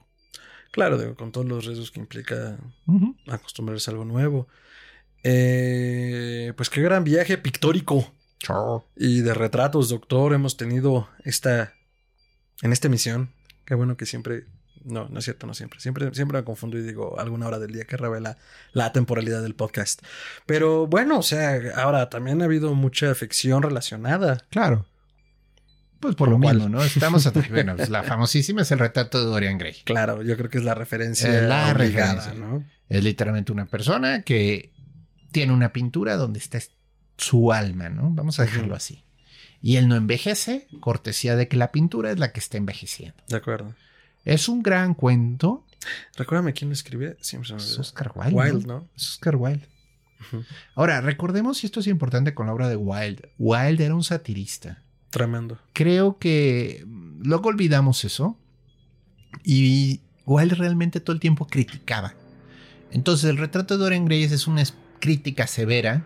Claro, 0.72 0.97
digo, 0.97 1.16
con 1.16 1.32
todos 1.32 1.47
los 1.47 1.66
riesgos 1.66 1.91
que 1.91 2.00
implica 2.00 2.58
acostumbrarse 3.28 3.89
a 3.89 3.93
algo 3.93 4.06
nuevo. 4.06 4.47
Eh, 5.24 6.54
pues 6.56 6.70
qué 6.70 6.82
gran 6.82 7.04
viaje 7.04 7.38
pictórico 7.38 8.14
y 8.95 9.22
de 9.22 9.34
retratos, 9.34 9.89
doctor, 9.89 10.34
hemos 10.34 10.58
tenido 10.58 11.10
esta 11.24 11.74
en 12.62 12.72
esta 12.74 12.88
emisión. 12.88 13.32
Qué 13.70 13.76
bueno 13.76 13.95
que 13.97 14.07
siempre 14.07 14.45
no, 14.84 15.07
no 15.09 15.20
es 15.20 15.26
cierto, 15.26 15.45
no 15.45 15.53
siempre. 15.53 15.80
Siempre 15.80 16.11
siempre 16.15 16.39
me 16.39 16.43
confundo 16.43 16.76
y 16.76 16.82
digo 16.82 17.20
alguna 17.20 17.45
hora 17.45 17.59
del 17.59 17.72
día 17.72 17.86
que 17.86 17.97
revela 17.97 18.39
la 18.74 18.91
temporalidad 18.91 19.43
del 19.43 19.53
podcast. 19.53 20.01
Pero 20.47 20.88
bueno, 20.88 21.20
o 21.20 21.22
sea, 21.22 21.59
ahora 21.76 22.09
también 22.09 22.41
ha 22.41 22.45
habido 22.45 22.74
mucha 22.74 23.11
afección 23.11 23.61
relacionada. 23.61 24.43
Claro. 24.49 24.88
Pues 25.99 26.15
por 26.15 26.30
lo 26.30 26.34
¿Cómo 26.34 26.45
cuál? 26.45 26.55
mismo, 26.57 26.70
¿no? 26.70 26.84
Estamos 26.84 27.28
a... 27.28 27.32
Bueno, 27.51 27.76
pues 27.76 27.91
la 27.91 28.01
famosísima 28.01 28.63
es 28.63 28.72
el 28.72 28.80
retrato 28.80 29.20
de 29.20 29.26
Dorian 29.26 29.59
Gray. 29.59 29.76
Claro, 29.84 30.24
yo 30.24 30.36
creo 30.36 30.49
que 30.49 30.57
es 30.57 30.63
la 30.63 30.74
referencia 30.74 31.30
Eh, 31.30 31.41
la 31.43 31.72
obligada, 31.72 32.15
referencia. 32.15 32.34
¿no? 32.34 32.65
Es 32.88 33.03
literalmente 33.03 33.51
una 33.51 33.67
persona 33.67 34.24
que 34.24 34.74
tiene 35.32 35.53
una 35.53 35.72
pintura 35.72 36.15
donde 36.15 36.39
está 36.39 36.57
su 37.17 37.53
alma, 37.53 37.89
¿no? 37.89 38.09
Vamos 38.09 38.39
a 38.39 38.43
dejarlo 38.45 38.74
así. 38.74 39.03
Y 39.62 39.76
él 39.76 39.88
no 39.88 39.95
envejece, 39.95 40.68
cortesía 40.80 41.36
de 41.36 41.47
que 41.47 41.57
la 41.57 41.72
pintura 41.72 42.12
es 42.12 42.20
la 42.20 42.32
que 42.32 42.39
está 42.39 42.57
envejeciendo. 42.57 43.22
De 43.28 43.38
acuerdo. 43.38 43.76
Es 44.26 44.47
un 44.47 44.64
gran 44.64 44.93
cuento. 44.93 45.66
Recuérdame 46.16 46.53
quién 46.53 46.70
lo 46.70 46.74
escribe. 46.74 47.18
Siempre 47.22 47.51
me 47.51 47.57
Es. 47.57 47.78
Oscar 47.78 48.12
Wilde. 48.16 48.36
Wilde, 48.36 48.68
¿no? 48.68 48.80
¿no? 48.80 48.89
Es 48.95 49.10
Oscar 49.10 49.36
Wilde. 49.36 49.68
Ahora, 50.76 51.01
recordemos, 51.01 51.64
y 51.64 51.68
esto 51.68 51.80
es 51.80 51.88
importante 51.88 52.34
con 52.34 52.47
la 52.47 52.53
obra 52.53 52.68
de 52.70 52.76
Wilde, 52.76 53.32
Wilde 53.38 53.86
era 53.86 53.95
un 53.95 54.03
satirista. 54.03 54.84
Tremendo. 55.10 55.57
Creo 55.74 56.20
que 56.20 56.84
mm, 56.86 57.22
luego 57.24 57.49
olvidamos 57.49 58.03
eso. 58.05 58.38
Y 59.43 60.01
Wilde 60.26 60.55
realmente 60.55 60.99
todo 60.99 61.14
el 61.14 61.20
tiempo 61.20 61.47
criticaba. 61.47 62.14
Entonces, 62.91 63.30
el 63.30 63.38
retrato 63.38 63.78
de 63.78 63.84
Dorian 63.84 64.05
Gray 64.05 64.24
es 64.24 64.47
una 64.47 64.64
crítica 64.99 65.47
severa 65.47 66.05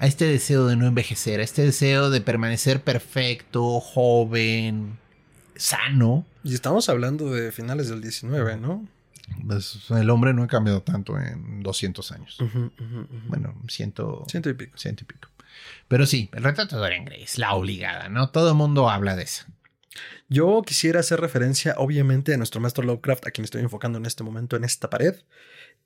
a 0.00 0.06
este 0.06 0.26
deseo 0.26 0.66
de 0.66 0.76
no 0.76 0.86
envejecer, 0.86 1.40
a 1.40 1.42
este 1.42 1.62
deseo 1.62 2.10
de 2.10 2.20
permanecer 2.20 2.82
perfecto, 2.82 3.80
joven, 3.80 4.98
sano. 5.56 6.24
Y 6.42 6.54
estamos 6.54 6.88
hablando 6.88 7.30
de 7.32 7.52
finales 7.52 7.88
del 7.88 8.00
19, 8.00 8.56
¿no? 8.56 8.86
Pues, 9.46 9.78
el 9.90 10.10
hombre 10.10 10.34
no 10.34 10.42
ha 10.42 10.48
cambiado 10.48 10.82
tanto 10.82 11.18
en 11.18 11.62
200 11.62 12.12
años. 12.12 12.38
Bueno, 13.28 13.54
ciento, 13.68 14.24
ciento 14.28 14.50
y 14.50 14.54
pico. 14.54 14.76
ciento 14.76 15.04
y 15.04 15.06
pico. 15.06 15.28
Pero 15.88 16.06
sí, 16.06 16.30
el 16.32 16.42
retrato 16.42 16.76
de 16.76 16.82
Dorian 16.82 17.04
Gray 17.04 17.22
es 17.22 17.38
la 17.38 17.54
obligada, 17.54 18.08
¿no? 18.08 18.30
Todo 18.30 18.50
el 18.50 18.54
mundo 18.54 18.90
habla 18.90 19.16
de 19.16 19.22
eso. 19.22 19.44
Yo 20.28 20.62
quisiera 20.66 21.00
hacer 21.00 21.20
referencia, 21.20 21.74
obviamente, 21.76 22.34
a 22.34 22.36
nuestro 22.36 22.60
maestro 22.60 22.84
Lovecraft, 22.84 23.26
a 23.26 23.30
quien 23.30 23.44
estoy 23.44 23.62
enfocando 23.62 23.98
en 23.98 24.06
este 24.06 24.24
momento 24.24 24.56
en 24.56 24.64
esta 24.64 24.90
pared. 24.90 25.14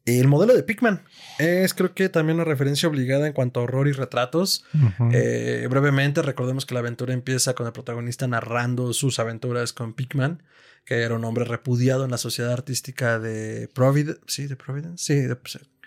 El 0.09 0.29
modelo 0.29 0.55
de 0.55 0.63
Pickman 0.63 1.03
es, 1.39 1.75
creo 1.75 1.95
que 1.95 2.09
también 2.09 2.37
una 2.37 2.45
referencia 2.45 2.89
obligada 2.89 3.27
en 3.27 3.33
cuanto 3.33 3.61
a 3.61 3.65
horror 3.65 3.89
y 3.89 3.93
retratos. 3.93 4.65
Eh, 5.13 5.67
brevemente, 5.71 6.23
recordemos 6.23 6.67
que 6.67 6.75
la 6.75 6.81
aventura 6.81 7.13
empieza 7.15 7.55
con 7.55 7.67
el 7.67 7.73
protagonista 7.73 8.27
narrando 8.27 8.93
sus 8.93 9.19
aventuras 9.19 9.73
con 9.73 9.93
Pickman, 9.95 10.43
que 10.85 11.03
era 11.03 11.15
un 11.15 11.25
hombre 11.25 11.45
repudiado 11.45 12.05
en 12.05 12.11
la 12.11 12.19
sociedad 12.19 12.53
artística 12.53 13.19
de 13.19 13.69
Providence. 13.75 14.21
Sí, 14.27 14.47
de 14.47 14.57
Providence. 14.57 15.05
Sí, 15.05 15.15
de, 15.15 15.37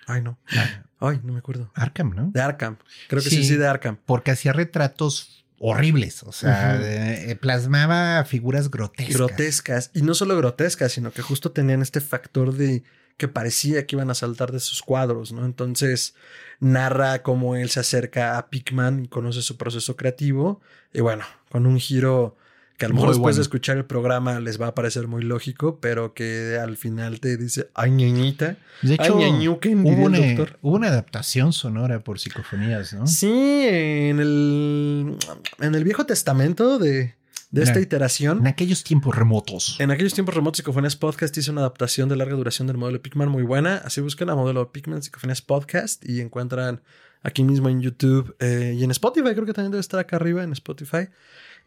ay, 0.08 0.22
no. 0.22 0.38
Ah, 0.56 0.84
Ay, 1.04 1.20
no 1.24 1.34
me 1.34 1.40
acuerdo. 1.40 1.72
Arkham, 1.74 2.14
¿no? 2.16 2.30
De 2.32 2.40
Arkham. 2.42 2.78
Creo 3.10 3.24
que 3.24 3.30
Sí. 3.32 3.38
sí, 3.38 3.44
sí, 3.44 3.56
de 3.56 3.66
Arkham. 3.68 3.98
porque 4.06 4.30
hacía 4.30 4.54
retratos 4.54 5.44
horribles, 5.64 6.24
o 6.24 6.32
sea, 6.32 6.80
eh, 6.82 7.36
plasmaba 7.36 8.24
figuras 8.26 8.70
grotescas. 8.72 9.16
grotescas. 9.16 9.92
Y 9.94 10.02
no 10.04 10.14
solo 10.16 10.36
grotescas, 10.38 10.92
sino 10.92 11.12
que 11.12 11.22
justo 11.22 11.52
tenían 11.52 11.82
este 11.82 12.02
factor 12.02 12.54
de 12.54 12.84
que 13.22 13.28
parecía 13.28 13.86
que 13.86 13.96
iban 13.96 14.10
a 14.10 14.16
saltar 14.16 14.52
de 14.52 14.60
sus 14.60 14.82
cuadros, 14.82 15.32
¿no? 15.32 15.46
Entonces 15.46 16.16
narra 16.60 17.22
cómo 17.22 17.56
él 17.56 17.70
se 17.70 17.80
acerca 17.80 18.40
a 18.40 18.50
Pickman 18.50 19.06
y 19.06 19.08
conoce 19.10 19.44
su 19.44 19.58
proceso 19.58 19.96
creativo. 19.96 20.60
Y 20.92 21.02
bueno, 21.02 21.24
con 21.52 21.68
un 21.68 21.78
giro 21.80 22.36
que 22.80 22.86
a 22.86 22.88
lo 22.90 22.96
mejor 22.96 23.10
Muy 23.10 23.14
después 23.14 23.36
bueno. 23.36 23.36
de 23.36 23.42
escuchar 23.44 23.78
el 23.78 23.86
programa 23.86 24.40
les 24.40 24.60
va 24.60 24.66
a 24.66 24.74
parecer 24.74 25.08
muy 25.08 25.22
lógico, 25.22 25.78
pero 25.80 26.16
que 26.16 26.58
al 26.60 26.78
final 26.78 27.20
te 27.20 27.38
dice, 27.38 27.70
ay, 27.76 27.92
ñañita. 27.92 28.58
De 28.82 28.96
hecho, 28.96 29.20
Ay, 29.20 29.32
ñañuquen, 29.32 29.86
hubo 29.86 30.06
una, 30.06 30.18
doctor. 30.18 30.58
hubo 30.64 30.76
una 30.78 30.88
adaptación 30.88 31.54
sonora 31.54 32.00
por 32.04 32.18
psicofonías, 32.18 32.92
¿no? 32.94 33.06
Sí, 33.06 33.30
en 33.32 34.20
el, 34.20 35.16
en 35.60 35.76
el 35.76 35.84
Viejo 35.84 36.08
Testamento 36.08 36.80
de, 36.80 37.14
de 37.52 37.64
esta 37.64 37.76
Nah. 37.76 37.82
iteración. 37.82 38.39
En 38.39 38.47
aquellos 38.47 38.84
tiempos 38.84 39.16
remotos. 39.16 39.76
En 39.80 39.91
aquellos 39.91 40.14
tiempos 40.14 40.34
remotos, 40.36 40.58
Psicofonías 40.58 40.95
Podcast 40.95 41.38
hizo 41.38 41.52
una 41.52 41.62
adaptación 41.62 42.10
de 42.10 42.16
larga 42.16 42.36
duración 42.36 42.68
del 42.68 42.78
modelo 42.78 43.02
Pikman 43.02 43.30
muy 43.30 43.43
buena. 43.43 43.78
Así 43.86 43.99
buscan 44.02 44.30
a 44.30 44.36
modelo 44.36 44.72
Pikman 44.72 45.04
Psicofonías 45.04 45.41
Podcast 45.41 46.04
y 46.08 46.22
encuentran 46.22 46.82
aquí 47.24 47.43
mismo 47.43 47.70
en 47.70 47.82
YouTube 47.82 48.36
eh, 48.39 48.74
y 48.78 48.84
en 48.84 48.91
Spotify. 48.91 49.34
Creo 49.34 49.45
que 49.45 49.54
también 49.54 49.72
debe 49.72 49.82
estar 49.82 49.99
acá 49.99 50.16
arriba 50.16 50.43
en 50.43 50.54
Spotify. 50.54 51.10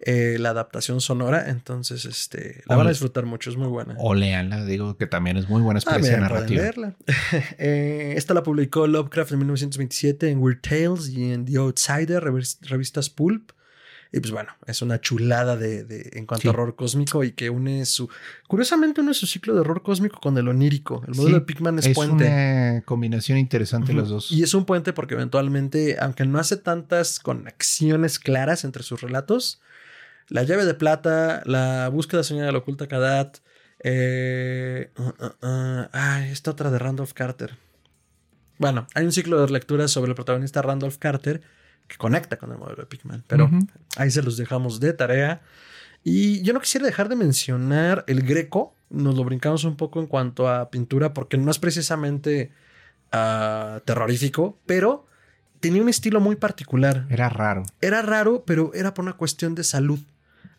eh, 0.00 0.38
la 0.40 0.50
adaptación 0.50 1.00
sonora. 1.00 1.48
Entonces, 1.50 2.04
este, 2.04 2.62
la 2.66 2.74
van 2.76 2.86
a 2.88 2.90
disfrutar 2.90 3.26
mucho. 3.26 3.48
Es 3.50 3.56
muy 3.56 3.68
buena. 3.68 3.94
O 3.98 4.12
leanla, 4.14 4.64
digo 4.64 4.96
que 4.96 5.06
también 5.06 5.36
es 5.36 5.48
muy 5.48 5.62
buena 5.62 5.78
experiencia 5.78 6.18
También 6.18 6.46
pueden 6.46 6.56
narrativa. 6.56 6.96
leerla. 7.30 7.44
Eh, 7.58 8.14
esta 8.16 8.34
la 8.34 8.42
publicó 8.42 8.86
Lovecraft 8.88 9.32
en 9.32 9.38
1927 9.38 10.30
en 10.30 10.38
Weird 10.40 10.60
Tales 10.62 11.08
y 11.10 11.30
en 11.32 11.44
The 11.44 11.58
Outsider, 11.58 12.22
revis- 12.24 12.58
revistas 12.62 13.08
Pulp. 13.08 13.52
Y 14.14 14.20
pues 14.20 14.30
bueno, 14.30 14.52
es 14.68 14.80
una 14.80 15.00
chulada 15.00 15.56
de, 15.56 16.08
en 16.12 16.24
cuanto 16.24 16.48
a 16.48 16.52
horror 16.52 16.76
cósmico 16.76 17.24
y 17.24 17.32
que 17.32 17.50
une 17.50 17.84
su. 17.84 18.08
Curiosamente, 18.46 19.00
une 19.00 19.12
su 19.12 19.26
ciclo 19.26 19.54
de 19.54 19.62
horror 19.62 19.82
cósmico 19.82 20.20
con 20.20 20.38
el 20.38 20.46
onírico. 20.46 21.02
El 21.08 21.16
modelo 21.16 21.40
de 21.40 21.44
Pikman 21.44 21.80
es, 21.80 21.88
puente. 21.88 22.24
Es 22.24 22.30
una 22.30 22.82
combinación 22.82 23.38
interesante 23.38 23.92
los 23.92 24.08
dos. 24.08 24.30
Y 24.30 24.44
es 24.44 24.54
un 24.54 24.66
puente 24.66 24.92
porque 24.92 25.14
eventualmente, 25.14 25.96
aunque 25.98 26.24
no 26.26 26.38
hace 26.38 26.56
tantas 26.56 27.18
conexiones 27.18 28.20
claras 28.20 28.62
entre 28.62 28.84
sus 28.84 29.00
relatos, 29.00 29.60
la 30.28 30.44
llave 30.44 30.64
de 30.64 30.74
plata, 30.74 31.42
la 31.44 31.88
búsqueda 31.88 32.22
soñada 32.22 32.46
de 32.46 32.52
la 32.52 32.58
oculta 32.58 32.86
Kadat, 32.86 33.38
eh, 33.82 34.92
uh, 34.96 35.02
uh, 35.02 35.26
uh, 35.42 35.88
ay, 35.90 36.30
esta 36.30 36.52
otra 36.52 36.70
de 36.70 36.78
Randolph 36.78 37.14
Carter. 37.14 37.56
Bueno, 38.58 38.86
hay 38.94 39.06
un 39.06 39.12
ciclo 39.12 39.44
de 39.44 39.52
lecturas 39.52 39.90
sobre 39.90 40.10
el 40.10 40.14
protagonista 40.14 40.62
Randolph 40.62 40.98
Carter 40.98 41.42
que 41.88 41.96
conecta 41.96 42.36
con 42.36 42.50
el 42.52 42.58
modelo 42.58 42.82
de 42.82 42.86
Pikman. 42.86 43.24
Pero 43.26 43.50
ahí 43.96 44.10
se 44.10 44.22
los 44.22 44.36
dejamos 44.36 44.80
de 44.80 44.92
tarea. 44.92 45.42
Y 46.02 46.42
yo 46.42 46.52
no 46.52 46.60
quisiera 46.60 46.86
dejar 46.86 47.08
de 47.08 47.16
mencionar 47.16 48.04
el 48.06 48.22
Greco. 48.22 48.74
Nos 48.90 49.16
lo 49.16 49.24
brincamos 49.24 49.64
un 49.64 49.76
poco 49.76 50.00
en 50.00 50.06
cuanto 50.06 50.48
a 50.48 50.70
pintura, 50.70 51.14
porque 51.14 51.38
no 51.38 51.50
es 51.50 51.58
precisamente 51.58 52.52
ah, 53.10 53.80
terrorífico, 53.84 54.58
pero 54.66 55.06
tenía 55.60 55.82
un 55.82 55.88
estilo 55.88 56.20
muy 56.20 56.36
particular. 56.36 57.06
Era 57.08 57.28
raro. 57.30 57.64
Era 57.80 58.02
raro, 58.02 58.44
pero 58.46 58.72
era 58.74 58.92
por 58.92 59.04
una 59.04 59.14
cuestión 59.14 59.54
de 59.54 59.64
salud. 59.64 59.98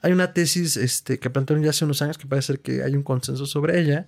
Hay 0.01 0.11
una 0.11 0.34
tesis 0.34 0.78
este, 0.78 1.19
que 1.19 1.30
plantearon 1.30 1.63
ya 1.63 1.69
hace 1.69 1.86
unos 1.86 2.01
años 2.01 2.17
que 2.17 2.28
parece 2.28 2.47
ser 2.47 2.59
que 2.59 2.84
hay 2.84 2.95
un 2.95 3.03
consenso 3.03 3.45
sobre 3.45 3.80
ella, 3.80 4.07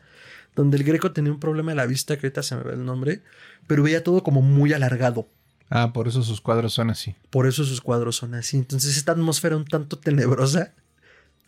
donde 0.56 0.78
el 0.78 0.84
Greco 0.84 1.12
tenía 1.12 1.32
un 1.32 1.40
problema 1.40 1.72
de 1.72 1.76
la 1.76 1.86
vista, 1.86 2.18
que 2.18 2.28
ahorita 2.28 2.42
se 2.42 2.56
me 2.56 2.64
ve 2.64 2.74
el 2.74 2.84
nombre, 2.86 3.22
pero 3.68 3.84
veía 3.84 4.04
todo 4.04 4.24
como 4.24 4.42
muy 4.42 4.74
alargado. 4.74 5.28
Ah, 5.70 5.92
por 5.94 6.08
eso 6.08 6.24
sus 6.24 6.42
cuadros 6.42 6.74
son 6.74 6.90
así. 6.90 7.16
Por 7.30 7.48
eso 7.48 7.64
sus 7.64 7.82
cuadros 7.82 8.16
son 8.16 8.34
así. 8.36 8.58
Entonces 8.58 8.98
esta 8.98 9.12
atmósfera 9.12 9.58
un 9.58 9.66
tanto 9.66 9.98
tenebrosa, 9.98 10.74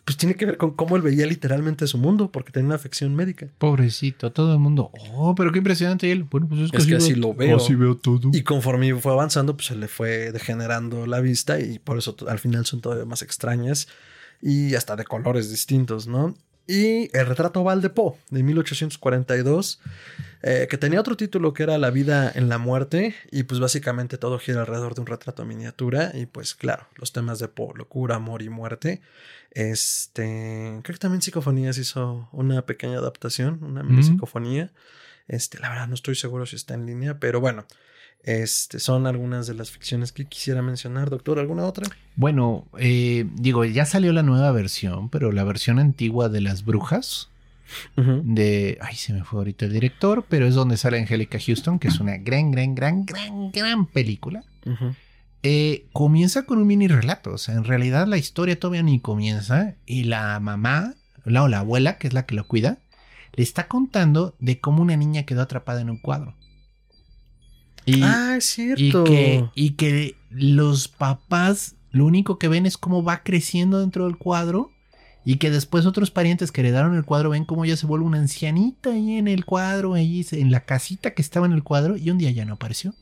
pues 0.04 0.16
tiene 0.16 0.34
que 0.34 0.46
ver 0.46 0.56
con 0.56 0.72
cómo 0.72 0.96
él 0.96 1.02
veía 1.02 1.26
literalmente 1.26 1.86
su 1.86 1.96
mundo, 1.96 2.30
porque 2.30 2.52
tenía 2.52 2.66
una 2.66 2.74
afección 2.74 3.14
médica. 3.14 3.48
Pobrecito, 3.58 4.30
todo 4.32 4.52
el 4.52 4.58
mundo. 4.58 4.90
Oh, 5.12 5.34
pero 5.34 5.52
qué 5.52 5.58
impresionante 5.58 6.10
él. 6.10 6.24
Bueno, 6.24 6.48
pues 6.48 6.62
es 6.62 6.86
que, 6.86 6.96
así, 6.96 7.14
lo 7.14 7.34
veo. 7.34 7.56
Así 7.56 7.74
veo 7.74 7.96
todo. 7.96 8.30
Y 8.32 8.42
conforme 8.42 8.94
fue 8.96 9.12
avanzando, 9.12 9.56
pues 9.56 9.68
se 9.68 9.76
le 9.76 9.88
fue 9.88 10.32
degenerando 10.32 11.06
la 11.06 11.20
vista 11.20 11.60
y 11.60 11.78
por 11.78 11.96
eso 11.96 12.16
al 12.28 12.38
final 12.38 12.66
son 12.66 12.80
todavía 12.80 13.04
más 13.06 13.22
extrañas 13.22 13.88
y 14.42 14.74
hasta 14.74 14.96
de 14.96 15.04
colores 15.04 15.50
distintos, 15.50 16.06
¿no? 16.06 16.34
Y 16.70 17.10
el 17.18 17.26
retrato 17.26 17.64
Val 17.64 17.82
de 17.82 17.90
Poe 17.90 18.14
de 18.30 18.44
1842, 18.44 19.80
eh, 20.42 20.68
que 20.70 20.78
tenía 20.78 21.00
otro 21.00 21.16
título 21.16 21.52
que 21.52 21.64
era 21.64 21.78
La 21.78 21.90
vida 21.90 22.30
en 22.32 22.48
la 22.48 22.58
muerte, 22.58 23.16
y 23.32 23.42
pues 23.42 23.58
básicamente 23.58 24.18
todo 24.18 24.38
gira 24.38 24.60
alrededor 24.60 24.94
de 24.94 25.00
un 25.00 25.08
retrato 25.08 25.44
miniatura, 25.44 26.12
y 26.14 26.26
pues 26.26 26.54
claro, 26.54 26.86
los 26.94 27.12
temas 27.12 27.40
de 27.40 27.48
Poe, 27.48 27.74
locura, 27.76 28.14
amor 28.14 28.42
y 28.42 28.50
muerte. 28.50 29.00
Este, 29.50 30.78
creo 30.84 30.94
que 30.94 31.00
también 31.00 31.22
Psicofonías 31.22 31.76
hizo 31.76 32.28
una 32.30 32.64
pequeña 32.64 32.98
adaptación, 32.98 33.64
una 33.64 33.82
mini 33.82 34.04
psicofonía. 34.04 34.70
Este, 35.26 35.58
la 35.58 35.70
verdad 35.70 35.88
no 35.88 35.94
estoy 35.94 36.14
seguro 36.14 36.46
si 36.46 36.54
está 36.54 36.74
en 36.74 36.86
línea, 36.86 37.18
pero 37.18 37.40
bueno, 37.40 37.66
este, 38.22 38.80
son 38.80 39.06
algunas 39.06 39.46
de 39.46 39.54
las 39.54 39.70
ficciones 39.70 40.12
que 40.12 40.26
quisiera 40.26 40.62
mencionar, 40.62 41.10
doctor. 41.10 41.38
¿Alguna 41.38 41.64
otra? 41.64 41.88
Bueno, 42.16 42.66
eh, 42.78 43.26
digo, 43.34 43.64
ya 43.64 43.86
salió 43.86 44.12
la 44.12 44.22
nueva 44.22 44.52
versión, 44.52 45.08
pero 45.08 45.32
la 45.32 45.44
versión 45.44 45.78
antigua 45.78 46.28
de 46.28 46.40
las 46.40 46.64
brujas. 46.64 47.28
De. 47.96 48.78
Ay, 48.80 48.96
se 48.96 49.12
me 49.12 49.22
fue 49.22 49.38
ahorita 49.38 49.66
el 49.66 49.72
director, 49.72 50.24
pero 50.28 50.44
es 50.44 50.56
donde 50.56 50.76
sale 50.76 50.98
Angélica 50.98 51.38
Houston, 51.38 51.78
que 51.78 51.86
es 51.86 52.00
una 52.00 52.16
gran, 52.16 52.50
gran, 52.50 52.74
gran, 52.74 53.06
gran, 53.06 53.52
gran 53.52 53.86
película. 53.86 54.42
Eh, 55.44 55.86
comienza 55.92 56.44
con 56.46 56.58
un 56.58 56.66
mini 56.66 56.88
relato. 56.88 57.32
O 57.32 57.38
sea, 57.38 57.54
en 57.54 57.62
realidad 57.62 58.08
la 58.08 58.18
historia 58.18 58.58
todavía 58.58 58.82
ni 58.82 58.98
comienza. 58.98 59.76
Y 59.86 60.04
la 60.04 60.40
mamá, 60.40 60.94
la, 61.24 61.44
o 61.44 61.48
la 61.48 61.60
abuela, 61.60 61.96
que 61.96 62.08
es 62.08 62.12
la 62.12 62.26
que 62.26 62.34
lo 62.34 62.46
cuida, 62.48 62.78
le 63.34 63.44
está 63.44 63.68
contando 63.68 64.34
de 64.40 64.60
cómo 64.60 64.82
una 64.82 64.96
niña 64.96 65.22
quedó 65.22 65.42
atrapada 65.42 65.80
en 65.80 65.90
un 65.90 65.98
cuadro. 65.98 66.34
Y, 67.84 68.02
ah, 68.02 68.36
es 68.36 68.44
cierto. 68.44 69.02
Y 69.02 69.04
que, 69.04 69.44
y 69.54 69.70
que 69.70 70.16
los 70.30 70.88
papás 70.88 71.74
lo 71.90 72.06
único 72.06 72.38
que 72.38 72.48
ven 72.48 72.66
es 72.66 72.76
cómo 72.76 73.02
va 73.02 73.22
creciendo 73.22 73.80
dentro 73.80 74.06
del 74.06 74.16
cuadro. 74.16 74.72
Y 75.22 75.36
que 75.36 75.50
después 75.50 75.84
otros 75.84 76.10
parientes 76.10 76.50
que 76.50 76.62
heredaron 76.62 76.96
el 76.96 77.04
cuadro 77.04 77.30
ven 77.30 77.44
cómo 77.44 77.64
ella 77.64 77.76
se 77.76 77.86
vuelve 77.86 78.06
una 78.06 78.18
ancianita 78.18 78.90
ahí 78.90 79.16
en 79.16 79.28
el 79.28 79.44
cuadro, 79.44 79.92
ahí 79.92 80.26
en 80.32 80.50
la 80.50 80.60
casita 80.60 81.12
que 81.12 81.20
estaba 81.20 81.44
en 81.44 81.52
el 81.52 81.62
cuadro, 81.62 81.98
y 81.98 82.08
un 82.08 82.16
día 82.16 82.30
ya 82.30 82.46
no 82.46 82.54
apareció. 82.54 82.94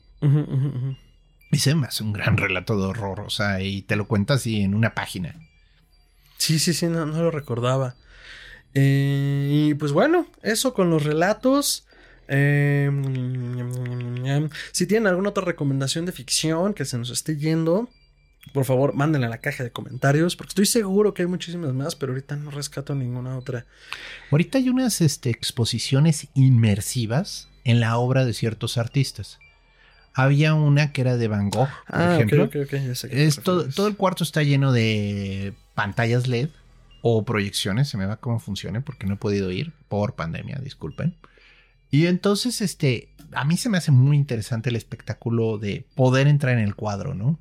Y 1.49 1.57
se 1.59 1.75
me 1.75 1.87
hace 1.87 2.03
un 2.03 2.11
gran 2.11 2.35
relato 2.35 2.77
de 2.77 2.87
horror, 2.87 3.21
o 3.21 3.29
sea, 3.29 3.61
y 3.61 3.83
te 3.83 3.95
lo 3.95 4.05
cuenta 4.05 4.33
así 4.33 4.59
en 4.59 4.75
una 4.75 4.93
página. 4.93 5.33
Sí, 6.37 6.59
sí, 6.59 6.73
sí, 6.73 6.87
no, 6.87 7.05
no 7.05 7.23
lo 7.23 7.31
recordaba. 7.31 7.95
Eh, 8.73 9.49
y 9.51 9.73
pues 9.75 9.93
bueno, 9.93 10.27
eso 10.43 10.73
con 10.73 10.89
los 10.89 11.03
relatos. 11.03 11.87
Em, 12.31 13.01
si 14.71 14.85
tienen 14.85 15.07
alguna 15.07 15.29
otra 15.29 15.43
recomendación 15.43 16.05
de 16.05 16.11
ficción 16.11 16.75
que 16.75 16.85
se 16.85 16.97
nos 16.99 17.09
esté 17.09 17.37
yendo, 17.37 17.89
por 18.53 18.65
favor, 18.65 18.93
mándenla 18.93 19.25
a 19.27 19.31
la 19.31 19.39
caja 19.39 19.63
de 19.63 19.71
comentarios, 19.71 20.35
porque 20.35 20.49
estoy 20.49 20.67
seguro 20.67 21.15
que 21.15 21.23
hay 21.23 21.27
muchísimas 21.27 21.73
más, 21.73 21.95
pero 21.95 22.11
ahorita 22.11 22.35
no 22.35 22.51
rescato 22.51 22.93
ninguna 22.93 23.35
otra. 23.35 23.65
Ahorita 24.31 24.59
hay 24.59 24.69
unas 24.69 25.01
este, 25.01 25.31
exposiciones 25.31 26.27
inmersivas 26.35 27.49
en 27.63 27.79
la 27.79 27.97
obra 27.97 28.25
de 28.25 28.33
ciertos 28.33 28.77
artistas. 28.77 29.39
Había 30.13 30.53
una 30.53 30.91
que 30.91 31.01
era 31.01 31.17
de 31.17 31.27
Van 31.27 31.49
Gogh, 31.49 31.69
por 31.87 31.99
ah, 31.99 32.15
ejemplo. 32.15 32.49
todo, 33.43 33.87
el 33.87 33.95
cuarto 33.95 34.23
está 34.23 34.43
lleno 34.43 34.71
de 34.71 35.53
pantallas 35.73 36.27
LED 36.27 36.49
o 37.01 37.25
proyecciones, 37.25 37.89
se 37.89 37.97
me 37.97 38.05
va 38.05 38.17
cómo 38.17 38.39
funcione 38.39 38.81
porque 38.81 39.07
no 39.07 39.15
he 39.15 39.17
podido 39.17 39.51
ir 39.51 39.71
por 39.87 40.13
pandemia, 40.13 40.59
disculpen. 40.61 41.15
Y 41.91 42.07
entonces, 42.07 42.61
este, 42.61 43.09
a 43.33 43.45
mí 43.45 43.57
se 43.57 43.69
me 43.69 43.77
hace 43.77 43.91
muy 43.91 44.17
interesante 44.17 44.69
el 44.69 44.75
espectáculo 44.75 45.57
de 45.57 45.85
poder 45.95 46.27
entrar 46.27 46.57
en 46.57 46.63
el 46.63 46.75
cuadro, 46.75 47.15
¿no? 47.15 47.39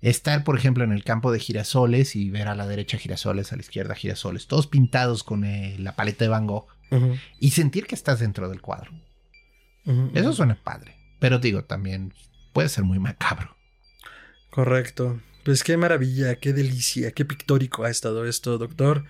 Estar, 0.00 0.42
por 0.42 0.58
ejemplo, 0.58 0.82
en 0.82 0.92
el 0.92 1.04
campo 1.04 1.30
de 1.30 1.38
girasoles 1.38 2.16
y 2.16 2.30
ver 2.30 2.48
a 2.48 2.54
la 2.54 2.66
derecha 2.66 2.98
girasoles, 2.98 3.52
a 3.52 3.56
la 3.56 3.62
izquierda 3.62 3.94
girasoles, 3.94 4.48
todos 4.48 4.66
pintados 4.66 5.22
con 5.22 5.44
eh, 5.44 5.76
la 5.78 5.94
paleta 5.94 6.24
de 6.24 6.28
Van 6.28 6.46
Gogh 6.46 6.66
y 7.40 7.52
sentir 7.52 7.86
que 7.86 7.94
estás 7.94 8.20
dentro 8.20 8.50
del 8.50 8.60
cuadro. 8.60 8.92
Eso 10.12 10.32
suena 10.32 10.58
padre, 10.62 10.94
pero 11.18 11.38
digo, 11.38 11.64
también 11.64 12.12
puede 12.52 12.68
ser 12.68 12.84
muy 12.84 12.98
macabro. 12.98 13.56
Correcto. 14.50 15.20
Pues 15.44 15.64
qué 15.64 15.76
maravilla, 15.76 16.36
qué 16.36 16.52
delicia, 16.52 17.12
qué 17.12 17.24
pictórico 17.24 17.84
ha 17.84 17.90
estado 17.90 18.26
esto, 18.26 18.58
doctor. 18.58 19.04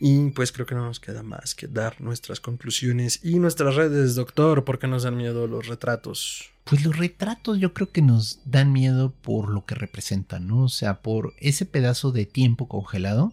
Y 0.00 0.30
pues 0.30 0.52
creo 0.52 0.66
que 0.66 0.74
no 0.74 0.84
nos 0.84 1.00
queda 1.00 1.22
más 1.22 1.54
que 1.54 1.66
dar 1.66 2.00
nuestras 2.00 2.40
conclusiones 2.40 3.20
y 3.24 3.38
nuestras 3.38 3.74
redes, 3.74 4.14
doctor, 4.14 4.64
porque 4.64 4.86
nos 4.86 5.02
dan 5.02 5.16
miedo 5.16 5.46
los 5.46 5.66
retratos. 5.66 6.50
Pues 6.64 6.84
los 6.84 6.96
retratos 6.98 7.58
yo 7.58 7.72
creo 7.72 7.90
que 7.90 8.02
nos 8.02 8.40
dan 8.44 8.72
miedo 8.72 9.12
por 9.22 9.48
lo 9.48 9.64
que 9.64 9.74
representan, 9.74 10.46
¿no? 10.46 10.64
O 10.64 10.68
sea, 10.68 11.00
por 11.00 11.32
ese 11.38 11.64
pedazo 11.64 12.12
de 12.12 12.26
tiempo 12.26 12.68
congelado 12.68 13.32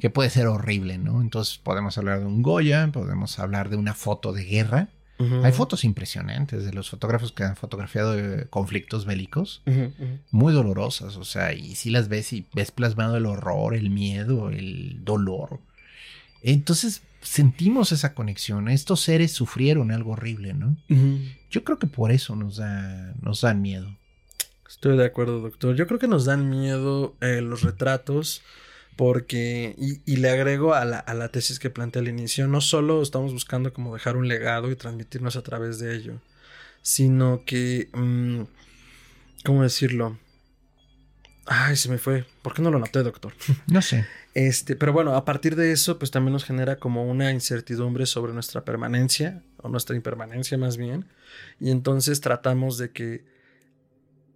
que 0.00 0.10
puede 0.10 0.30
ser 0.30 0.48
horrible, 0.48 0.98
¿no? 0.98 1.20
Entonces 1.20 1.58
podemos 1.58 1.96
hablar 1.96 2.20
de 2.20 2.26
un 2.26 2.42
Goya, 2.42 2.90
podemos 2.92 3.38
hablar 3.38 3.70
de 3.70 3.76
una 3.76 3.94
foto 3.94 4.32
de 4.32 4.44
guerra, 4.44 4.88
hay 5.18 5.52
fotos 5.52 5.84
impresionantes 5.84 6.64
de 6.64 6.72
los 6.72 6.90
fotógrafos 6.90 7.32
que 7.32 7.42
han 7.42 7.56
fotografiado 7.56 8.18
eh, 8.18 8.46
conflictos 8.50 9.06
bélicos, 9.06 9.62
muy 10.30 10.52
dolorosas, 10.52 11.16
o 11.16 11.24
sea, 11.24 11.54
y 11.54 11.74
si 11.74 11.90
las 11.90 12.08
ves 12.08 12.32
y 12.34 12.46
ves 12.54 12.70
plasmado 12.70 13.16
el 13.16 13.24
horror, 13.26 13.74
el 13.74 13.90
miedo, 13.90 14.50
el 14.50 15.04
dolor. 15.04 15.60
Entonces 16.52 17.02
sentimos 17.22 17.90
esa 17.90 18.14
conexión. 18.14 18.68
Estos 18.68 19.00
seres 19.00 19.32
sufrieron 19.32 19.90
algo 19.90 20.12
horrible, 20.12 20.54
¿no? 20.54 20.76
Yo 21.50 21.64
creo 21.64 21.78
que 21.78 21.88
por 21.88 22.12
eso 22.12 22.36
nos, 22.36 22.56
da, 22.56 23.14
nos 23.20 23.40
dan 23.40 23.60
miedo. 23.60 23.88
Estoy 24.68 24.96
de 24.96 25.06
acuerdo, 25.06 25.40
doctor. 25.40 25.74
Yo 25.74 25.88
creo 25.88 25.98
que 25.98 26.06
nos 26.06 26.24
dan 26.24 26.48
miedo 26.48 27.16
eh, 27.20 27.40
los 27.40 27.62
retratos 27.62 28.42
porque, 28.94 29.74
y, 30.06 30.16
le 30.16 30.30
agrego 30.30 30.74
a 30.74 30.84
la, 30.84 30.98
a 30.98 31.14
la, 31.14 31.28
tesis 31.28 31.58
que 31.58 31.68
planteé 31.68 32.00
al 32.00 32.08
inicio, 32.08 32.46
no 32.46 32.60
solo 32.60 33.02
estamos 33.02 33.32
buscando 33.32 33.72
como 33.72 33.92
dejar 33.92 34.16
un 34.16 34.26
legado 34.28 34.70
y 34.70 34.76
transmitirnos 34.76 35.36
a 35.36 35.42
través 35.42 35.78
de 35.78 35.94
ello, 35.94 36.14
sino 36.80 37.42
que, 37.44 37.90
mm, 37.92 38.42
¿cómo 39.44 39.64
decirlo? 39.64 40.16
Ay, 41.46 41.76
se 41.76 41.88
me 41.88 41.98
fue. 41.98 42.24
¿Por 42.42 42.54
qué 42.54 42.62
no 42.62 42.70
lo 42.70 42.78
noté, 42.78 43.02
doctor? 43.02 43.32
No 43.66 43.80
sé. 43.82 44.06
Este, 44.34 44.76
pero 44.76 44.92
bueno, 44.92 45.14
a 45.14 45.24
partir 45.24 45.56
de 45.56 45.72
eso, 45.72 45.98
pues 45.98 46.10
también 46.10 46.32
nos 46.32 46.44
genera 46.44 46.76
como 46.76 47.04
una 47.04 47.30
incertidumbre 47.30 48.04
sobre 48.06 48.32
nuestra 48.32 48.64
permanencia, 48.64 49.42
o 49.58 49.68
nuestra 49.68 49.96
impermanencia 49.96 50.58
más 50.58 50.76
bien. 50.76 51.06
Y 51.60 51.70
entonces 51.70 52.20
tratamos 52.20 52.78
de 52.78 52.90
que. 52.90 53.24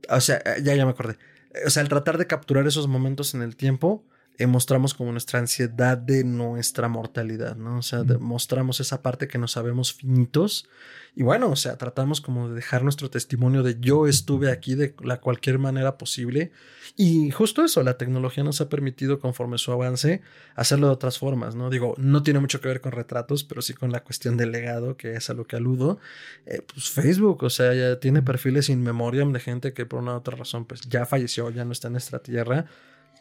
O 0.09 0.21
sea, 0.21 0.43
ya, 0.63 0.75
ya 0.75 0.85
me 0.85 0.93
acordé. 0.93 1.19
O 1.67 1.71
sea, 1.71 1.83
el 1.83 1.89
tratar 1.89 2.17
de 2.17 2.27
capturar 2.27 2.67
esos 2.67 2.87
momentos 2.87 3.35
en 3.35 3.43
el 3.43 3.57
tiempo 3.57 4.05
eh, 4.41 4.47
mostramos 4.47 4.95
como 4.95 5.13
nuestra 5.13 5.39
ansiedad 5.39 5.99
de 5.99 6.25
nuestra 6.25 6.89
mortalidad, 6.89 7.57
¿no? 7.57 7.77
O 7.77 7.83
sea, 7.83 8.05
mostramos 8.19 8.81
esa 8.81 9.03
parte 9.03 9.29
que 9.29 9.37
no 9.37 9.47
sabemos 9.47 9.93
finitos. 9.93 10.67
Y 11.15 11.25
bueno, 11.25 11.51
o 11.51 11.57
sea, 11.57 11.77
tratamos 11.77 12.23
como 12.23 12.49
de 12.49 12.55
dejar 12.55 12.83
nuestro 12.83 13.11
testimonio 13.11 13.63
de 13.63 13.77
yo 13.81 14.07
estuve 14.07 14.51
aquí 14.51 14.77
de 14.77 14.95
la 15.03 15.21
cualquier 15.21 15.59
manera 15.59 15.99
posible. 15.99 16.53
Y 16.97 17.31
justo 17.33 17.63
eso, 17.63 17.83
la 17.83 17.99
tecnología 17.99 18.43
nos 18.43 18.63
ha 18.63 18.71
permitido, 18.71 19.19
conforme 19.19 19.59
su 19.59 19.73
avance, 19.73 20.23
hacerlo 20.55 20.87
de 20.87 20.95
otras 20.95 21.19
formas, 21.19 21.55
¿no? 21.55 21.69
Digo, 21.69 21.95
no 21.99 22.23
tiene 22.23 22.41
mucho 22.41 22.63
que 22.63 22.69
ver 22.69 22.81
con 22.81 22.93
retratos, 22.93 23.45
pero 23.45 23.61
sí 23.61 23.75
con 23.75 23.93
la 23.93 24.03
cuestión 24.03 24.39
del 24.39 24.53
legado, 24.53 24.97
que 24.97 25.17
es 25.17 25.29
a 25.29 25.35
lo 25.35 25.47
que 25.47 25.57
aludo. 25.57 25.99
Eh, 26.47 26.63
pues 26.67 26.89
Facebook, 26.89 27.43
o 27.43 27.51
sea, 27.51 27.75
ya 27.75 28.01
tiene 28.01 28.23
perfiles 28.23 28.71
in 28.71 28.83
memoriam 28.83 29.35
de 29.35 29.41
gente 29.41 29.75
que 29.75 29.85
por 29.85 30.01
una 30.01 30.15
u 30.15 30.17
otra 30.17 30.35
razón, 30.35 30.65
pues 30.65 30.81
ya 30.89 31.05
falleció, 31.05 31.51
ya 31.51 31.67
no 31.67 31.73
está 31.73 31.89
en 31.89 31.93
nuestra 31.93 32.21
tierra 32.21 32.65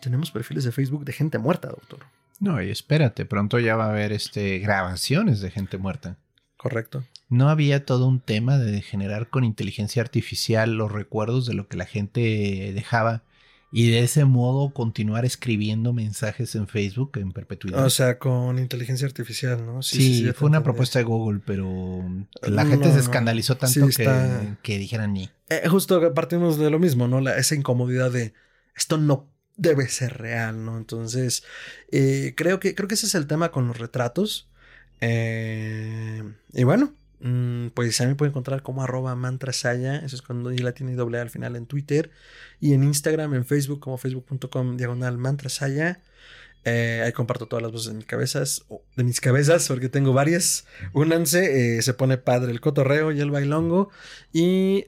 tenemos 0.02 0.32
perfiles 0.32 0.64
de 0.64 0.72
Facebook 0.72 1.06
de 1.06 1.14
gente 1.14 1.38
muerta, 1.38 1.70
doctor. 1.70 2.00
No, 2.40 2.62
y 2.62 2.70
espérate, 2.70 3.26
pronto 3.26 3.60
ya 3.60 3.76
va 3.76 3.86
a 3.86 3.90
haber 3.90 4.12
este, 4.12 4.60
grabaciones 4.60 5.42
de 5.42 5.52
gente 5.52 5.78
muerta. 5.78 6.18
Correcto. 6.58 7.04
No 7.30 7.50
había 7.50 7.86
todo 7.86 8.08
un 8.08 8.20
tema 8.20 8.58
de 8.58 8.82
generar 8.82 9.30
con 9.30 9.44
inteligencia 9.44 10.02
artificial 10.02 10.74
los 10.74 10.92
recuerdos 10.92 11.46
de 11.46 11.54
lo 11.54 11.68
que 11.68 11.78
la 11.78 11.86
gente 11.86 12.72
dejaba 12.74 13.24
y 13.72 13.92
de 13.92 14.00
ese 14.00 14.26
modo 14.26 14.74
continuar 14.74 15.26
escribiendo 15.26 15.94
mensajes 15.94 16.56
en 16.56 16.68
Facebook 16.68 17.12
en 17.16 17.32
perpetuidad. 17.32 17.86
O 17.86 17.90
sea, 17.90 18.18
con 18.18 18.58
inteligencia 18.58 19.06
artificial, 19.06 19.64
¿no? 19.66 19.84
Sí, 19.84 20.24
sí, 20.24 20.32
fue 20.34 20.50
una 20.50 20.64
propuesta 20.64 21.00
de 21.00 21.06
Google, 21.06 21.40
pero 21.46 22.04
la 22.42 22.66
gente 22.66 22.92
se 22.92 23.00
escandalizó 23.00 23.58
tanto 23.58 23.88
que, 23.88 24.56
que, 24.64 24.78
dijeran 24.80 25.14
ni. 25.14 25.30
Eh, 25.50 25.68
justo 25.70 26.14
partimos 26.14 26.58
de 26.58 26.70
lo 26.72 26.80
mismo, 26.80 27.08
¿no? 27.08 27.22
La, 27.22 27.38
esa 27.38 27.54
incomodidad 27.54 28.12
de 28.12 28.34
esto 28.76 28.98
no 28.98 29.30
debe 29.60 29.88
ser 29.90 30.18
real, 30.18 30.64
¿no? 30.64 30.78
Entonces, 30.78 31.44
eh, 31.92 32.34
creo, 32.36 32.60
que, 32.60 32.74
creo 32.76 32.88
que 32.88 32.96
ese 32.96 33.06
es 33.06 33.16
el 33.16 33.28
tema 33.28 33.52
con 33.52 33.68
los 33.68 33.78
retratos. 33.78 34.48
Eh, 35.02 36.24
y 36.54 36.64
bueno, 36.64 36.94
mm, 37.20 37.68
pues 37.70 38.00
a 38.02 38.08
mí 38.08 38.16
me 38.20 38.28
encontrar 38.28 38.64
como 38.64 38.84
arroba 38.84 39.16
mantrasaya, 39.16 39.98
eso 39.98 40.16
es 40.16 40.22
cuando 40.22 40.50
la 40.52 40.72
tiene 40.72 40.96
doble 40.96 41.20
al 41.20 41.30
final 41.30 41.56
en 41.56 41.66
Twitter, 41.66 42.10
y 42.62 42.74
en 42.74 42.84
Instagram, 42.84 43.36
en 43.36 43.46
Facebook, 43.46 43.82
como 43.82 43.98
facebook.com 43.98 44.78
diagonal 44.78 45.18
mantrasaya. 45.18 46.02
Eh, 46.66 47.02
ahí 47.06 47.14
comparto 47.14 47.48
todas 47.48 47.64
las 47.64 47.72
voces 47.72 47.90
de 47.90 47.96
mis 47.96 48.06
cabezas, 48.06 48.66
de 48.96 49.04
mis 49.04 49.22
cabezas, 49.22 49.68
porque 49.68 49.90
tengo 49.90 50.14
varias. 50.14 50.66
Únanse, 50.94 51.82
se 51.82 51.94
pone 51.94 52.18
padre 52.18 52.52
el 52.52 52.62
cotorreo 52.62 53.12
y 53.12 53.20
el 53.20 53.32
bailongo. 53.32 53.90
Y 54.34 54.86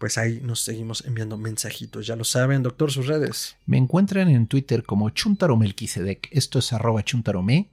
pues 0.00 0.16
ahí 0.16 0.40
nos 0.42 0.62
seguimos 0.62 1.04
enviando 1.04 1.36
mensajitos. 1.36 2.06
Ya 2.06 2.16
lo 2.16 2.24
saben, 2.24 2.62
doctor, 2.62 2.90
sus 2.90 3.06
redes. 3.06 3.56
Me 3.66 3.76
encuentran 3.76 4.30
en 4.30 4.46
Twitter 4.46 4.82
como 4.82 5.10
Chuntaromelquisedec. 5.10 6.26
Esto 6.32 6.58
es 6.58 6.72
arroba 6.72 7.04
chuntarome. 7.04 7.68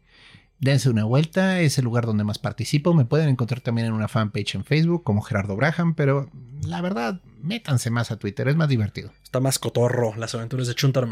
Dense 0.59 0.89
una 0.89 1.05
vuelta, 1.05 1.61
es 1.61 1.77
el 1.77 1.85
lugar 1.85 2.05
donde 2.05 2.25
más 2.25 2.37
participo. 2.37 2.93
Me 2.93 3.05
pueden 3.05 3.29
encontrar 3.29 3.61
también 3.61 3.87
en 3.87 3.93
una 3.93 4.09
fanpage 4.09 4.55
en 4.55 4.65
Facebook 4.65 5.05
como 5.05 5.21
Gerardo 5.21 5.55
Braham, 5.55 5.95
pero 5.95 6.29
la 6.65 6.81
verdad, 6.81 7.21
métanse 7.41 7.91
más 7.91 8.11
a 8.11 8.19
Twitter, 8.19 8.49
es 8.49 8.57
más 8.57 8.67
divertido. 8.67 9.13
Está 9.23 9.39
más 9.39 9.57
cotorro, 9.57 10.13
las 10.17 10.35
aventuras 10.35 10.67
de 10.67 10.75
Chuntaro 10.75 11.07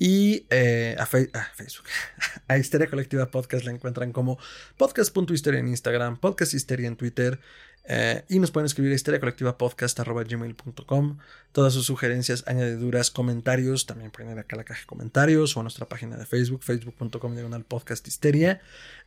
Y 0.00 0.46
eh, 0.50 0.96
a, 0.98 1.06
Facebook, 1.06 1.86
a 2.48 2.58
Histeria 2.58 2.88
Colectiva 2.88 3.30
Podcast 3.30 3.64
la 3.64 3.70
encuentran 3.70 4.10
como 4.10 4.38
podcast.histeria 4.76 5.60
en 5.60 5.68
Instagram, 5.68 6.16
podcast 6.16 6.52
histeria 6.52 6.88
en 6.88 6.96
Twitter, 6.96 7.38
eh, 7.86 8.24
y 8.28 8.38
nos 8.38 8.50
pueden 8.50 8.64
escribir 8.64 8.92
a 8.92 8.94
historiacolectivapodcast.gmail.com 8.94 11.18
Todas 11.52 11.74
sus 11.74 11.84
sugerencias, 11.86 12.44
añadiduras, 12.46 13.10
comentarios, 13.10 13.84
también 13.86 14.10
pueden 14.10 14.38
acá 14.38 14.56
la 14.56 14.64
caja 14.64 14.80
de 14.80 14.86
comentarios 14.86 15.54
o 15.56 15.60
a 15.60 15.62
nuestra 15.62 15.86
página 15.86 16.16
de 16.16 16.26
Facebook, 16.26 16.64
facebook.com 16.64 17.34
diagonal 17.34 17.64
podcast 17.64 18.08
histeria. 18.08 18.60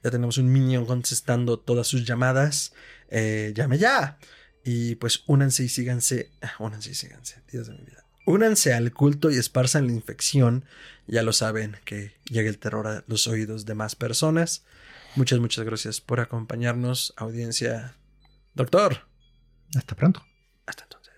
Ya 0.04 0.12
tenemos 0.12 0.38
un 0.38 0.50
minion 0.52 0.86
contestando 0.86 1.58
todas 1.60 1.88
sus 1.88 2.06
llamadas. 2.06 2.74
Eh, 3.10 3.52
llame 3.56 3.80
ya. 3.80 4.20
Y 4.64 4.96
pues 4.96 5.24
únanse 5.26 5.64
y 5.64 5.70
síganse. 5.70 6.30
Únanse 6.60 6.92
y 6.92 6.94
síganse. 6.94 7.42
Dios 7.52 7.66
de 7.68 7.74
mi 7.74 7.84
vida. 7.84 8.06
Únanse 8.26 8.74
al 8.74 8.94
culto 8.94 9.32
y 9.32 9.38
esparzan 9.38 9.88
la 9.88 9.94
infección. 9.94 10.66
Ya 11.08 11.24
lo 11.24 11.34
saben, 11.34 11.78
que 11.84 12.14
llegue 12.30 12.50
el 12.50 12.60
terror 12.60 12.86
a 12.88 13.04
los 13.08 13.26
oídos 13.28 13.66
de 13.66 13.74
más 13.74 13.96
personas. 13.96 14.64
Muchas, 15.16 15.40
muchas 15.40 15.66
gracias 15.66 16.00
por 16.00 16.20
acompañarnos, 16.20 17.16
audiencia 17.18 17.97
Doctor. 18.58 18.98
Hasta 19.76 19.96
pronto. 19.96 20.26
Hasta 20.66 20.84
entonces. 20.84 21.14